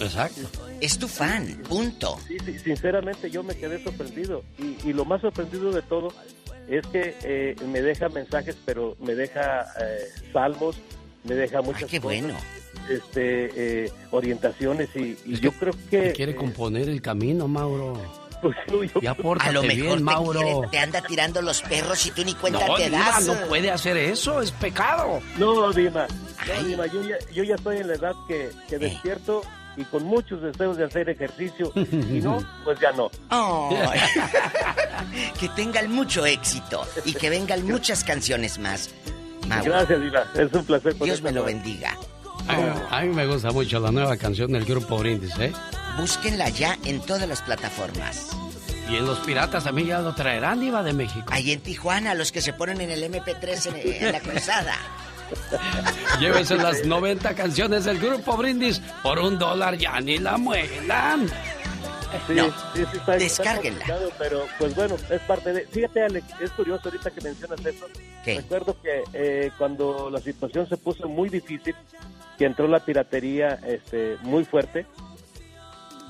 [0.00, 0.67] Exacto.
[0.80, 2.18] Es tu fan, punto.
[2.28, 4.44] Sí, sí, sinceramente yo me quedé sorprendido.
[4.84, 6.12] Y, lo más sorprendido de todo
[6.68, 10.76] es que eh, me deja mensajes, pero me deja eh, salmos,
[11.24, 12.34] me deja muchas qué bueno.
[12.88, 16.12] Este, eh, orientaciones y, yo creo que...
[16.12, 18.00] Quiere componer el camino, Mauro.
[18.40, 18.56] Pues,
[19.40, 20.68] a lo mejor Mauro.
[20.70, 23.26] Te, anda tirando los perros y tú ni cuenta no, te das.
[23.26, 25.20] no puede hacer eso, es pecado.
[25.38, 26.06] No, Dima,
[26.86, 28.78] yo, ya, yo, ya, estoy en la edad que, que eh.
[28.78, 29.42] despierto
[29.78, 31.72] y con muchos deseos de hacer ejercicio.
[31.74, 33.10] y no, pues ya no.
[35.40, 38.90] que tengan mucho éxito y que vengan muchas canciones más.
[39.46, 40.24] Gracias, Dima.
[40.34, 40.94] Es un placer.
[40.98, 41.96] Dios me lo bendiga.
[42.90, 45.52] A, mí me gusta mucho la nueva canción del grupo Brindis, ¿eh?
[45.98, 48.30] Búsquenla ya en todas las plataformas.
[48.88, 51.26] Y en los piratas también ya lo traerán, Diva de México.
[51.28, 54.76] Ahí en Tijuana, los que se ponen en el MP3 en, la cruzada.
[56.20, 61.28] Llévense las 90 canciones del grupo Brindis por un dólar, ya ni la muelan.
[62.26, 62.52] Sí, no, sí,
[62.90, 63.84] sí, está, descárguenla.
[64.18, 65.66] pero pues bueno, es parte de...
[65.66, 67.86] Fíjate, Alex, es curioso ahorita que mencionas eso.
[68.24, 71.74] Recuerdo que eh, cuando la situación se puso muy difícil,
[72.38, 74.86] que entró la piratería este, muy fuerte,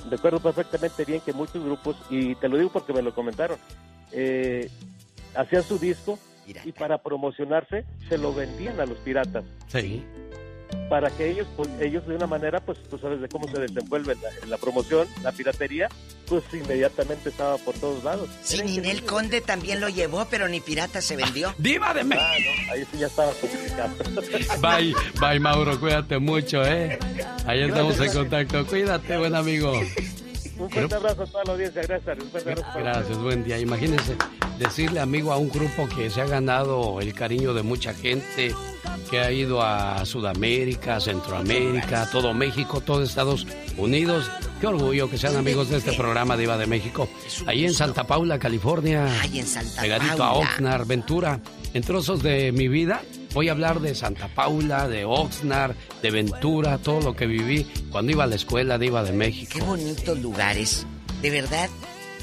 [0.08, 3.58] recuerdo perfectamente bien que muchos grupos, y te lo digo porque me lo comentaron,
[4.12, 4.70] eh,
[5.34, 6.18] hacían su disco
[6.64, 9.44] y para promocionarse se lo vendían a los piratas.
[9.68, 10.04] Sí
[10.88, 14.16] para que ellos, pues, ellos de una manera, pues tú sabes de cómo se desenvuelve
[14.16, 15.88] la, la promoción, la piratería,
[16.26, 18.28] pues inmediatamente estaba por todos lados.
[18.42, 21.54] Sí, Ninel Conde también lo llevó, pero ni pirata se vendió.
[21.58, 22.24] ¡Diva de México!
[22.68, 23.94] Ah, ahí sí ya estaba complicado.
[24.60, 26.98] Bye, bye Mauro, cuídate mucho, ¿eh?
[27.46, 28.66] Ahí estamos en contacto.
[28.66, 29.72] Cuídate, buen amigo.
[30.58, 32.18] Un fuerte abrazo a toda la audiencia, gracias.
[32.74, 33.58] Gracias, buen día.
[33.58, 34.16] Imagínense
[34.58, 38.54] decirle amigo a un grupo que se ha ganado el cariño de mucha gente,
[39.10, 44.30] que ha ido a Sudamérica, Centroamérica, todo México, todo Estados Unidos.
[44.60, 47.08] Qué orgullo que sean amigos de este programa de Iba de México.
[47.46, 49.06] Ahí en Santa Paula, California.
[49.20, 51.40] Ahí en Santa pegadito a Oxnard, Ventura.
[51.74, 53.02] En trozos de mi vida
[53.34, 58.12] voy a hablar de Santa Paula, de Oxnard, de Ventura, todo lo que viví cuando
[58.12, 59.52] iba a la escuela de Iba de México.
[59.54, 60.86] Qué bonitos lugares.
[61.22, 61.68] De verdad,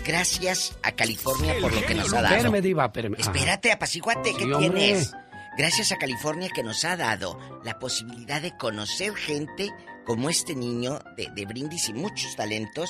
[0.06, 2.36] gracias a California por lo que nos ha dado.
[2.36, 5.12] Espérame, Diva, Espérate, apaciguate, ¿qué tienes?
[5.58, 9.72] Gracias a California que nos ha dado la posibilidad de conocer gente
[10.06, 12.90] como este niño de, Brindis y muchos talentos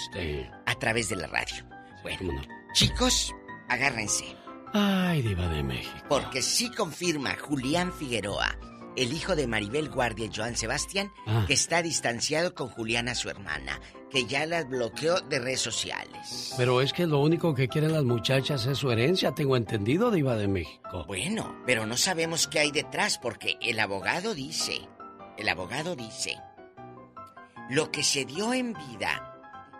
[0.65, 1.55] a través de la radio.
[2.03, 2.41] Bueno,
[2.73, 3.33] chicos,
[3.69, 4.25] agárrense.
[4.73, 5.95] Ay, diva de México.
[6.09, 8.57] Porque sí confirma Julián Figueroa
[8.95, 11.43] el hijo de Maribel Guardia, Joan Sebastián, Ah.
[11.47, 13.79] que está distanciado con Juliana, su hermana,
[14.11, 16.53] que ya la bloqueó de redes sociales.
[16.57, 20.35] Pero es que lo único que quieren las muchachas es su herencia, tengo entendido, Diva
[20.35, 21.03] de México.
[21.07, 24.79] Bueno, pero no sabemos qué hay detrás porque el abogado dice,
[25.37, 26.37] el abogado dice,
[27.69, 29.33] lo que se dio en vida,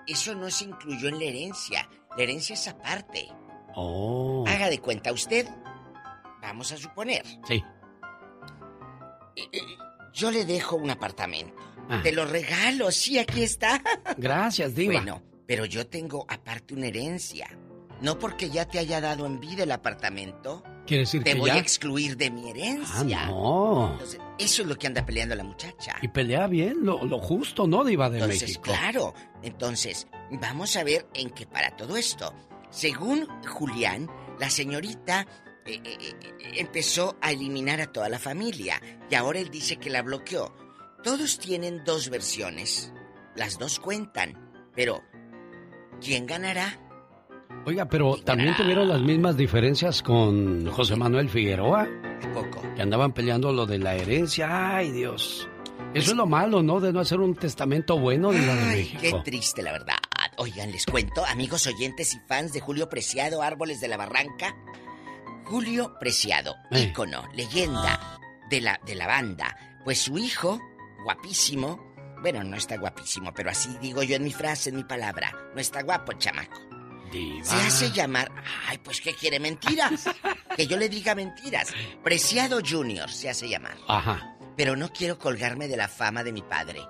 [0.08, 1.88] eso no se incluyó en la herencia,
[2.18, 3.28] la herencia es aparte.
[3.76, 4.44] Oh.
[4.48, 5.48] Haga de cuenta usted,
[6.42, 7.64] vamos a suponer, Sí.
[10.14, 12.02] yo le dejo un apartamento, Ah.
[12.04, 13.82] te lo regalo, sí, aquí está.
[14.18, 14.94] Gracias, Diva.
[14.94, 17.48] Bueno, pero yo tengo aparte una herencia.
[18.02, 21.48] No porque ya te haya dado en vida el apartamento, Quiere decir te que voy
[21.50, 21.56] ya.
[21.56, 23.26] a excluir de mi Ah, herencia.
[23.28, 23.92] no.
[23.94, 25.96] Entonces, eso es lo que anda peleando la muchacha.
[26.02, 28.64] Y pelea bien, lo, lo justo, ¿no, Diva de Entonces, México?
[28.64, 29.14] claro.
[29.44, 32.34] Entonces, vamos a ver en qué para todo esto.
[32.70, 34.10] Según Julián,
[34.40, 35.26] la señorita
[35.66, 39.90] eh, eh, eh, empezó a eliminar a toda la familia y ahora él dice que
[39.90, 40.54] la bloqueó.
[41.06, 42.92] Todos tienen dos versiones.
[43.36, 44.34] Las dos cuentan.
[44.76, 45.02] Pero,
[46.02, 46.80] ¿quién ganará?
[47.66, 51.88] Oiga, pero también tuvieron las mismas diferencias con José Manuel Figueroa.
[52.34, 52.62] poco?
[52.76, 54.76] Que andaban peleando lo de la herencia.
[54.78, 55.48] Ay, Dios.
[55.94, 56.80] Eso es lo malo, ¿no?
[56.80, 59.00] De no hacer un testamento bueno, de Ay, México.
[59.02, 59.96] qué triste, la verdad.
[60.38, 64.54] Oigan, les cuento, amigos oyentes y fans de Julio Preciado, Árboles de la Barranca.
[65.46, 66.90] Julio Preciado, Eh.
[66.90, 68.18] ícono, leyenda
[68.50, 69.56] de la, de la banda.
[69.86, 70.60] Pues su hijo,
[71.06, 71.80] guapísimo,
[72.22, 75.62] bueno, no está guapísimo, pero así digo yo en mi frase, en mi palabra, no
[75.62, 76.60] está guapo, el chamaco.
[77.44, 78.30] Se hace llamar,
[78.68, 79.40] ay, pues ¿qué quiere?
[79.40, 80.10] Mentiras.
[80.58, 81.72] que yo le diga mentiras.
[82.04, 83.78] Preciado Junior se hace llamar.
[83.88, 84.36] Ajá.
[84.58, 86.82] Pero no quiero colgarme de la fama de mi padre.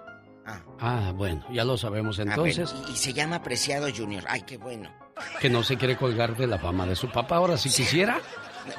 [0.79, 2.73] Ah, bueno, ya lo sabemos Ah, entonces.
[2.91, 4.23] y se llama Preciado Junior.
[4.27, 4.91] Ay, qué bueno.
[5.39, 7.35] Que no se quiere colgar de la fama de su papá.
[7.37, 8.19] Ahora, si quisiera.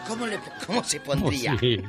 [0.09, 1.51] ¿Cómo, le, cómo se pondría?
[1.59, 1.83] Pues sí.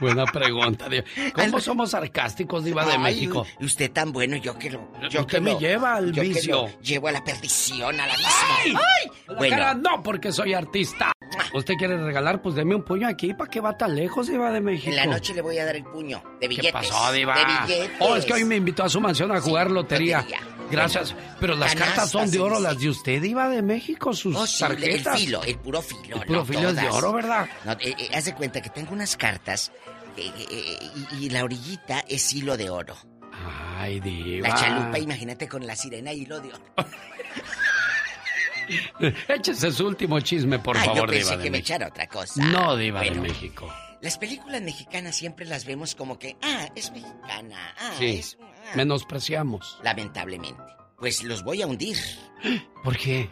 [0.00, 1.04] Buena pregunta, Diva.
[1.34, 3.46] ¿Cómo somos sarcásticos, Diva de Ay, México?
[3.60, 4.88] y usted tan bueno, yo que lo.
[5.10, 6.62] Yo Usted que me lo- lleva al yo que vicio.
[6.66, 8.30] lo llevo a la perdición, a la misma.
[8.62, 8.74] ¡Ay!
[8.74, 9.10] ¡Ay!
[9.28, 11.12] La Bueno, cara no, porque soy artista.
[11.52, 12.40] ¿Usted quiere regalar?
[12.42, 13.34] Pues deme un puño aquí.
[13.34, 14.90] ¿Para qué va tan lejos, Diva de México?
[14.90, 16.70] en la noche le voy a dar el puño de billetes.
[16.70, 17.34] ¿Qué pasó, Diva?
[17.34, 17.44] De
[17.74, 17.90] billetes.
[18.00, 20.18] Oh, es que hoy me invitó a su mansión a jugar lotería.
[20.18, 20.40] lotería.
[20.70, 21.14] Gracias.
[21.40, 24.46] Pero las canasta cartas son de oro, las de usted, Diva de México, sus Oh,
[24.46, 25.20] sí, el tarjetas.
[25.20, 26.16] filo, el puro filo.
[26.16, 27.46] El puro no filo es de oro, ¿verdad?
[27.64, 29.72] No, eh, eh, haz de cuenta que tengo unas cartas
[30.16, 30.78] eh, eh,
[31.12, 32.96] y, y la orillita es hilo de oro.
[33.76, 34.48] Ay, Diva.
[34.48, 36.62] La chalupa, imagínate con la sirena hilo de oro.
[39.28, 42.06] Échese su último chisme, por Ay, favor, yo pensé Diva de que me echara otra
[42.08, 42.42] cosa.
[42.42, 43.70] No, Diva Bueno, de México.
[44.00, 48.06] Las películas mexicanas siempre las vemos como que, ah, es mexicana, ah, Sí.
[48.18, 48.38] es...
[48.64, 48.72] ah.
[48.76, 49.78] Menospreciamos.
[49.82, 50.62] Lamentablemente.
[50.98, 51.96] Pues los voy a hundir.
[52.82, 53.28] ¿Por qué?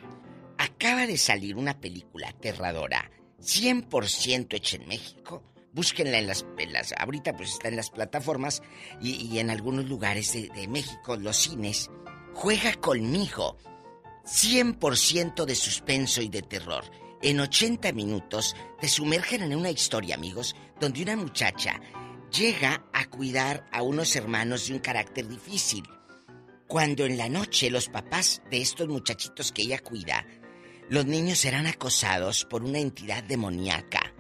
[0.59, 3.11] Acaba de salir una película aterradora,
[3.41, 5.43] 100% hecha en México.
[5.73, 8.63] Búsquenla en las, en las- Ahorita pues está en las plataformas
[9.01, 11.91] y, y en algunos lugares de, de México, los cines.
[12.35, 13.57] Juega conmigo.
[14.25, 16.85] 100% de suspenso y de terror.
[17.23, 21.81] En 80 minutos te sumergen en una historia, amigos, donde una muchacha
[22.33, 25.85] llega a cuidar a unos hermanos de un carácter difícil.
[26.67, 30.27] Cuando en la noche los papás de estos muchachitos que ella cuida,
[30.89, 34.15] los niños serán acosados por una entidad demoníaca.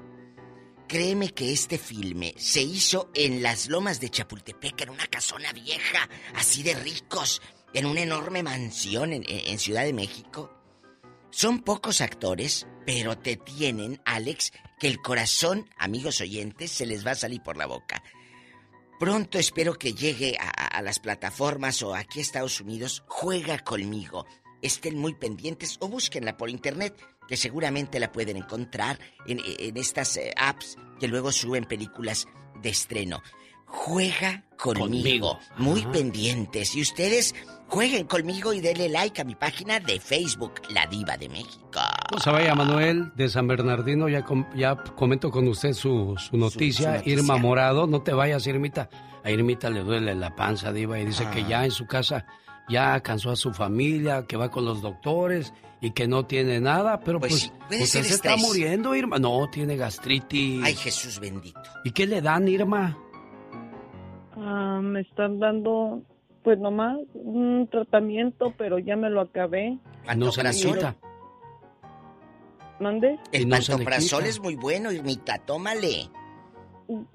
[0.87, 6.09] Créeme que este filme se hizo en las lomas de Chapultepec, en una casona vieja,
[6.35, 7.41] así de ricos,
[7.73, 10.62] en una enorme mansión en, en Ciudad de México.
[11.33, 17.13] Son pocos actores, pero te tienen, Alex, que el corazón, amigos oyentes, se les va
[17.13, 18.03] a salir por la boca.
[19.01, 23.03] Pronto espero que llegue a, las plataformas o aquí a Estados Unidos.
[23.09, 24.27] Juega conmigo.
[24.61, 26.95] Estén muy pendientes o búsquenla por internet,
[27.27, 32.27] que seguramente la pueden encontrar en, en estas eh, apps que luego suben películas
[32.61, 33.23] de estreno.
[33.67, 34.85] Juega conmigo.
[34.87, 35.39] Conmigo.
[35.59, 35.93] Muy Ajá.
[35.93, 36.75] pendientes.
[36.77, 37.35] Y ustedes
[37.69, 41.81] jueguen conmigo y denle like a mi página de Facebook, La Diva de México.
[42.11, 46.37] Pues se vaya Manuel de San Bernardino, ya, com- ya comento con usted su, su
[46.37, 46.87] noticia.
[46.87, 47.03] su noticia.
[47.13, 48.89] Irma Morado, no te vayas, Irmita.
[49.25, 51.31] A Irmita le duele la panza, Diva, y dice Ah.
[51.31, 52.27] que ya en su casa
[52.69, 57.01] ya cansó a su familia, que va con los doctores y que no tiene nada,
[57.01, 59.19] pero Pues pues, usted se está muriendo, Irma.
[59.19, 60.63] No, tiene gastritis.
[60.63, 61.61] Ay, Jesús bendito.
[61.85, 62.97] ¿Y qué le dan, Irma?
[64.37, 66.03] Ah, me están dando,
[66.43, 69.79] pues nomás un tratamiento, pero ya me lo acabé.
[70.31, 70.97] Se quita.
[72.81, 73.19] ¿Mande?
[73.31, 74.31] El se pantoprazol quita.
[74.31, 76.09] es muy bueno, Irmita, tómale.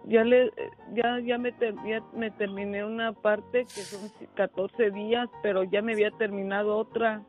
[0.05, 0.49] Ya le,
[0.95, 1.53] ya, ya me,
[1.85, 7.21] ya me terminé una parte que son 14 días, pero ya me había terminado otra.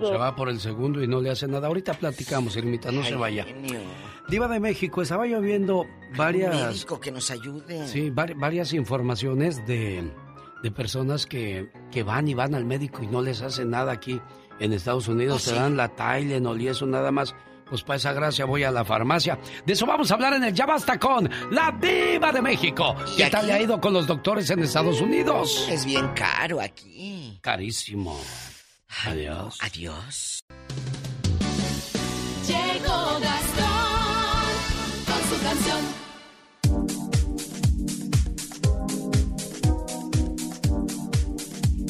[0.00, 1.66] Se va por el segundo y no le hace nada.
[1.66, 3.44] Ahorita platicamos, Irmita, no se Ay, vaya.
[3.44, 3.80] genio.
[4.28, 6.54] Diva de México, estaba yo viendo varias...
[6.54, 7.88] Un médico que nos ayude.
[7.88, 10.12] Sí, varias informaciones de,
[10.62, 14.20] de personas que, que, van y van al médico y no les hacen nada aquí
[14.60, 15.42] en Estados Unidos.
[15.42, 17.34] Se ¿Oh, dan la Tylenol y eso nada más.
[17.70, 19.38] Pues para esa gracia voy a la farmacia.
[19.64, 22.96] De eso vamos a hablar en el Ya Basta con la Diva de México.
[23.16, 25.66] ¿Qué tal le ha ido con los doctores en Estados Unidos?
[25.70, 27.38] Es bien caro aquí.
[27.42, 28.18] Carísimo.
[29.06, 29.58] Adiós.
[29.62, 30.40] Adiós.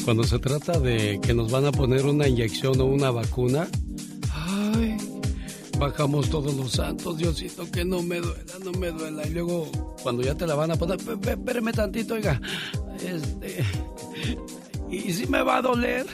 [0.08, 3.68] Cuando se trata de que nos van a poner una inyección o una vacuna,
[4.32, 4.96] ay,
[5.78, 9.26] bajamos todos los santos, Diosito, que no me duela, no me duela.
[9.26, 9.70] Y luego,
[10.02, 12.40] cuando ya te la van a poner, espéreme tantito, oiga,
[13.06, 13.62] este,
[14.90, 16.06] ¿y si me va a doler?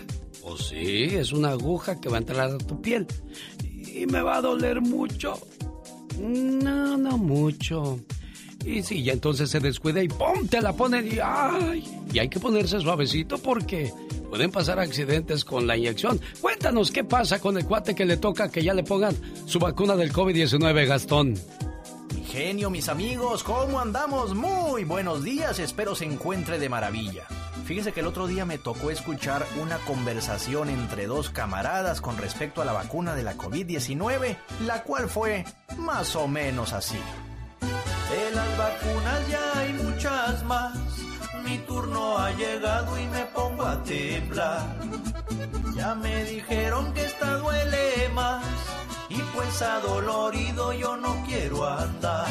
[0.42, 3.06] Pues sí, es una aguja que va a entrar a tu piel.
[3.62, 5.38] ¿Y me va a doler mucho?
[6.18, 8.00] No, no mucho.
[8.64, 10.48] Y sí, ya entonces se descuida y ¡pum!
[10.48, 11.84] te la ponen y ¡ay!
[12.12, 13.92] Y hay que ponerse suavecito porque
[14.30, 16.20] pueden pasar accidentes con la inyección.
[16.40, 19.14] Cuéntanos qué pasa con el cuate que le toca que ya le pongan
[19.46, 21.34] su vacuna del COVID-19, Gastón.
[22.14, 24.34] Mi genio, mis amigos, ¿cómo andamos?
[24.34, 27.24] Muy buenos días, espero se encuentre de maravilla.
[27.66, 32.60] Fíjense que el otro día me tocó escuchar una conversación entre dos camaradas con respecto
[32.60, 34.36] a la vacuna de la COVID-19,
[34.66, 35.44] la cual fue
[35.78, 36.98] más o menos así.
[38.14, 40.72] De las vacunas ya hay muchas más.
[41.44, 44.62] Mi turno ha llegado y me pongo a temblar.
[45.74, 48.44] Ya me dijeron que esta duele más.
[49.08, 52.28] Y pues adolorido yo no quiero andar.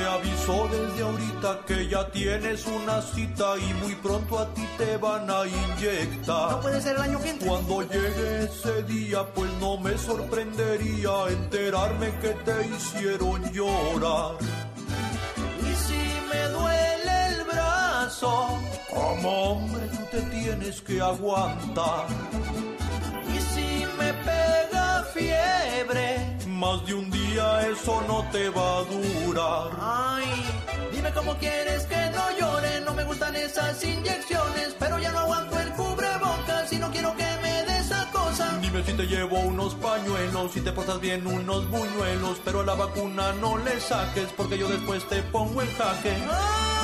[0.00, 4.96] Te aviso desde ahorita que ya tienes una cita y muy pronto a ti te
[4.96, 6.52] van a inyectar.
[6.52, 12.14] No puede ser el año que Cuando llegue ese día, pues no me sorprendería enterarme
[12.22, 14.36] que te hicieron llorar.
[15.68, 18.58] Y si me duele el brazo,
[18.88, 22.06] como hombre tú te tienes que aguantar.
[23.28, 29.70] Y si me pega fiebre, más de un día eso no te va a durar.
[29.80, 30.26] Ay,
[30.92, 32.82] dime cómo quieres que no llore.
[32.82, 37.24] No me gustan esas inyecciones, pero ya no aguanto el cubrebocas y no quiero que
[37.42, 38.58] me des esa cosa.
[38.60, 42.74] Dime si te llevo unos pañuelos, si te portas bien unos buñuelos, pero a la
[42.74, 46.12] vacuna no le saques porque yo después te pongo en jaque.
[46.12, 46.79] Ay,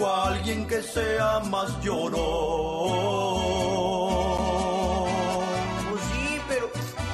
[0.00, 2.20] conozco a alguien que sea más llorón.
[5.90, 6.70] Pues sí, pero,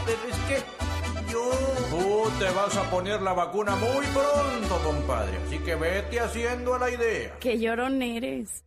[0.06, 1.50] pero es que yo...
[1.90, 5.38] Tú te vas a poner la vacuna muy pronto, compadre.
[5.46, 7.36] Así que vete haciendo a la idea.
[7.40, 8.62] Qué llorón eres.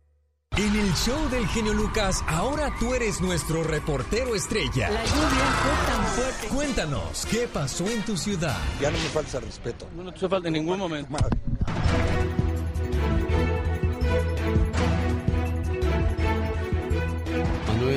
[0.56, 4.90] En el show del genio Lucas, ahora tú eres nuestro reportero estrella.
[4.90, 6.48] La lluvia fue tan fuerte.
[6.48, 8.58] Cuéntanos, ¿qué pasó en tu ciudad?
[8.80, 9.86] Ya no me falta respeto.
[9.94, 11.08] No te falta en ningún momento.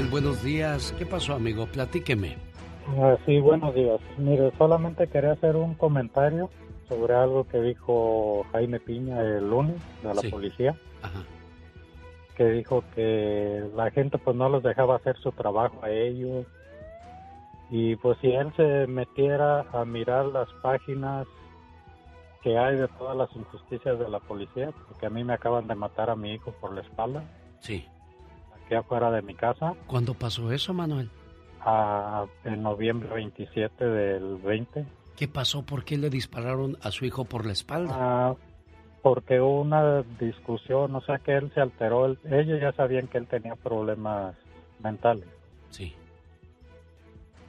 [0.03, 0.93] Manuel, buenos días.
[0.97, 1.65] ¿Qué pasó, amigo?
[1.67, 2.35] Platíqueme.
[2.99, 3.99] Ah, sí, buenos días.
[4.17, 6.49] Mire, solamente quería hacer un comentario
[6.89, 10.75] sobre algo que dijo Jaime Piña el lunes de la policía.
[12.35, 16.45] Que dijo que la gente pues no los dejaba hacer su trabajo a ellos.
[17.69, 21.27] Y pues si él se metiera a mirar las páginas
[22.41, 25.75] que hay de todas las injusticias de la policía, porque a mí me acaban de
[25.75, 27.23] matar a mi hijo por la espalda.
[27.59, 27.87] Sí
[28.73, 29.75] aquí afuera de mi casa.
[29.87, 31.09] ¿Cuándo pasó eso, Manuel?
[31.61, 34.85] Ah, en noviembre 27 del 20.
[35.15, 35.63] ¿Qué pasó?
[35.63, 37.93] ¿Por qué le dispararon a su hijo por la espalda?
[37.95, 38.35] Ah,
[39.01, 42.07] porque hubo una discusión, o sea que él se alteró.
[42.07, 44.35] ellos ya sabían que él tenía problemas
[44.81, 45.27] mentales.
[45.69, 45.95] Sí.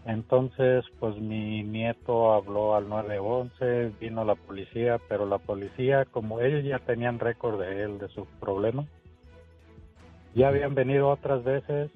[0.05, 6.63] Entonces, pues mi nieto habló al 911, vino la policía, pero la policía, como ellos
[6.65, 8.87] ya tenían récord de él, de sus problemas,
[10.35, 11.91] ya habían venido otras veces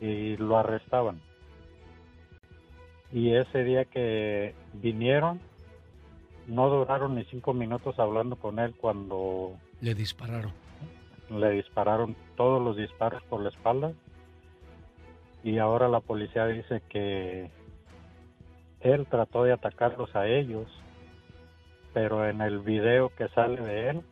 [0.00, 1.20] y lo arrestaban.
[3.12, 5.40] Y ese día que vinieron,
[6.46, 9.54] no duraron ni cinco minutos hablando con él cuando...
[9.80, 10.52] Le dispararon.
[11.30, 13.92] Le dispararon todos los disparos por la espalda.
[15.44, 17.50] Y ahora la policía dice que
[18.80, 20.66] él trató de atacarlos a ellos,
[21.92, 24.02] pero en el video que sale de él,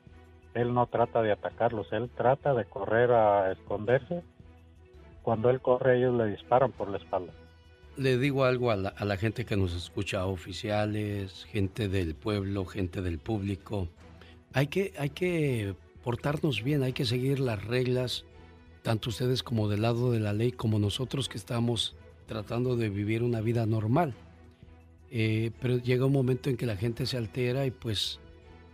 [0.55, 4.23] él no trata de atacarlos, él trata de correr a esconderse.
[5.23, 7.33] Cuando él corre, ellos le disparan por la espalda.
[7.97, 13.19] Le digo algo a la, gente que nos escucha, oficiales, gente del pueblo, gente del
[13.19, 13.89] público.
[14.53, 18.25] Hay que, hay que portarnos bien, hay que seguir las reglas,
[18.83, 21.95] tanto ustedes como del lado de la ley, como nosotros que estamos
[22.27, 24.15] tratando de vivir una vida normal.
[25.11, 28.21] Eh, pero llega un momento en que la gente se altera y pues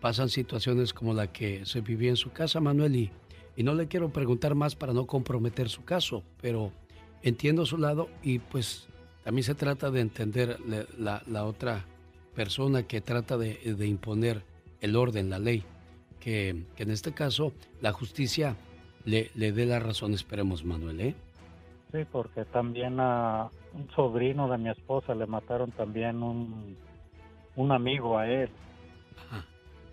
[0.07, 3.11] pasan situaciones como la que se vivía en su casa, Manuel, y,
[3.57, 6.71] y no le quiero preguntar más para no comprometer su caso, pero
[7.25, 8.87] entiendo su lado y pues
[9.25, 10.59] también se trata de entender
[10.97, 11.85] la, otra
[12.37, 14.45] persona que trata de, imponer
[14.81, 15.65] el orden, la ley,
[16.21, 18.55] que, que, en este caso la justicia
[19.05, 21.15] le, le dé la razón, esperemos, Manuel, ¿eh?
[21.91, 26.77] Sí, porque también a un sobrino de mi esposa le mataron también un,
[27.57, 28.51] un amigo a él.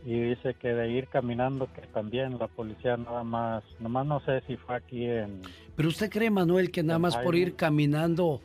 [0.05, 4.41] Y dice que de ir caminando que también la policía nada más, nomás no sé
[4.47, 5.41] si fue aquí en...
[5.75, 8.41] Pero usted cree, Manuel, que nada más por ir caminando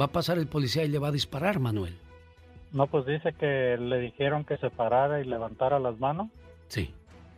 [0.00, 1.94] va a pasar el policía y le va a disparar, Manuel.
[2.72, 6.28] No, pues dice que le dijeron que se parara y levantara las manos.
[6.68, 6.94] Sí.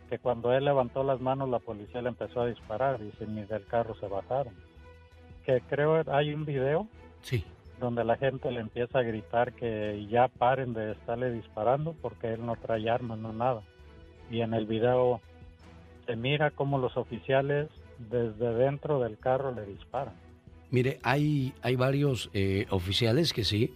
[0.09, 3.65] Que cuando él levantó las manos la policía le empezó a disparar y ni del
[3.65, 4.53] carro se bajaron
[5.45, 6.87] que creo hay un video.
[7.21, 7.45] Sí.
[7.79, 12.45] Donde la gente le empieza a gritar que ya paren de estarle disparando porque él
[12.45, 13.61] no trae armas, no nada.
[14.31, 15.21] Y en el video
[16.05, 20.13] se mira como los oficiales desde dentro del carro le disparan.
[20.71, 23.73] Mire, hay, hay varios eh, oficiales que sí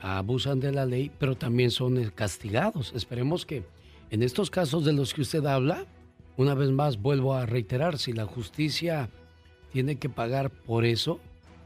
[0.00, 2.92] abusan de la ley, pero también son castigados.
[2.94, 3.64] Esperemos que
[4.10, 5.86] en estos casos de los que usted habla,
[6.36, 9.08] una vez más vuelvo a reiterar, si la justicia
[9.72, 11.20] tiene que pagar por eso,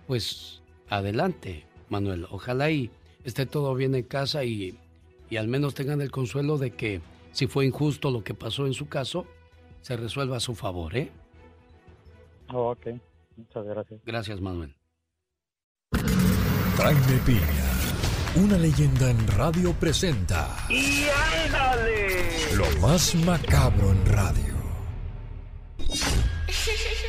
[0.07, 0.60] pues
[0.91, 2.27] adelante, Manuel.
[2.31, 2.91] Ojalá y
[3.25, 4.77] esté todo bien en casa y,
[5.31, 7.01] y al menos tengan el consuelo de que
[7.33, 9.27] si fue injusto lo que pasó en su caso,
[9.81, 11.11] se resuelva a su favor, ¿eh?
[12.53, 12.89] Oh, ok,
[13.37, 14.01] muchas gracias.
[14.05, 14.75] Gracias, Manuel.
[16.77, 17.41] Jaime Piña,
[18.37, 20.67] una leyenda en radio presenta.
[20.69, 21.05] ¡Y
[21.45, 22.57] ándale!
[22.57, 24.55] Lo más macabro en radio.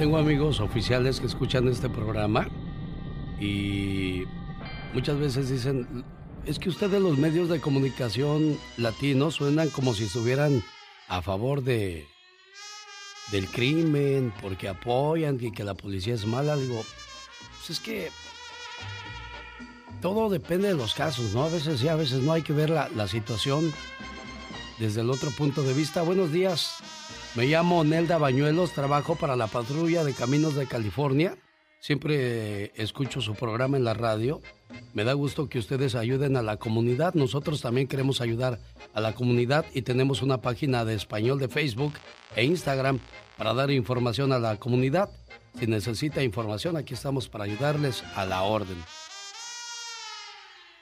[0.00, 2.48] tengo amigos oficiales que escuchan este programa
[3.38, 4.24] y
[4.94, 6.06] muchas veces dicen,
[6.46, 10.64] es que ustedes los medios de comunicación latinos suenan como si estuvieran
[11.08, 12.06] a favor de
[13.30, 16.56] del crimen, porque apoyan y que la policía es mala.
[16.56, 16.82] Digo,
[17.58, 18.08] pues es que
[20.00, 21.42] todo depende de los casos, ¿no?
[21.42, 23.70] A veces sí, a veces no hay que ver la, la situación
[24.78, 26.00] desde el otro punto de vista.
[26.00, 26.99] Buenos días.
[27.36, 31.36] Me llamo Nelda Bañuelos, trabajo para la patrulla de caminos de California.
[31.78, 34.42] Siempre escucho su programa en la radio.
[34.94, 37.14] Me da gusto que ustedes ayuden a la comunidad.
[37.14, 38.58] Nosotros también queremos ayudar
[38.94, 41.92] a la comunidad y tenemos una página de español de Facebook
[42.34, 42.98] e Instagram
[43.38, 45.08] para dar información a la comunidad.
[45.56, 48.76] Si necesita información, aquí estamos para ayudarles a la orden.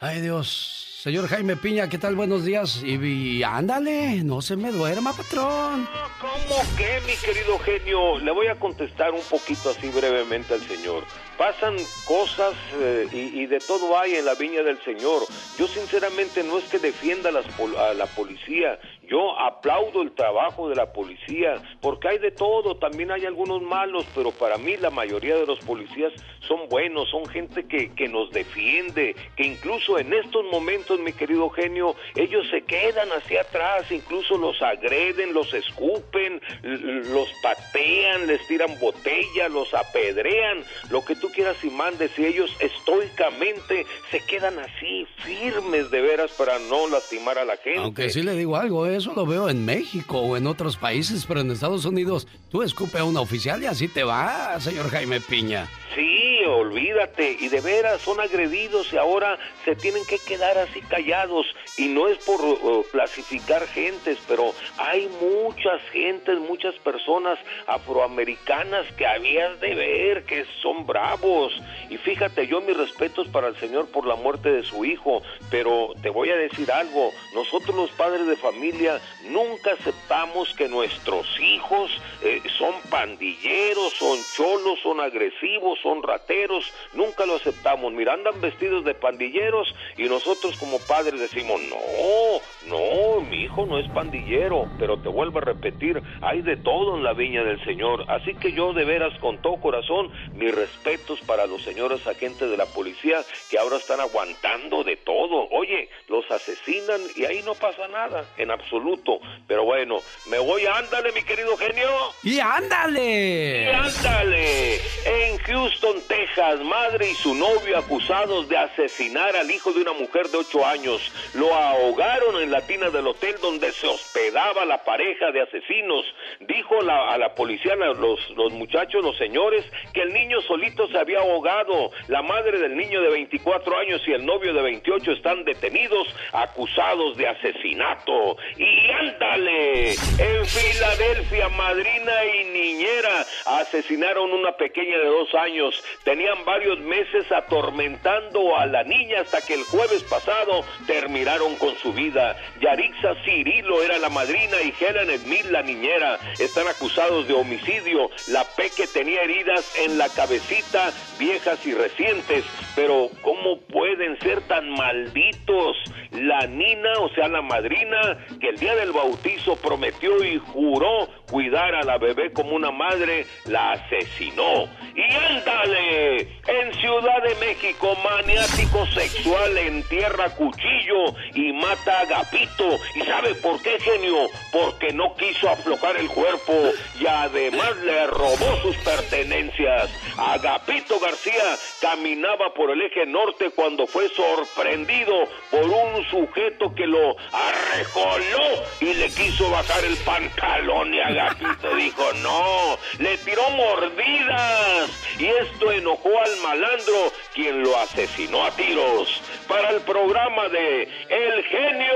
[0.01, 2.17] Ay Dios, Señor Jaime Piña, ¿qué tal?
[2.17, 2.83] Buenos días.
[2.83, 5.89] Y, ándale, no se me duerma, patrón.
[6.21, 8.19] ¿Cómo que, mi querido genio?
[8.19, 11.05] Le voy a contestar un poquito así brevemente al señor.
[11.39, 15.23] Pasan cosas eh, y, de todo hay en la viña del Señor.
[15.57, 20.93] Yo sinceramente no es que defienda a la policía, yo aplaudo el trabajo de la
[20.93, 25.47] policía, porque hay de todo, también hay algunos malos, pero para mí la mayoría de
[25.47, 26.13] los policías
[26.47, 31.49] son buenos, son gente que, que nos defiende, que incluso en estos momentos, mi querido
[31.51, 38.79] genio, ellos se quedan hacia atrás, incluso los agreden, los escupen, los patean, les tiran
[38.79, 45.07] botella, los apedrean, lo que tú quieras y mandes, y ellos estoicamente se quedan así,
[45.25, 47.81] firmes de veras para no lastimar a la gente.
[47.81, 48.98] Aunque sí le digo algo, ¿eh?
[48.99, 52.99] Eso lo veo en México o en otros países, pero en Estados Unidos tú escupe
[52.99, 55.69] a un oficial y así te va, señor Jaime Piña.
[55.95, 61.47] Sí, olvídate, y de veras son agredidos y ahora se tienen que quedar así callados.
[61.77, 69.07] Y no es por uh, clasificar gentes, pero hay muchas gentes, muchas personas afroamericanas que
[69.07, 71.53] habías de ver que son bravos.
[71.91, 75.95] Y fíjate, yo mis respetos para el Señor por la muerte de su hijo, pero
[76.03, 81.27] te voy a decir algo, nosotros los padres de familia media nunca aceptamos que nuestros
[81.41, 81.91] hijos
[82.23, 87.93] eh, son pandilleros, son cholos, son agresivos, son rateros, nunca lo aceptamos.
[87.93, 93.79] Mira, andan vestidos de pandilleros y nosotros como padres decimos, no, no, mi hijo no
[93.79, 98.05] es pandillero, pero te vuelvo a repetir, hay de todo en la viña del Señor.
[98.09, 102.57] Así que yo de veras con todo corazón, mis respetos para los señores agentes de
[102.57, 103.19] la policía
[103.51, 105.49] que ahora están aguantando de todo.
[105.51, 109.18] Oye, los asesinan y ahí no pasa nada, en absoluto.
[109.47, 109.99] Pero bueno,
[110.31, 111.89] me voy, ándale, mi querido genio.
[112.23, 113.65] Y ándale.
[113.65, 114.75] Y ándale.
[115.07, 120.29] En Houston Texas, madre y su novio acusados de asesinar al hijo de una mujer
[120.29, 121.13] de 8 años.
[121.35, 126.05] Lo ahogaron en la tina del hotel donde se hospedaba la pareja de asesinos.
[126.41, 129.65] Dijo la- a la policía, los, los muchachos, los señores,
[129.95, 131.91] que el niño solito se había ahogado.
[132.09, 137.17] La madre del niño de 24 años y el novio de 28 están detenidos, acusados
[137.17, 138.37] de asesinato.
[138.57, 145.83] Y ándale, en Filadelfia, madrina y niñera asesinaron una pequeña de dos años.
[146.05, 151.93] Tenían varios meses atormentando a la niña hasta que el jueves pasado terminaron con su
[151.93, 152.37] vida.
[152.61, 156.19] Yarixa Cirilo era la madrina y Helen Smith la niñera.
[156.39, 158.11] Están acusados de homicidio.
[158.29, 162.45] La Peque tenía heridas en la cabecita, viejas y recientes.
[162.75, 165.77] Pero ¿cómo pueden ser tan malditos?
[166.11, 171.75] La Nina, o sea, la madrina, que el día del bautizo prometió y juró cuidar
[171.75, 174.65] a la bebé como una madre, la asesinó.
[174.95, 182.79] Y ándale, en Ciudad de México, maniático sexual entierra cuchillo y mata a Agapito.
[182.95, 184.29] ¿Y sabe por qué, genio?
[184.51, 186.53] Porque no quiso aflojar el cuerpo
[186.99, 189.91] y además le robó sus pertenencias.
[190.17, 195.15] Agapito García caminaba por el eje norte cuando fue sorprendido
[195.51, 202.13] por un sujeto que lo arrejoló y le quiso bajar el pantalón y Agapito dijo
[202.23, 209.23] no, le tiró mordidas y esto enojó al malandro quien lo asesinó a tiros.
[209.47, 211.95] Para el programa de El Genio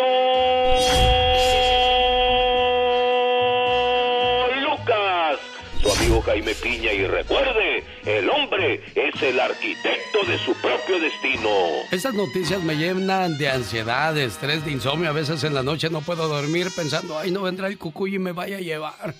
[4.63, 5.39] Lucas,
[5.83, 11.51] su amigo Jaime Piña y recuerde, el hombre es el arquitecto de su propio destino.
[11.91, 15.09] Estas noticias me llenan de ansiedad, de estrés, de insomnio.
[15.09, 18.19] A veces en la noche no puedo dormir pensando, ay, no vendrá el cucuy y
[18.19, 19.15] me vaya a llevar.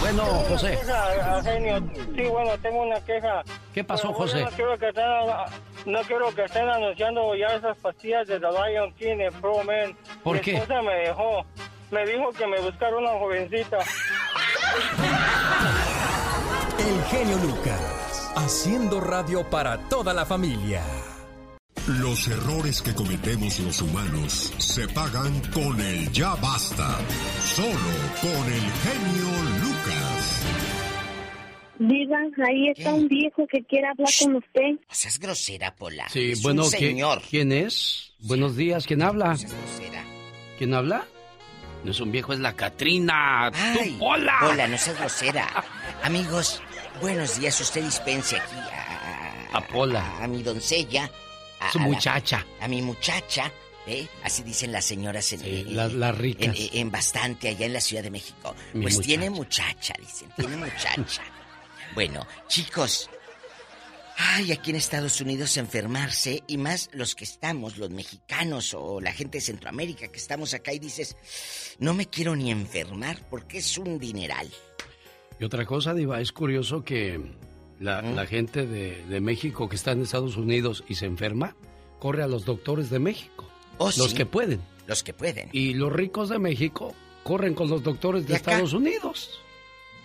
[0.00, 0.78] Bueno, José.
[0.78, 1.82] Queja, genio.
[2.14, 3.42] Sí, bueno, tengo una queja.
[3.74, 4.42] ¿Qué pasó, bueno, José?
[4.44, 5.04] No quiero, que estén,
[5.86, 9.96] no quiero que estén anunciando ya esas pastillas de The Lion King en Pro Man.
[10.22, 10.54] ¿Por Mi qué?
[10.56, 11.44] esposa me dejó.
[11.90, 13.78] Me dijo que me buscara una jovencita.
[16.78, 20.82] El genio Lucas, haciendo radio para toda la familia.
[21.86, 26.98] Los errores que cometemos los humanos se pagan con el ya basta.
[27.40, 27.72] Solo
[28.20, 29.28] con el genio
[29.62, 29.77] Lucas.
[31.78, 32.18] Diva,
[32.48, 34.72] ahí está un viejo que quiere hablar con usted.
[34.72, 36.08] No seas grosera, Pola.
[36.08, 37.22] Sí, es bueno, un ¿qui- señor.
[37.28, 38.12] ¿quién es?
[38.20, 39.36] Buenos días, ¿quién habla?
[40.58, 41.06] ¿Quién habla?
[41.84, 43.50] No es un viejo, es la Catrina.
[43.52, 44.36] ¡Tú, Ay, Pola!
[44.40, 45.46] Pola, no seas grosera.
[46.02, 46.60] Amigos,
[47.00, 47.60] buenos días.
[47.60, 49.56] Usted dispense aquí a...
[49.58, 50.18] A Pola.
[50.22, 51.08] A, mi doncella.
[51.60, 52.44] A, Su a la- muchacha.
[52.60, 53.52] a mi muchacha.
[53.86, 54.06] ¿eh?
[54.24, 56.58] Así dicen las señoras en, en- las- las ricas.
[56.58, 58.54] en- en bastante allá en la Ciudad de México.
[58.74, 59.06] Mi pues muchacha.
[59.06, 60.28] tiene muchacha, dicen.
[60.36, 61.22] Tiene muchacha.
[61.94, 63.10] bueno, chicos.
[64.16, 69.12] Ay, aquí en Estados Unidos enfermarse y más los que estamos, los mexicanos o la
[69.12, 71.16] gente de Centroamérica que estamos acá y dices,
[71.78, 74.50] no me quiero ni enfermar porque es un dineral.
[75.38, 77.20] Y otra cosa, Diva, es curioso que
[77.78, 81.54] la, la gente de, de México que está en Estados Unidos y se enferma,
[82.00, 83.48] corre a los doctores de México.
[83.78, 84.16] Oh, los sí.
[84.16, 84.60] que pueden.
[84.88, 85.48] Los que pueden.
[85.52, 86.92] Y los ricos de México
[87.22, 88.34] corren con los doctores de.
[88.34, 89.40] Estados Unidos.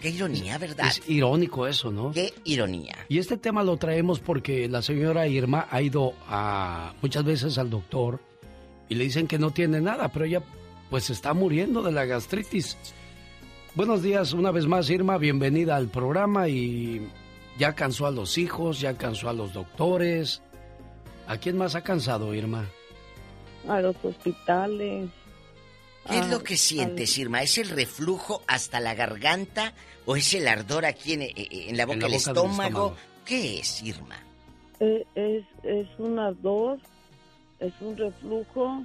[0.04, 0.88] Qué ironía, ¿verdad?
[0.88, 2.12] Es irónico eso, ¿no?
[2.12, 2.94] Qué ironía.
[3.08, 7.70] Y este tema lo traemos porque la señora Irma ha ido a muchas veces al
[7.70, 8.20] doctor
[8.90, 10.42] y le dicen que no tiene nada, pero ella
[10.90, 12.78] pues está muriendo de la gastritis.
[13.76, 17.08] Buenos días una vez más Irma, bienvenida al programa y
[17.58, 20.42] ya cansó a los hijos, ya cansó a los doctores.
[21.28, 22.66] ¿A quién más ha cansado Irma?
[23.70, 25.10] A los hospitales.
[26.10, 27.42] ¿Qué es Ah, lo que sientes, Irma?
[27.42, 29.74] ¿Es el reflujo hasta la garganta
[30.06, 32.42] o es el ardor aquí en, eh, en la boca, En la del, boca del
[32.44, 32.68] estómago?
[32.68, 32.96] estómago.
[33.26, 34.18] ¿Qué es, Irma?
[34.80, 36.80] Eh, Es, es un ardor,
[37.60, 38.84] es un reflujo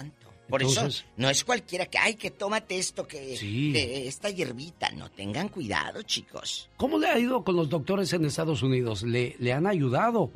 [0.48, 4.90] Por eso no es cualquiera que, ay, que tómate esto, que, esta hierbita.
[4.90, 6.68] No tengan cuidado, chicos.
[6.76, 9.02] ¿Cómo le ha ido con los doctores en Estados Unidos?
[9.02, 10.30] ¿Le, le han ayudado?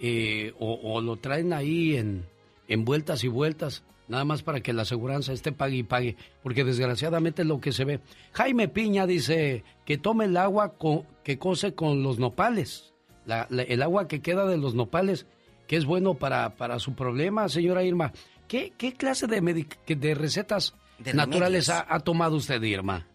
[0.00, 2.26] Eh, o, lo traen ahí en,
[2.66, 3.84] en vueltas y vueltas?
[4.08, 7.72] Nada más para que la aseguranza esté pague y pague, porque desgraciadamente es lo que
[7.72, 8.00] se ve.
[8.32, 10.74] Jaime Piña dice que tome el agua
[11.22, 12.92] que cose con los nopales,
[13.26, 15.26] el agua que queda de los nopales
[15.66, 18.12] que es bueno para, para su problema, señora Irma.
[18.48, 20.76] ¿Qué, qué clase de, de recetas
[21.14, 23.06] naturales ha, tomado usted, Irma?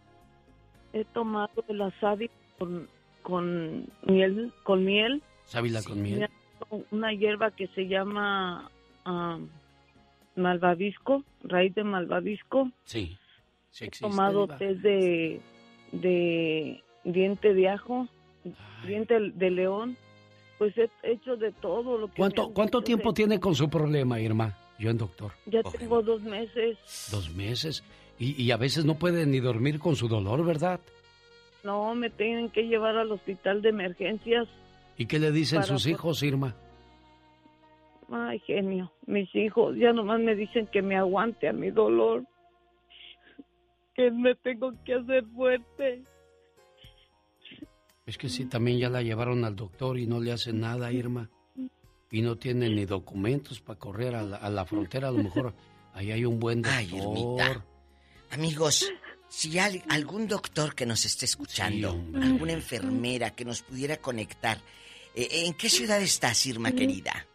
[0.94, 2.88] He tomado la sábila con,
[3.22, 4.52] con miel.
[4.64, 5.22] Con miel.
[5.46, 6.30] ¿Sábila con miel?
[6.92, 8.70] Una hierba que se llama
[9.06, 9.48] um,
[10.36, 12.72] malvavisco, raíz de malvavisco.
[12.84, 13.18] Sí,
[13.80, 15.40] He tomado té de,
[15.92, 18.08] de diente de ajo,
[18.88, 19.98] diente de león
[20.58, 22.16] pues he hecho de todo lo que...
[22.16, 24.56] ¿Cuánto, ¿cuánto tiempo tiene con su problema, Irma?
[24.80, 25.32] Yo en doctor.
[25.46, 26.78] Ya tengo dos meses.
[27.12, 27.84] Dos meses.
[28.20, 30.80] Y, y, a veces no puede ni dormir con su dolor, ¿verdad?
[31.64, 34.48] No, me tienen que llevar al hospital de emergencias.
[34.98, 36.56] ¿Y qué le dicen sus hijos, Irma?
[38.10, 42.24] Ay, genio, mis hijos ya nomás me dicen que me aguante a mi dolor,
[43.94, 46.04] que me tengo que hacer fuerte.
[48.08, 51.30] Es que sí, también ya la llevaron al doctor y no le hacen nada, Irma.
[52.10, 55.10] Y no tiene ni documentos para correr a la, frontera.
[55.10, 55.54] A lo mejor
[55.94, 57.66] ahí hay un buen doctor.
[58.32, 58.90] Amigos,
[59.28, 64.58] si hay algún doctor que nos esté escuchando, alguna enfermera que nos pudiera conectar,
[65.14, 67.28] eh, ¿en qué ciudad estás, Irma querida?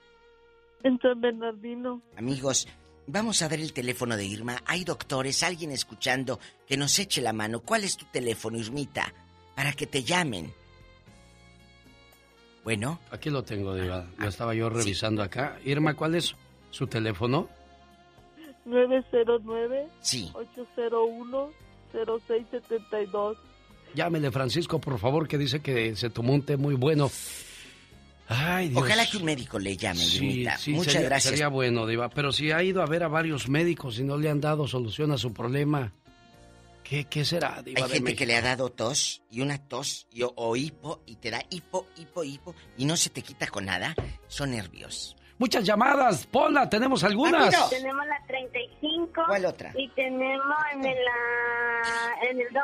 [0.82, 2.00] En San Bernardino.
[2.16, 2.66] Amigos,
[3.06, 4.62] vamos a ver el teléfono de Irma.
[4.64, 7.60] Hay doctores, alguien escuchando que nos eche la mano.
[7.60, 9.12] ¿Cuál es tu teléfono, Irmita?
[9.54, 10.61] Para que te llamen.
[12.64, 13.00] Bueno.
[13.10, 14.06] Aquí lo tengo, Diva.
[14.18, 15.58] Lo estaba yo revisando acá.
[15.64, 16.34] Irma, ¿cuál es
[16.70, 17.48] su teléfono?
[18.64, 20.30] 909 sí.
[20.34, 21.50] 801
[21.92, 23.36] 0672.
[23.94, 27.10] Llámele, Francisco, por favor, que dice que se tomó un té muy bueno.
[28.28, 28.82] Ay, Dios.
[28.82, 31.32] Ojalá que un médico le llame, sí, sí, Muchas gracias.
[31.32, 32.08] Sería bueno, Diva.
[32.08, 35.12] Pero si ha ido a ver a varios médicos y no le han dado solución
[35.12, 35.92] a su problema,
[37.08, 37.62] ¿Qué, será?
[37.64, 41.30] Hay gente que le ha dado tos y una tos y, o, hipo y te
[41.30, 43.94] da hipo, hipo, hipo y no se te quita con nada.
[44.28, 45.16] Son nervios.
[45.38, 46.26] Muchas llamadas.
[46.26, 47.70] Pola, ¿tenemos algunas?
[47.70, 49.22] Tenemos la 35.
[49.26, 49.72] ¿Cuál otra?
[49.74, 52.62] Y tenemos en, en el 2.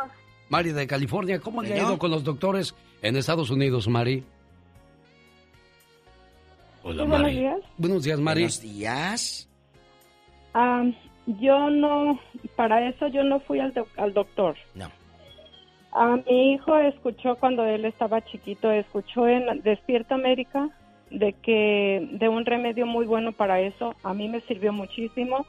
[0.51, 4.25] Mari de California, ¿cómo le ha ido con los doctores en Estados Unidos, Mari?
[6.83, 7.23] Hola, Mari.
[7.23, 7.57] Buenos días.
[7.79, 8.41] Buenos días, Mari.
[8.43, 9.49] Buenos días.
[10.53, 10.85] Ah...
[11.29, 12.19] Yo no,
[12.57, 14.57] para eso yo no fui al, al doctor.
[14.75, 14.91] No.
[15.93, 20.71] A mi hijo escuchó cuando él estaba chiquito, escuchó en Despierta América
[21.11, 23.95] de que de un remedio muy bueno para eso.
[24.03, 25.47] A mí me sirvió muchísimo.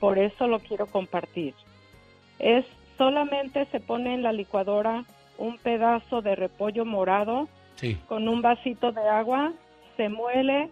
[0.00, 1.54] Por eso lo quiero compartir.
[2.38, 2.64] Es
[2.98, 5.04] solamente se pone en la licuadora
[5.38, 7.48] un pedazo de repollo morado
[8.08, 9.52] con un vasito de agua,
[9.96, 10.68] se muele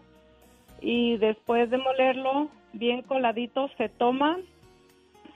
[0.80, 2.48] y después de molerlo
[2.78, 4.38] bien coladito, se toma,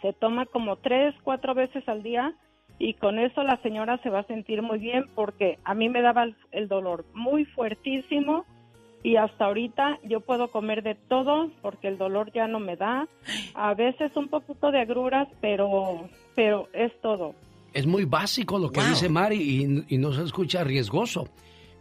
[0.01, 2.35] se toma como tres, cuatro veces al día
[2.79, 6.03] y con eso la señora se va a sentir muy bien porque a mí me
[6.03, 8.45] daba el, dolor muy fuertísimo
[9.03, 13.09] y hasta ahorita yo puedo comer de todo porque el dolor ya no me da.
[13.55, 17.35] A veces un poquito de agruras, pero, pero es todo.
[17.73, 21.29] Es muy básico lo que dice Mari y, no se escucha riesgoso.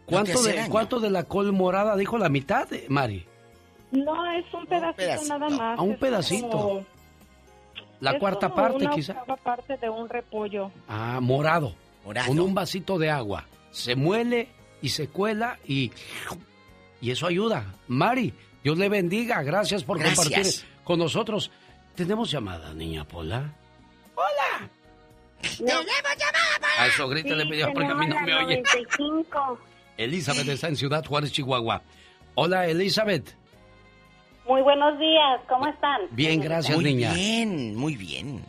[0.04, 3.24] ¿Cuánto de, ¿Cuánto de la col morada dijo la mitad, Mari?
[3.92, 5.78] No, es un pedacito, nada más.
[5.78, 6.84] A un pedacito.
[8.00, 9.22] La cuarta parte, quizá.
[9.28, 10.70] La parte de un repollo.
[10.88, 11.74] Ah, morado.
[12.04, 12.26] Morado.
[12.26, 13.44] Con un vasito de agua.
[13.70, 14.48] Se muele
[14.80, 15.92] y se cuela y.
[17.00, 17.64] Y eso ayuda.
[17.88, 18.32] Mari,
[18.64, 19.42] Dios le bendiga.
[19.42, 20.26] Gracias por Gracias.
[20.26, 20.52] compartir
[20.84, 21.50] con nosotros.
[21.94, 23.52] Tenemos llamada, niña Pola.
[24.14, 24.68] ¡Hola!
[25.42, 26.68] ¡Tenemos llamada!
[26.78, 28.62] A eso grítale, Sí, porque a mí no me oye.
[28.62, 29.58] 95.
[29.98, 31.82] Elizabeth está en Ciudad Juárez, Chihuahua.
[32.34, 33.36] Hola, Elizabeth.
[34.46, 36.00] Muy buenos días, ¿cómo están?
[36.10, 37.12] Bien, gracias, muy niña.
[37.14, 38.44] bien, muy bien.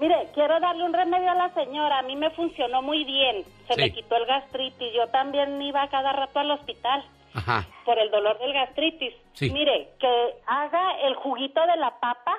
[0.00, 1.98] Mire, quiero darle un remedio a la señora.
[1.98, 3.44] A mí me funcionó muy bien.
[3.66, 3.80] Se Sí.
[3.80, 4.92] me quitó el gastritis.
[4.94, 7.04] Yo también iba cada rato al hospital
[7.34, 7.66] Ajá.
[7.84, 9.12] por el dolor del gastritis.
[9.34, 9.50] Sí.
[9.50, 12.36] Mire, que haga el juguito de la papa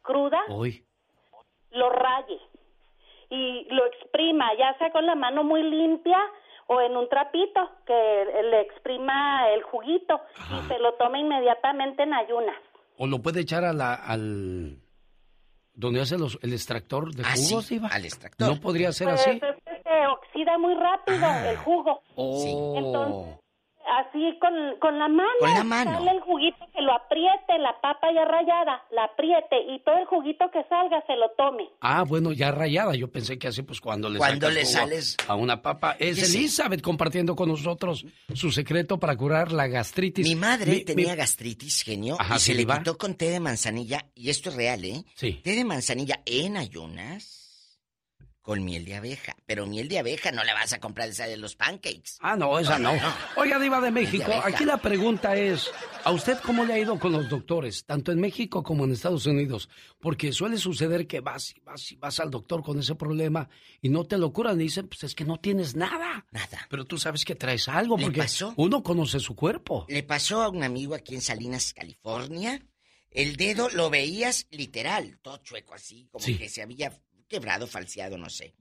[0.00, 0.82] cruda, Hoy.
[1.70, 2.38] lo raye
[3.30, 6.18] y lo exprima, ya sea con la mano muy limpia
[6.68, 10.20] o en un trapito, que le exprima el juguito
[10.58, 12.56] y se lo tome inmediatamente en ayunas.
[12.98, 14.78] O lo puede echar a la, al...
[15.74, 17.88] Donde hace los, el extractor de Ah, sí, jugos, Diva.
[17.88, 18.46] al extractor.
[18.48, 19.30] No podría ser Pues así.
[19.30, 22.02] es que se oxida muy rápido el jugo.
[22.14, 22.74] Oh.
[22.76, 23.38] Entonces,
[24.00, 25.28] así con, con la mano.
[25.40, 25.92] Con la mano.
[25.92, 30.06] Sale el juguito, que lo apriete, la papa ya rayada, la apriete y todo el
[30.06, 31.68] juguito que salga se lo tome.
[31.80, 32.94] Ah, bueno, ya rayada.
[32.94, 35.96] Yo pensé que así, pues cuando le Cuando sacas le sales- a una papa.
[35.98, 36.34] Es.
[36.34, 38.04] Elizabeth compartiendo con nosotros
[38.34, 40.26] su secreto para curar la gastritis.
[40.26, 43.30] Mi madre Mi- tenía mi- gastritis, genio, Ajá, y ¿sí se le quitó con té
[43.30, 45.04] de manzanilla, y esto es real, ¿eh?
[45.14, 45.40] Sí.
[45.42, 47.41] Té de manzanilla en ayunas
[48.42, 49.36] con miel de abeja.
[49.46, 52.18] Pero miel de abeja no la vas a comprar esa de los pancakes.
[52.20, 52.92] Ah, no, esa no.
[53.36, 55.70] Oiga, Diva de México, aquí la pregunta es,
[56.04, 59.26] ¿a usted cómo le ha ido con los doctores, tanto en México como en Estados
[59.26, 59.68] Unidos?
[60.00, 63.48] Porque suele suceder que vas y vas y vas al doctor con ese problema
[63.80, 66.26] y no te lo curan y dicen, pues es que no tienes nada.
[66.32, 66.66] Nada.
[66.68, 68.52] Pero tú sabes que traes algo ¿Le porque pasó?
[68.56, 69.86] uno conoce su cuerpo.
[69.88, 72.60] Le pasó a un amigo aquí en Salinas, California.
[73.10, 76.38] El dedo lo veías literal, todo chueco así, como Sí.
[76.38, 76.98] que se había
[77.32, 78.52] quebrado, falseado, no sé.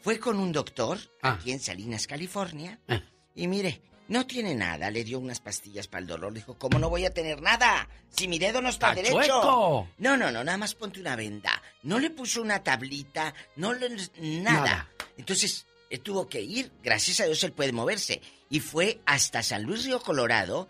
[0.00, 1.32] Fue con un doctor Ah.
[1.34, 2.78] aquí en Salinas, California.
[2.88, 3.02] Ah.
[3.34, 4.90] Y mire, no tiene nada.
[4.90, 6.32] Le dio unas pastillas para el dolor.
[6.32, 7.88] Le dijo, ¿cómo no voy a tener nada?
[8.10, 9.88] Si mi dedo no está, ¡Está derecho.
[9.98, 11.60] No, no, no, nada más ponte una venda.
[11.82, 13.88] No le puso una tablita, no le...
[14.18, 14.52] Nada.
[14.60, 14.88] Nada.
[15.16, 16.72] Entonces, él tuvo que ir.
[16.82, 18.20] Gracias a Dios él puede moverse.
[18.50, 20.68] Y fue hasta San Luis Río Colorado,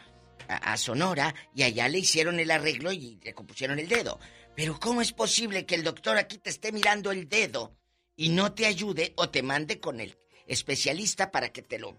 [0.49, 4.21] a, a Sonora, y allá le hicieron el arreglo y le compusieron el dedo.
[4.55, 7.73] Pero ¿cómo es posible que el doctor aquí te esté mirando el dedo
[8.17, 10.15] y no te ayude o te mande con el
[10.47, 11.97] especialista para que te lo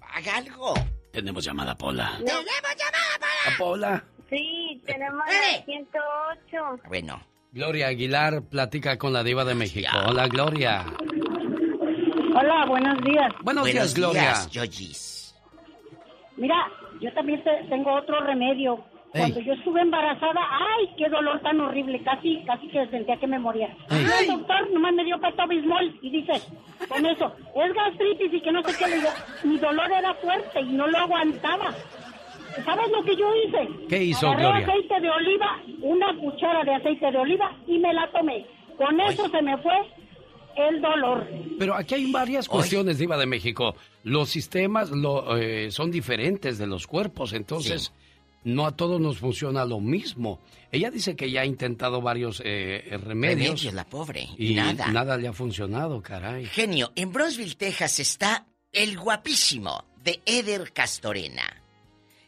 [0.00, 0.74] haga algo?
[1.12, 2.12] Tenemos llamada, Pola.
[2.18, 4.04] ¡Tenemos llamada ¿A Pola?
[4.30, 5.58] Sí, tenemos ¡Eh!
[5.58, 6.82] la 108.
[6.88, 9.88] Bueno, Gloria Aguilar platica con la Diva de México.
[10.06, 10.86] Hola, Gloria.
[12.34, 13.30] Hola, buenos días.
[13.42, 14.22] Buenos, días, buenos Gloria.
[14.22, 15.34] días, Yoyis.
[16.38, 16.54] Mira,
[17.00, 18.82] yo también te- tengo otro remedio.
[19.14, 19.20] Ey.
[19.20, 22.02] Cuando yo estuve embarazada, ¡ay, qué dolor tan horrible!
[22.02, 23.68] Casi, casi que sentía que me moría.
[23.90, 24.06] Ey.
[24.06, 26.32] Y el doctor nomás me dio pato bismol y dice,
[26.88, 29.10] con eso, es gastritis y que no sé qué le digo.
[29.44, 31.74] Mi dolor era fuerte y no lo aguantaba.
[32.64, 33.86] ¿Sabes lo que yo hice?
[33.88, 34.66] ¿Qué hizo, Agarré Gloria?
[34.66, 38.46] aceite de oliva, una cuchara de aceite de oliva y me la tomé.
[38.76, 39.72] Con eso se me fue
[40.56, 41.26] el dolor.
[41.58, 43.74] Pero aquí hay varias cuestiones, Diva de México.
[44.04, 47.92] Los sistemas lo, eh, son diferentes de los cuerpos, entonces
[48.44, 50.40] no a todos nos funciona lo mismo.
[50.70, 53.04] Ella dice que ya ha intentado varios eh, remedios.
[53.62, 54.28] Remedios, la pobre.
[54.38, 54.88] Y nada.
[54.88, 56.46] nada le ha funcionado, caray.
[56.46, 61.62] Genio, en Brosville, Texas está el guapísimo de Eder Castorena.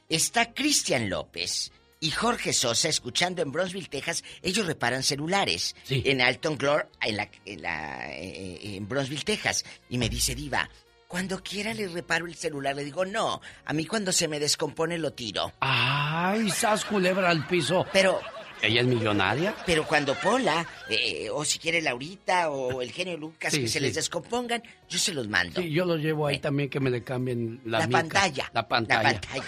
[0.09, 4.23] Está Cristian López y Jorge Sosa escuchando en Brosville, Texas.
[4.43, 9.65] Ellos reparan celulares en Alton Glore, en, la, en, la- eh, en Brosville, Texas.
[9.89, 10.69] Y me dice, Diva,
[11.09, 12.75] cuando quiera le reparo el celular.
[12.77, 15.53] Le digo, no, a mí cuando se me descompone lo tiro.
[15.61, 17.87] Ay, sas culebra al piso.
[17.93, 18.21] Pero
[18.63, 19.55] ¿Ella es millonaria?
[19.67, 23.75] Pero cuando Pola, eh, o si quiere Laurita, o el genio Lucas, Sí, que se
[23.75, 23.81] sí.
[23.81, 25.61] les descompongan, yo se los mando.
[25.61, 27.99] Sí, yo lo llevo ahí también que me le cambien la, La mica.
[27.99, 28.51] pantalla.
[28.55, 29.03] La pantalla.
[29.13, 29.45] La pantalla.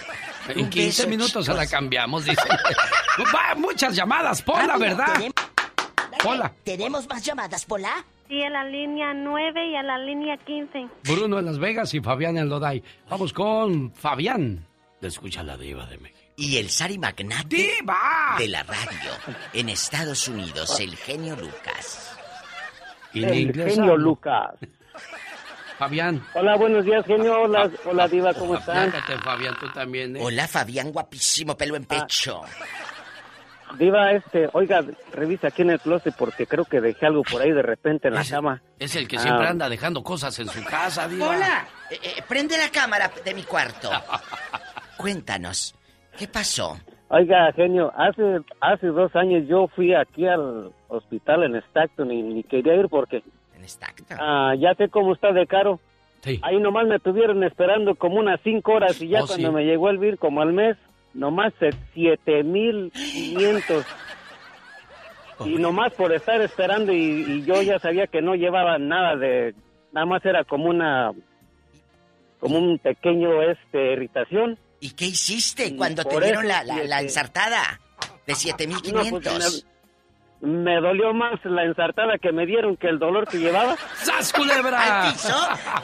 [0.49, 2.37] En Un 15 beso, minutos se la cambiamos, dice.
[3.35, 5.07] Va, muchas llamadas, Pola, ¿verdad?
[6.27, 6.53] Pola.
[6.63, 8.05] ¿Tenemos más llamadas, Pola?
[8.27, 10.87] Sí, en la línea 9 y en la línea 15.
[11.05, 12.83] Bruno en Las Vegas y Fabián en Loday.
[13.09, 14.65] Vamos con Fabián.
[14.99, 16.19] Le escucha la diva de México.
[16.35, 18.35] Y el Sari Magnate ¡Diva!
[18.37, 19.11] de la radio
[19.53, 22.15] en Estados Unidos, el genio Lucas.
[23.13, 23.95] Y El en inglés genio.
[23.97, 24.53] Lucas.
[25.79, 26.23] Fabián.
[26.33, 27.41] Hola, buenos días, genio.
[27.41, 28.89] Hola, hola Diva, ¿cómo están?
[28.89, 30.17] Aplácate, Fabián, tú también.
[30.17, 30.19] ¿eh?
[30.21, 32.41] Hola, Fabián, guapísimo, pelo en pecho.
[33.77, 37.51] Diva, este, oiga, revisa aquí en el closet porque creo que dejé algo por ahí
[37.51, 38.61] de repente en la cama.
[38.79, 39.49] Es el que siempre Ah.
[39.49, 41.29] anda dejando cosas en su casa, diva.
[41.29, 43.89] Hola, eh, eh, prende la cámara de mi cuarto.
[44.97, 45.75] Cuéntanos,
[46.17, 46.77] ¿qué pasó?
[47.09, 52.43] Oiga, genio, hace hace dos años yo fui aquí al hospital en Stockton y ni
[52.43, 53.23] quería ir porque
[53.55, 54.17] En Stockton.
[54.19, 55.79] ah, ya sé cómo está de caro.
[56.23, 56.39] Sí.
[56.43, 59.53] Ahí nomás me tuvieron esperando como unas cinco horas y ya Oh, cuando sí.
[59.53, 60.75] me llegó el bill como al mes
[61.17, 61.53] nomás
[61.93, 63.85] siete mil quinientos.
[65.45, 69.53] Y nomás por estar esperando y, y yo ya sabía que no llevaba nada de,
[69.91, 71.11] nada más era como una,
[72.39, 74.57] como un pequeño, este, irritación.
[74.79, 77.79] ¿Y qué hiciste Y cuando te dieron eso, la, la, ensartada
[78.25, 79.21] de No, 7500?
[79.21, 79.65] pues,
[80.41, 83.75] me, me dolió más la ensartada que me dieron que el dolor que llevaba.
[84.03, 85.05] ¡Sas, culebra!
[85.07, 85.35] ¿Al piso?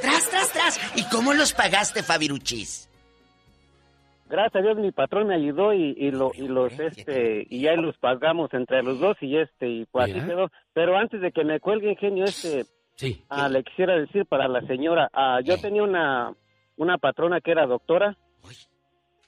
[0.02, 0.80] ¡Tras, tras, tras!
[0.96, 2.90] ¿Y cómo los pagaste, Fabiruchis?
[4.34, 7.76] Gracias a Dios mi patrón me ayudó y, y, lo, y los este y ya
[7.76, 10.50] los pagamos entre los dos y este y pues así quedó.
[10.74, 12.66] Pero antes de que me cuelgue genio este
[12.96, 13.24] Sí.
[13.30, 16.34] ah, le quisiera decir para la señora, ah, yo tenía una
[16.78, 18.18] una patrona que era doctora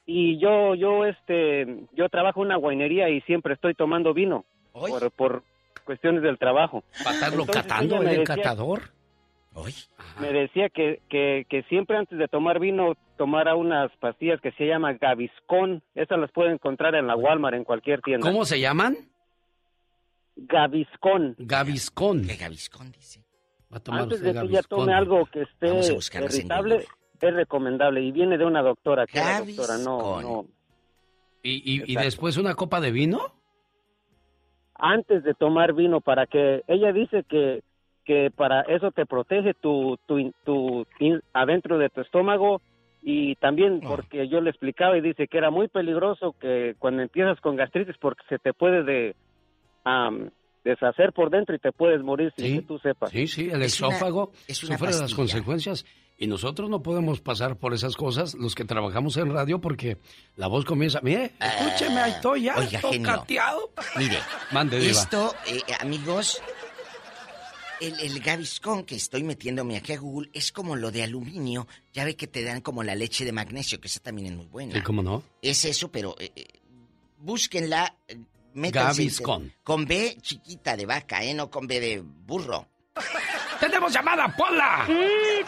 [0.08, 5.12] y yo yo este yo trabajo en una guainería y siempre estoy tomando vino por,
[5.12, 5.44] por
[5.86, 6.84] cuestiones del trabajo.
[7.06, 8.82] ¿Va a estarlo Entonces, catando el decía- catador?
[10.20, 14.66] Me decía que, que, que siempre antes de tomar vino tomara unas pastillas que se
[14.66, 15.82] llama Gaviscon.
[15.96, 18.28] Esas las puede encontrar en la Walmart, en cualquier tienda.
[18.28, 18.98] ¿Cómo se llaman?
[20.36, 21.36] Gaviscon.
[21.38, 22.28] Gaviscon.
[22.28, 23.24] ¿Qué Gaviscon dice?
[23.74, 25.68] Va a tomar Antes de que ella tome algo que esté
[26.20, 26.86] irritable,
[27.22, 28.02] es recomendable.
[28.02, 30.46] Y viene de una doctora, que era doctora, no, no.
[31.42, 33.34] ¿Y, y, y después una copa de vino?
[34.76, 37.64] Antes de tomar vino, para que ella dice que,
[38.06, 42.62] que para eso te protege tu, tu, tu, in- adentro de tu estómago
[43.02, 43.88] y también Oh.
[43.90, 47.96] porque yo le explicaba y dice que era muy peligroso que cuando empiezas con gastritis
[48.00, 49.16] porque se te puede de,
[49.84, 50.30] am,
[50.64, 53.12] deshacer por dentro y te puedes morir sin que tú sepas.
[53.12, 53.96] Sí, sí, el Es una-
[54.48, 55.86] es una sufre las consecuencias.
[56.18, 59.98] Y nosotros no podemos pasar por esas cosas, los que trabajamos en radio, porque
[60.38, 63.08] la voz comienza, mire, escúcheme, ahí estoy ya, Oiga, estoy genio.
[63.10, 63.70] cateado.
[63.98, 64.16] Mire,
[64.54, 64.92] Mande, diva.
[64.92, 66.42] esto, eh, amigos,
[67.82, 71.68] el, el Gaviscon que estoy metiéndome aquí a Google es como lo de aluminio.
[71.94, 74.46] Ya ve que te dan como la leche de magnesio, que esa también es muy
[74.48, 74.74] buena.
[74.74, 75.24] Sí, ¿cómo no?
[75.42, 76.46] Es eso, pero eh, eh,
[77.20, 77.96] búsquenla.
[78.08, 78.18] eh,
[78.54, 79.54] Gaviscon.
[79.64, 81.34] Con B chiquita de vaca, ¿eh?
[81.34, 82.68] No con B de burro.
[83.60, 84.84] ¡Tenemos llamada, Pola!
[84.88, 84.94] Sí,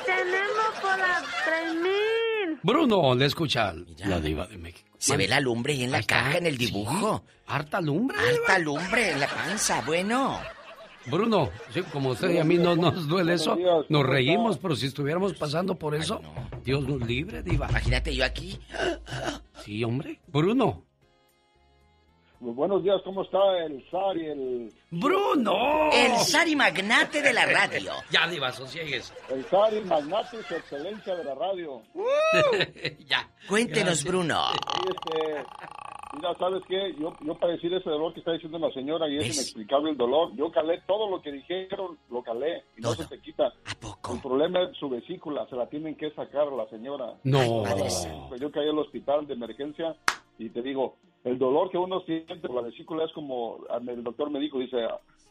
[0.05, 2.59] tenemos por las 3000.
[2.63, 3.73] Bruno, le escucha
[4.05, 4.89] la diva de México.
[4.97, 6.65] Se ve la lumbre ahí en la caja, en el sí.
[6.65, 7.23] dibujo.
[7.45, 8.17] Harta lumbre.
[8.17, 10.41] Harta lumbre en la panza, bueno.
[11.09, 14.75] Bruno, sí, como usted y a mí no nos duele eso, nos ¿cómo reímos, pero
[14.75, 16.21] si estuviéramos pasando por eso,
[16.63, 17.67] Dios nos libre, diva.
[17.69, 18.59] Imagínate yo aquí.
[19.63, 20.19] Sí, hombre.
[20.27, 20.84] Bruno.
[22.39, 24.73] Muy buenos días, ¿cómo está el zar y el...
[24.91, 25.89] ¡Bruno!
[25.91, 27.93] El Sari Magnate de la radio.
[28.11, 29.11] Ya, diva, sosiegues.
[29.29, 31.81] El zar y magnate y su excelencia de la radio.
[33.07, 33.27] ya.
[33.49, 34.05] Cuéntenos, Gracias.
[34.05, 34.39] Bruno.
[34.51, 35.45] Sí, este,
[36.18, 36.95] mira, ¿sabes qué?
[36.99, 39.98] Yo, yo padecí de ese dolor que está diciendo la señora y es inexplicable el
[39.98, 40.35] dolor.
[40.35, 43.53] Yo calé todo lo que dijeron, lo calé y no se te quita.
[44.11, 47.15] El problema es su vesícula, se la tienen que sacar a la señora.
[47.23, 47.65] No.
[47.65, 47.84] Ay,
[48.30, 49.95] Pues Yo caí al hospital de emergencia
[50.39, 54.30] y te digo, el dolor que uno siente por la vesícula es como, el doctor
[54.30, 54.88] me dijo, dice,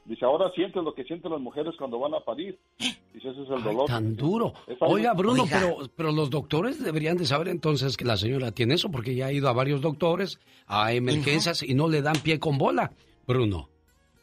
[0.07, 2.59] dice, ahora sientes lo que sienten las mujeres cuando van a parir.
[2.79, 3.87] Dice, ese es el dolor.
[3.87, 4.53] Tan duro.
[4.67, 5.61] Es Oiga, Bruno, Oiga.
[5.61, 9.27] Pero, pero los doctores deberían de saber entonces que la señora tiene eso, porque ya
[9.27, 12.93] ha ido a varios doctores, a emergencias, y no le dan pie con bola.
[13.27, 13.69] Bruno.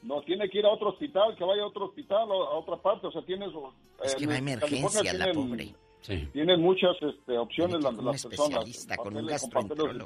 [0.02, 3.08] No, tiene que ir a otro hospital, que vaya a otro hospital a otra parte.
[3.08, 3.50] O sea, tienes...
[4.04, 5.76] Es eh, que va a en emergencia California la tienen- pobre.
[6.34, 8.50] Tienen muchas este, opciones las, un las personas.
[8.68, 9.26] especialista, con un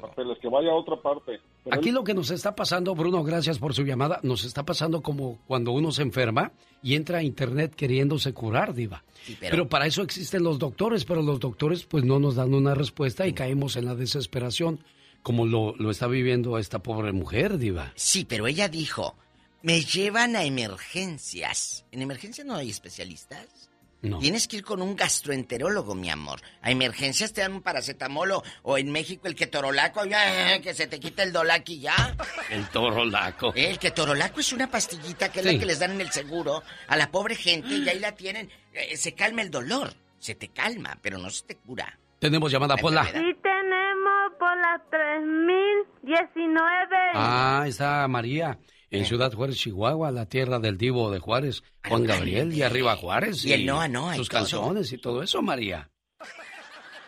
[0.00, 1.40] Papeles, que vaya a otra parte.
[1.64, 5.02] Pero Aquí lo que nos está pasando, Bruno, gracias por su llamada, nos está pasando
[5.02, 6.52] como cuando uno se enferma
[6.82, 9.02] y entra a internet queriéndose curar, diva.
[9.40, 9.68] pero- pero...
[9.68, 13.32] para eso existen los doctores, pero los doctores pues no nos dan una respuesta y
[13.32, 14.78] caemos en la desesperación,
[15.22, 17.92] como lo, lo está viviendo esta pobre mujer, diva.
[17.96, 19.16] Sí, pero ella dijo,
[19.62, 21.84] me llevan a emergencias.
[21.90, 23.67] ¿En emergencias no hay especialistas?
[24.00, 24.20] No.
[24.20, 26.40] Tienes que ir con un gastroenterólogo, mi amor.
[26.62, 28.30] A emergencias te dan un paracetamol
[28.62, 32.14] o, en México el ketorolaco, ya, que se te quita el dolac y ya.
[32.48, 33.52] El toro laco.
[33.56, 35.52] El ketorolaco es una pastillita que es Sí.
[35.54, 38.48] la que les dan en el seguro a la pobre gente y ahí la tienen.
[38.72, 39.92] Eh, se calma el dolor.
[40.20, 41.98] Se te calma, pero no se te cura.
[42.20, 43.04] Tenemos llamada, Pola.
[43.04, 43.12] Sí,
[43.42, 46.96] tenemos por las 3019.
[47.14, 48.58] Ah, está María,
[48.90, 53.44] en Ciudad Juárez, Chihuahua, la tierra del divo de Juárez, Juan Gabriel, y arriba Juárez.
[53.44, 55.90] Y el Noa Noa Sus calzones y todo eso, María.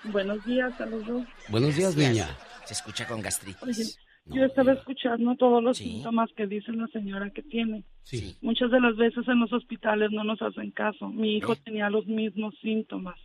[0.05, 1.27] Buenos días a los dos.
[1.49, 2.37] Buenos días, niña.
[2.65, 3.63] Se escucha con gastritis.
[3.63, 3.85] Oye,
[4.27, 7.85] yo estaba escuchando todos los síntomas que dice la señora que tiene.
[8.03, 8.37] Sí.
[8.41, 11.09] Muchas de las veces en los hospitales no nos hacen caso.
[11.09, 13.17] Mi hijo tenía los mismos síntomas.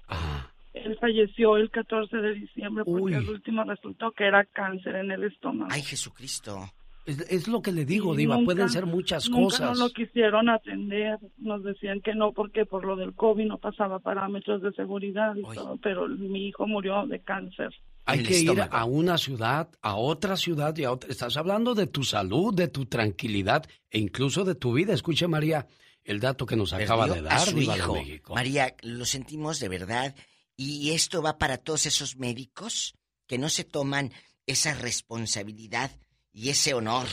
[0.73, 3.13] Él falleció el 14 de diciembre porque Uy.
[3.13, 5.71] el último resultó que era cáncer en el estómago.
[5.71, 6.69] Ay, Jesucristo.
[7.05, 9.77] Es, lo que le digo, Diva, pueden ser muchas nunca cosas.
[9.77, 13.99] no lo quisieron atender, nos decían que no porque por lo del COVID no pasaba
[13.99, 17.69] parámetros de seguridad y todo, pero mi hijo murió de cáncer.
[18.05, 21.09] Hay que ir a una ciudad, a otra ciudad y a otra.
[21.11, 24.93] Estás hablando de tu salud, de tu tranquilidad e incluso de tu vida.
[24.93, 25.67] Escuche, María,
[26.03, 28.33] el dato que nos acaba de dar, Diva de México.
[28.33, 30.15] María, lo sentimos de verdad.
[30.57, 32.95] Y esto va para todos esos médicos
[33.27, 34.11] que no se toman
[34.47, 35.91] esa responsabilidad
[36.35, 37.07] y ese honor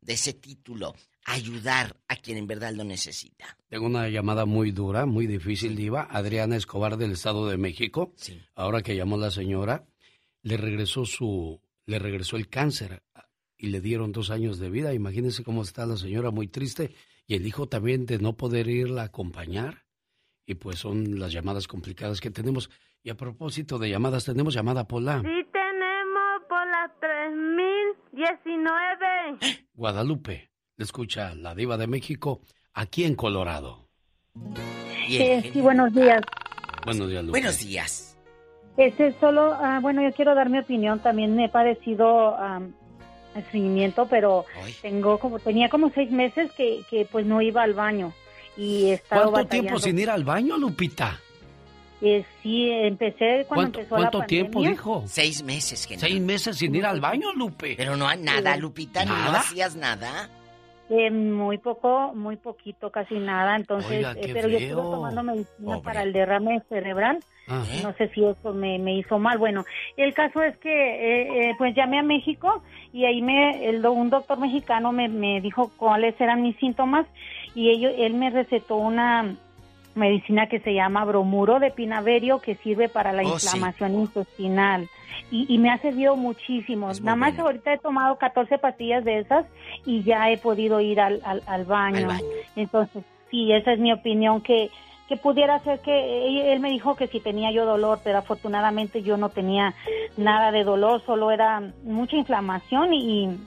[0.00, 0.94] de ese título,
[1.24, 3.58] ayudar a quien en verdad lo necesita.
[3.68, 6.06] Tengo una llamada muy dura, muy difícil, Diva.
[6.08, 8.14] Adriana Escobar del Estado de México.
[8.16, 8.40] Sí.
[8.54, 9.84] Ahora que llamó la señora,
[10.42, 13.26] le regresó su, le regresó el cáncer ah,
[13.56, 14.94] y le dieron dos años de vida.
[14.94, 16.94] Imagínense cómo está la señora, muy triste.
[17.26, 19.84] Y el hijo también de no poder irla a acompañar.
[20.46, 22.70] Y pues son las llamadas complicadas que tenemos.
[23.02, 25.20] Y a propósito de llamadas, tenemos llamada Pola.
[25.20, 27.87] Sí, tenemos Pola 3000.
[28.18, 29.38] 19.
[29.74, 32.40] Guadalupe, le escucha la diva de México
[32.74, 33.88] aquí en Colorado.
[35.06, 36.22] Sí, buenos días.
[36.84, 37.38] Buenos días, Lupe.
[37.38, 38.18] Buenos días.
[38.76, 40.98] Este solo, ah, bueno, yo quiero dar mi opinión.
[40.98, 42.72] También me he padecido um,
[43.36, 44.46] estreñimiento, pero
[44.82, 48.12] tengo como tenía como seis meses que, que pues no iba al baño
[48.56, 49.68] y he estado ¿Cuánto batallando.
[49.68, 51.20] tiempo sin ir al baño, Lupita?
[52.00, 55.04] Eh, sí, empecé cuando empezó la ¿Cuánto tiempo dijo?
[55.06, 55.86] Seis meses.
[55.86, 57.74] Que Seis meses sin ir al baño, Lupe.
[57.76, 60.30] Pero no hay nada, Lupita, ¿no hacías nada?
[60.90, 63.56] Eh, muy poco, muy poquito, casi nada.
[63.56, 67.18] Entonces, eh, pero yo estuve tomando medicina para el derrame cerebral.
[67.82, 69.38] No sé si eso me, me, hizo mal.
[69.38, 69.64] Bueno,
[69.96, 72.62] el caso es que eh, pues llamé a México
[72.92, 77.06] y ahí me el, un doctor mexicano me, me dijo cuáles eran mis síntomas
[77.54, 79.34] y ellos, él me recetó una
[79.98, 84.88] medicina que se llama bromuro de pinaverio que sirve para la oh, inflamación intestinal
[85.30, 86.90] y, me ha servido muchísimo.
[87.02, 89.44] Nada más ahorita he tomado 14 pastillas de esas
[89.84, 92.08] y ya he podido ir al, al, baño.
[92.56, 94.70] Entonces, sí, esa es mi opinión que
[95.08, 99.16] que pudiera ser que él me dijo que si tenía yo dolor, pero afortunadamente yo
[99.16, 99.74] no tenía
[100.18, 103.38] nada de dolor, solo era mucha inflamación y,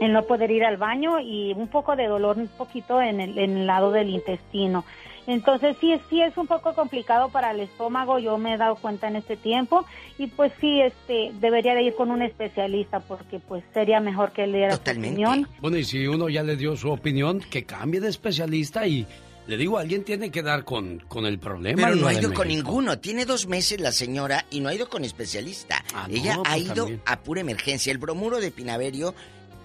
[0.00, 3.36] el no poder ir al baño y un poco de dolor, un poquito en el,
[3.36, 4.84] en el lado del intestino.
[5.28, 9.08] Entonces sí, sí es un poco complicado para el estómago, yo me he dado cuenta
[9.08, 9.84] en este tiempo
[10.16, 14.44] y pues sí, este, debería de ir con un especialista porque pues sería mejor que
[14.44, 15.46] él diera su opinión.
[15.60, 19.06] Bueno, y si uno ya le dio su opinión, que cambie de especialista y
[19.46, 21.82] le digo, alguien tiene que dar con, con el problema.
[21.84, 22.98] Pero no ha ido con ninguno.
[22.98, 25.84] Tiene dos meses la señora y no ha ido con especialista.
[25.94, 27.92] Ah, Ella ha pues ido a pura emergencia.
[27.92, 29.14] El bromuro de Pinaverio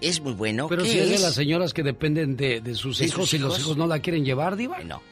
[0.02, 0.68] es muy bueno.
[0.68, 1.08] Pero si es?
[1.08, 4.56] de las señoras que dependen de, sus hijos y los hijos no la quieren llevar,
[4.56, 4.78] Diva.
[4.84, 5.02] No.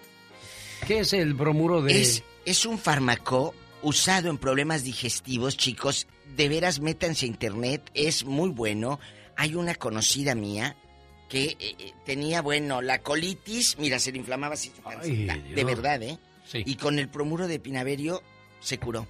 [0.86, 2.00] ¿Qué es el bromuro de...?
[2.00, 6.06] Es, es un fármaco usado en problemas digestivos, chicos.
[6.36, 8.98] De veras, métanse a internet, es muy bueno.
[9.36, 10.76] Hay una conocida mía
[11.28, 14.72] que eh, eh, tenía, bueno, la colitis, mira, se le inflamaba así
[15.02, 16.18] De verdad, ¿eh?
[16.44, 16.62] Sí.
[16.66, 18.22] Y con el bromuro de Pinaverio
[18.60, 19.06] se curó.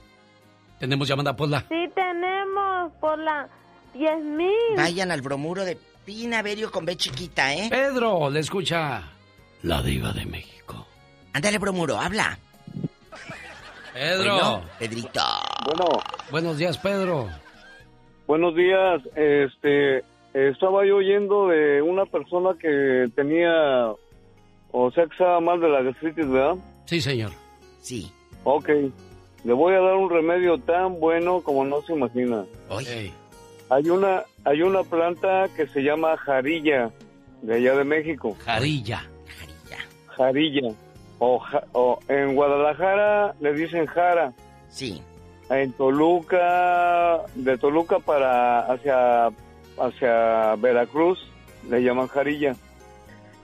[0.78, 1.61] ¿Tenemos llamada por la...?
[1.69, 3.49] Sí, tenemos por la
[3.94, 4.77] 10.000.
[4.77, 7.69] Vayan al bromuro de Pinaverio con B chiquita, ¿eh?
[7.70, 9.03] Pedro, le escucha
[9.62, 10.86] la diva de México.
[11.33, 12.39] Ándale, Bromuro, habla.
[13.95, 14.63] Pedro.
[14.79, 15.21] Pedrito.
[15.65, 16.03] Bueno.
[16.31, 17.29] Buenos días, Pedro.
[18.27, 19.03] Buenos días.
[19.17, 20.03] Este,
[20.33, 23.91] estaba yo oyendo de una persona que tenía,
[24.73, 26.57] o sea, que estaba mal de la gastritis, ¿verdad?
[26.87, 27.33] Sí, señor.
[27.81, 28.13] Sí.
[28.45, 28.69] Ok.
[29.45, 32.45] Le voy a dar un remedio tan bueno como no se imagina.
[32.69, 33.13] Oye.
[33.71, 36.91] Hay una, hay una planta que se llama jarilla,
[37.43, 38.37] de allá de México.
[38.45, 39.03] Jarilla.
[39.27, 39.79] Jarilla.
[40.17, 40.75] Jarilla.
[41.24, 44.32] O, en Guadalajara le dicen jara.
[44.69, 45.01] Sí.
[45.51, 49.28] En Toluca, de Toluca para hacia,
[49.78, 51.20] hacia Veracruz,
[51.70, 52.57] le llaman jarilla.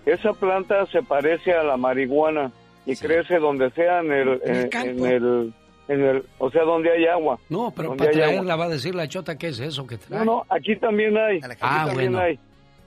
[0.06, 2.50] Esa planta se parece a la marihuana
[2.84, 5.54] y crece donde sea en el, en, el,
[5.86, 7.38] en el, o sea, donde hay agua.
[7.48, 10.18] No, pero para traerla va a decir la chota qué es eso que trae.
[10.18, 11.38] No, no, aquí también hay.
[11.60, 12.26] ah, también bueno.
[12.26, 12.38] hay.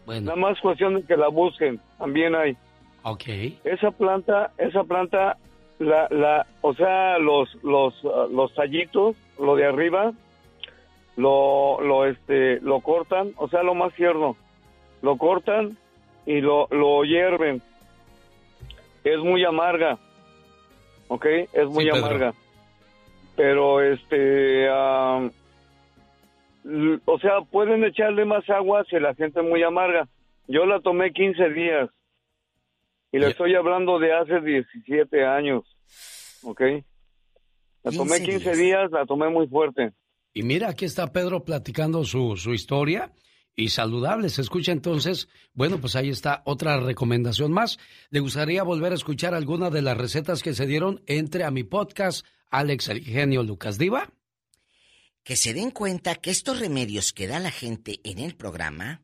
[0.05, 0.26] Bueno.
[0.26, 2.57] Nada más cuestión de que la busquen, también hay.
[3.03, 3.23] Ok.
[3.64, 5.38] Esa planta, esa planta,
[5.80, 10.11] la, la, o sea, los, los, uh, los tallitos, lo de arriba,
[11.18, 14.36] lo, lo, este, lo cortan, o sea, lo más tierno,
[15.02, 15.78] lo cortan
[16.26, 17.61] y lo, lo hierven.
[19.03, 19.98] Es muy amarga,
[21.07, 21.26] ¿ok?
[21.53, 22.36] Es muy amarga.
[23.36, 25.32] Pero, este, o
[27.19, 30.07] sea, pueden echarle más agua si la gente es muy amarga.
[30.48, 31.90] Yo la tomé 15 días
[33.11, 35.63] y le estoy hablando de hace 17 años,
[36.43, 36.61] ¿ok?
[37.83, 38.91] La tomé 15 días.
[38.91, 39.93] la tomé muy fuerte.
[40.33, 43.11] Y mira, aquí está Pedro platicando su, su historia
[43.55, 44.39] y saludables.
[44.39, 47.79] Escucha entonces, bueno, pues ahí está otra recomendación más.
[48.09, 51.03] ¿Le gustaría volver a escuchar alguna de las recetas que se dieron?
[51.05, 54.09] Entre a mi podcast, Alex El Genio Lucas Diva.
[55.23, 59.03] Que se den cuenta que estos remedios que da la gente en el programa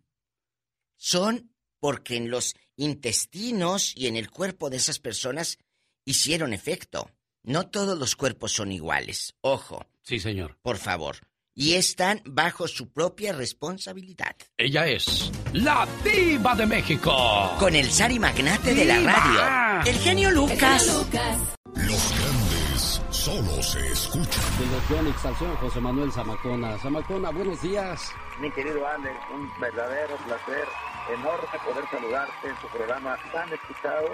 [0.96, 5.58] son porque en los intestinos y en el cuerpo de esas personas
[6.06, 7.10] hicieron efecto.
[7.44, 9.36] No todos los cuerpos son iguales.
[9.42, 9.86] Ojo.
[10.02, 10.58] Sí, señor.
[10.62, 11.18] Por favor
[11.58, 14.36] y están bajo su propia responsabilidad.
[14.58, 17.12] Ella es la diva de México.
[17.58, 19.90] Con el Sari Magnate de la radio.
[19.90, 20.86] El genio Lucas.
[20.86, 24.44] Los grandes solo se escuchan.
[24.60, 25.12] De
[25.60, 26.78] José Manuel Zamacona.
[26.78, 28.12] Zamacona, buenos días.
[28.40, 30.68] Mi querido Alex, un verdadero placer,
[31.14, 34.10] enorme poder saludarte en tu programa tan escuchado.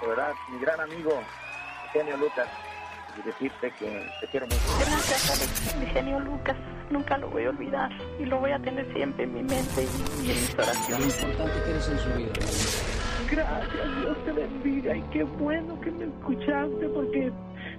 [0.00, 1.22] De verdad, mi gran amigo,
[1.92, 2.48] genio Lucas
[3.18, 4.58] y decirte que te quiero mucho.
[4.78, 6.56] Gracias, Alex, mi genio Lucas.
[6.90, 10.30] Nunca lo voy a olvidar y lo voy a tener siempre en mi mente y,
[10.30, 11.22] en mis oraciones.
[11.22, 12.32] Lo importante que eres en su vida.
[13.30, 17.32] Gracias, Dios te bendiga y qué bueno que me escuchaste porque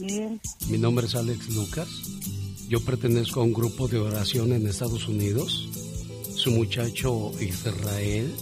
[0.00, 0.40] Bien.
[0.68, 1.88] Mi nombre es Alex Lucas.
[2.68, 5.68] Yo pertenezco a un grupo de oración en Estados Unidos.
[6.36, 8.34] Su muchacho Israel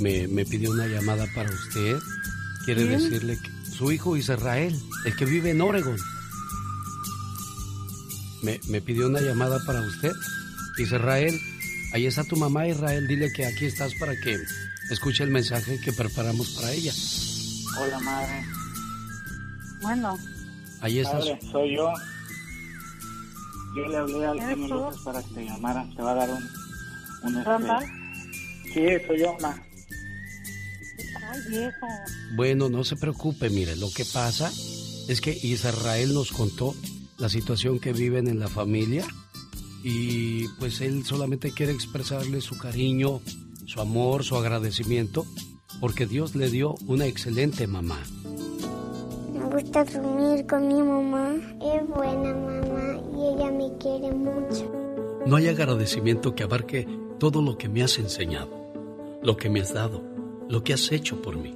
[0.00, 1.96] me, me pidió una llamada para usted.
[2.64, 5.96] Quiere decirle que su hijo Israel, el que vive en Oregon
[8.42, 10.12] me, pidió una llamada para usted.
[10.78, 11.38] Israel,
[11.92, 14.36] ahí está tu mamá Israel, dile que aquí estás para que
[14.90, 16.92] escuche el mensaje que preparamos para ella.
[17.80, 18.44] Hola madre.
[19.80, 20.18] Bueno.
[20.82, 21.24] Ahí estás.
[21.50, 21.92] soy yo.
[23.76, 25.88] Yo le hablé al Lucas para que te llamara.
[25.96, 27.34] Te va a dar un...
[27.34, 29.00] un este...
[29.00, 29.62] Sí, soy yo, ma.
[31.30, 31.86] Ay, viejo.
[32.34, 34.50] Bueno, no se preocupe, mire, lo que pasa
[35.08, 36.74] es que Israel nos contó
[37.16, 39.06] la situación que viven en la familia
[39.84, 43.20] y pues él solamente quiere expresarle su cariño,
[43.66, 45.24] su amor, su agradecimiento
[45.80, 48.00] porque Dios le dio una excelente mamá.
[49.52, 51.34] Gusta dormir con mi mamá.
[51.60, 54.72] Es buena mamá y ella me quiere mucho.
[55.26, 56.88] No hay agradecimiento que abarque
[57.18, 58.48] todo lo que me has enseñado,
[59.22, 60.02] lo que me has dado,
[60.48, 61.54] lo que has hecho por mí.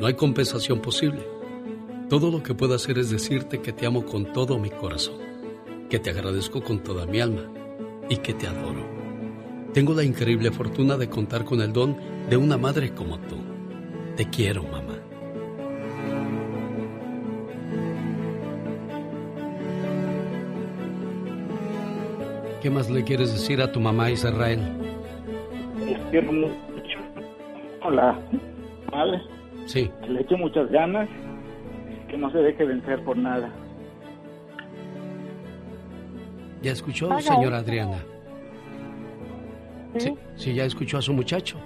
[0.00, 1.24] No hay compensación posible.
[2.08, 5.20] Todo lo que puedo hacer es decirte que te amo con todo mi corazón,
[5.88, 7.48] que te agradezco con toda mi alma
[8.08, 8.84] y que te adoro.
[9.72, 11.96] Tengo la increíble fortuna de contar con el don
[12.28, 13.36] de una madre como tú.
[14.16, 14.91] Te quiero, mamá.
[22.62, 24.60] ¿Qué más le quieres decir a tu mamá Israel?
[26.12, 26.98] quiero mucho.
[27.82, 28.16] Hola,
[28.92, 29.20] ¿vale?
[29.66, 29.90] Sí.
[30.08, 31.08] Le echo muchas ganas
[32.08, 33.50] que no se deje vencer por nada.
[36.62, 38.04] ¿Ya escuchó, señora Adriana?
[39.98, 40.14] ¿Sí?
[40.36, 40.54] ¿Sí?
[40.54, 41.58] ya escuchó a su muchacho?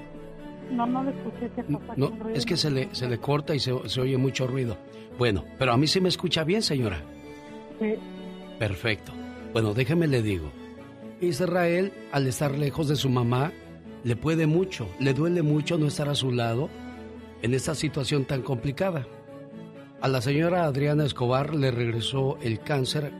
[0.70, 1.50] No, no le escuché.
[1.96, 4.78] no, es que se le, se le corta y se, se, oye mucho ruido.
[5.18, 7.02] Bueno, pero a mí sí me escucha bien, señora.
[7.80, 7.96] Sí.
[8.58, 9.12] Perfecto.
[9.52, 10.50] Bueno, déjeme le digo.
[11.20, 13.52] Israel, al estar lejos de su mamá,
[14.04, 16.68] le puede mucho, le duele mucho no estar a su lado
[17.42, 19.06] en esta situación tan complicada.
[20.00, 23.12] A la señora Adriana Escobar le regresó el cáncer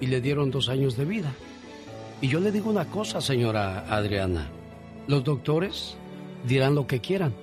[0.00, 1.32] y le dieron dos años de vida.
[2.20, 4.48] Y yo le digo una cosa, señora Adriana.
[5.06, 5.96] Los doctores
[6.46, 7.34] dirán lo que quieran,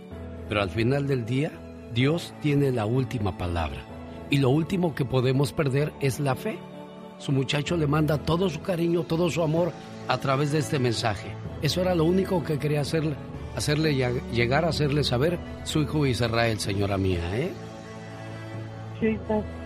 [0.50, 1.52] pero al final del día
[1.94, 3.86] Dios tiene la última palabra.
[4.30, 6.58] Y lo último que podemos perder es la fe.
[7.22, 9.72] Su muchacho le manda todo su cariño, todo su amor
[10.08, 11.28] a través de este mensaje.
[11.62, 13.14] Eso era lo único que quería hacerle,
[13.56, 13.94] hacerle
[14.34, 17.52] llegar a hacerle saber su hijo Israel, señora mía, ¿eh?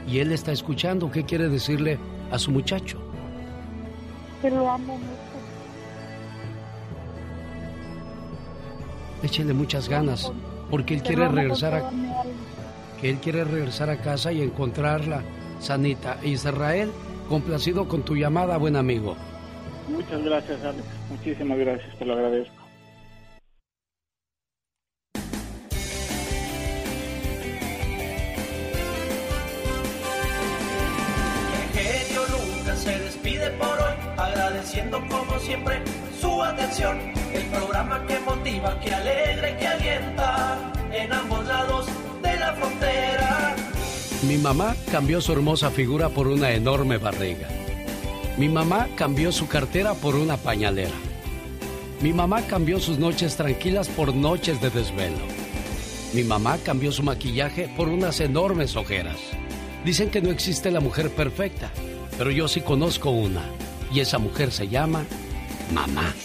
[0.06, 1.10] Y él está escuchando.
[1.10, 1.98] ¿Qué quiere decirle
[2.30, 3.00] a su muchacho?
[4.42, 5.10] Que lo amo mucho.
[9.24, 10.30] Échele muchas ganas,
[10.70, 11.90] porque él quiere regresar a
[13.00, 15.22] que él quiere regresar a casa y encontrarla
[15.60, 16.18] sanita.
[16.24, 16.92] Israel,
[17.26, 19.16] complacido con tu llamada, buen amigo.
[19.90, 20.86] Muchas gracias, Alex.
[21.10, 22.66] Muchísimas gracias, te lo agradezco.
[32.86, 35.82] se despide por hoy, agradeciendo como siempre
[36.20, 37.00] su atención.
[37.34, 40.58] El programa que motiva, que alegra que alienta
[40.92, 41.86] en ambos lados
[42.22, 43.65] de la frontera.
[44.28, 47.48] Mi mamá cambió su hermosa figura por una enorme barriga.
[48.38, 50.96] Mi mamá cambió su cartera por una pañalera.
[52.02, 55.20] Mi mamá cambió sus noches tranquilas por noches de desvelo.
[56.14, 59.18] Mi mamá cambió su maquillaje por unas enormes ojeras.
[59.86, 61.70] Dicen que no existe la mujer perfecta,
[62.18, 63.44] pero yo sí conozco una.
[63.94, 65.06] Y esa mujer se llama
[65.72, 66.16] mamá.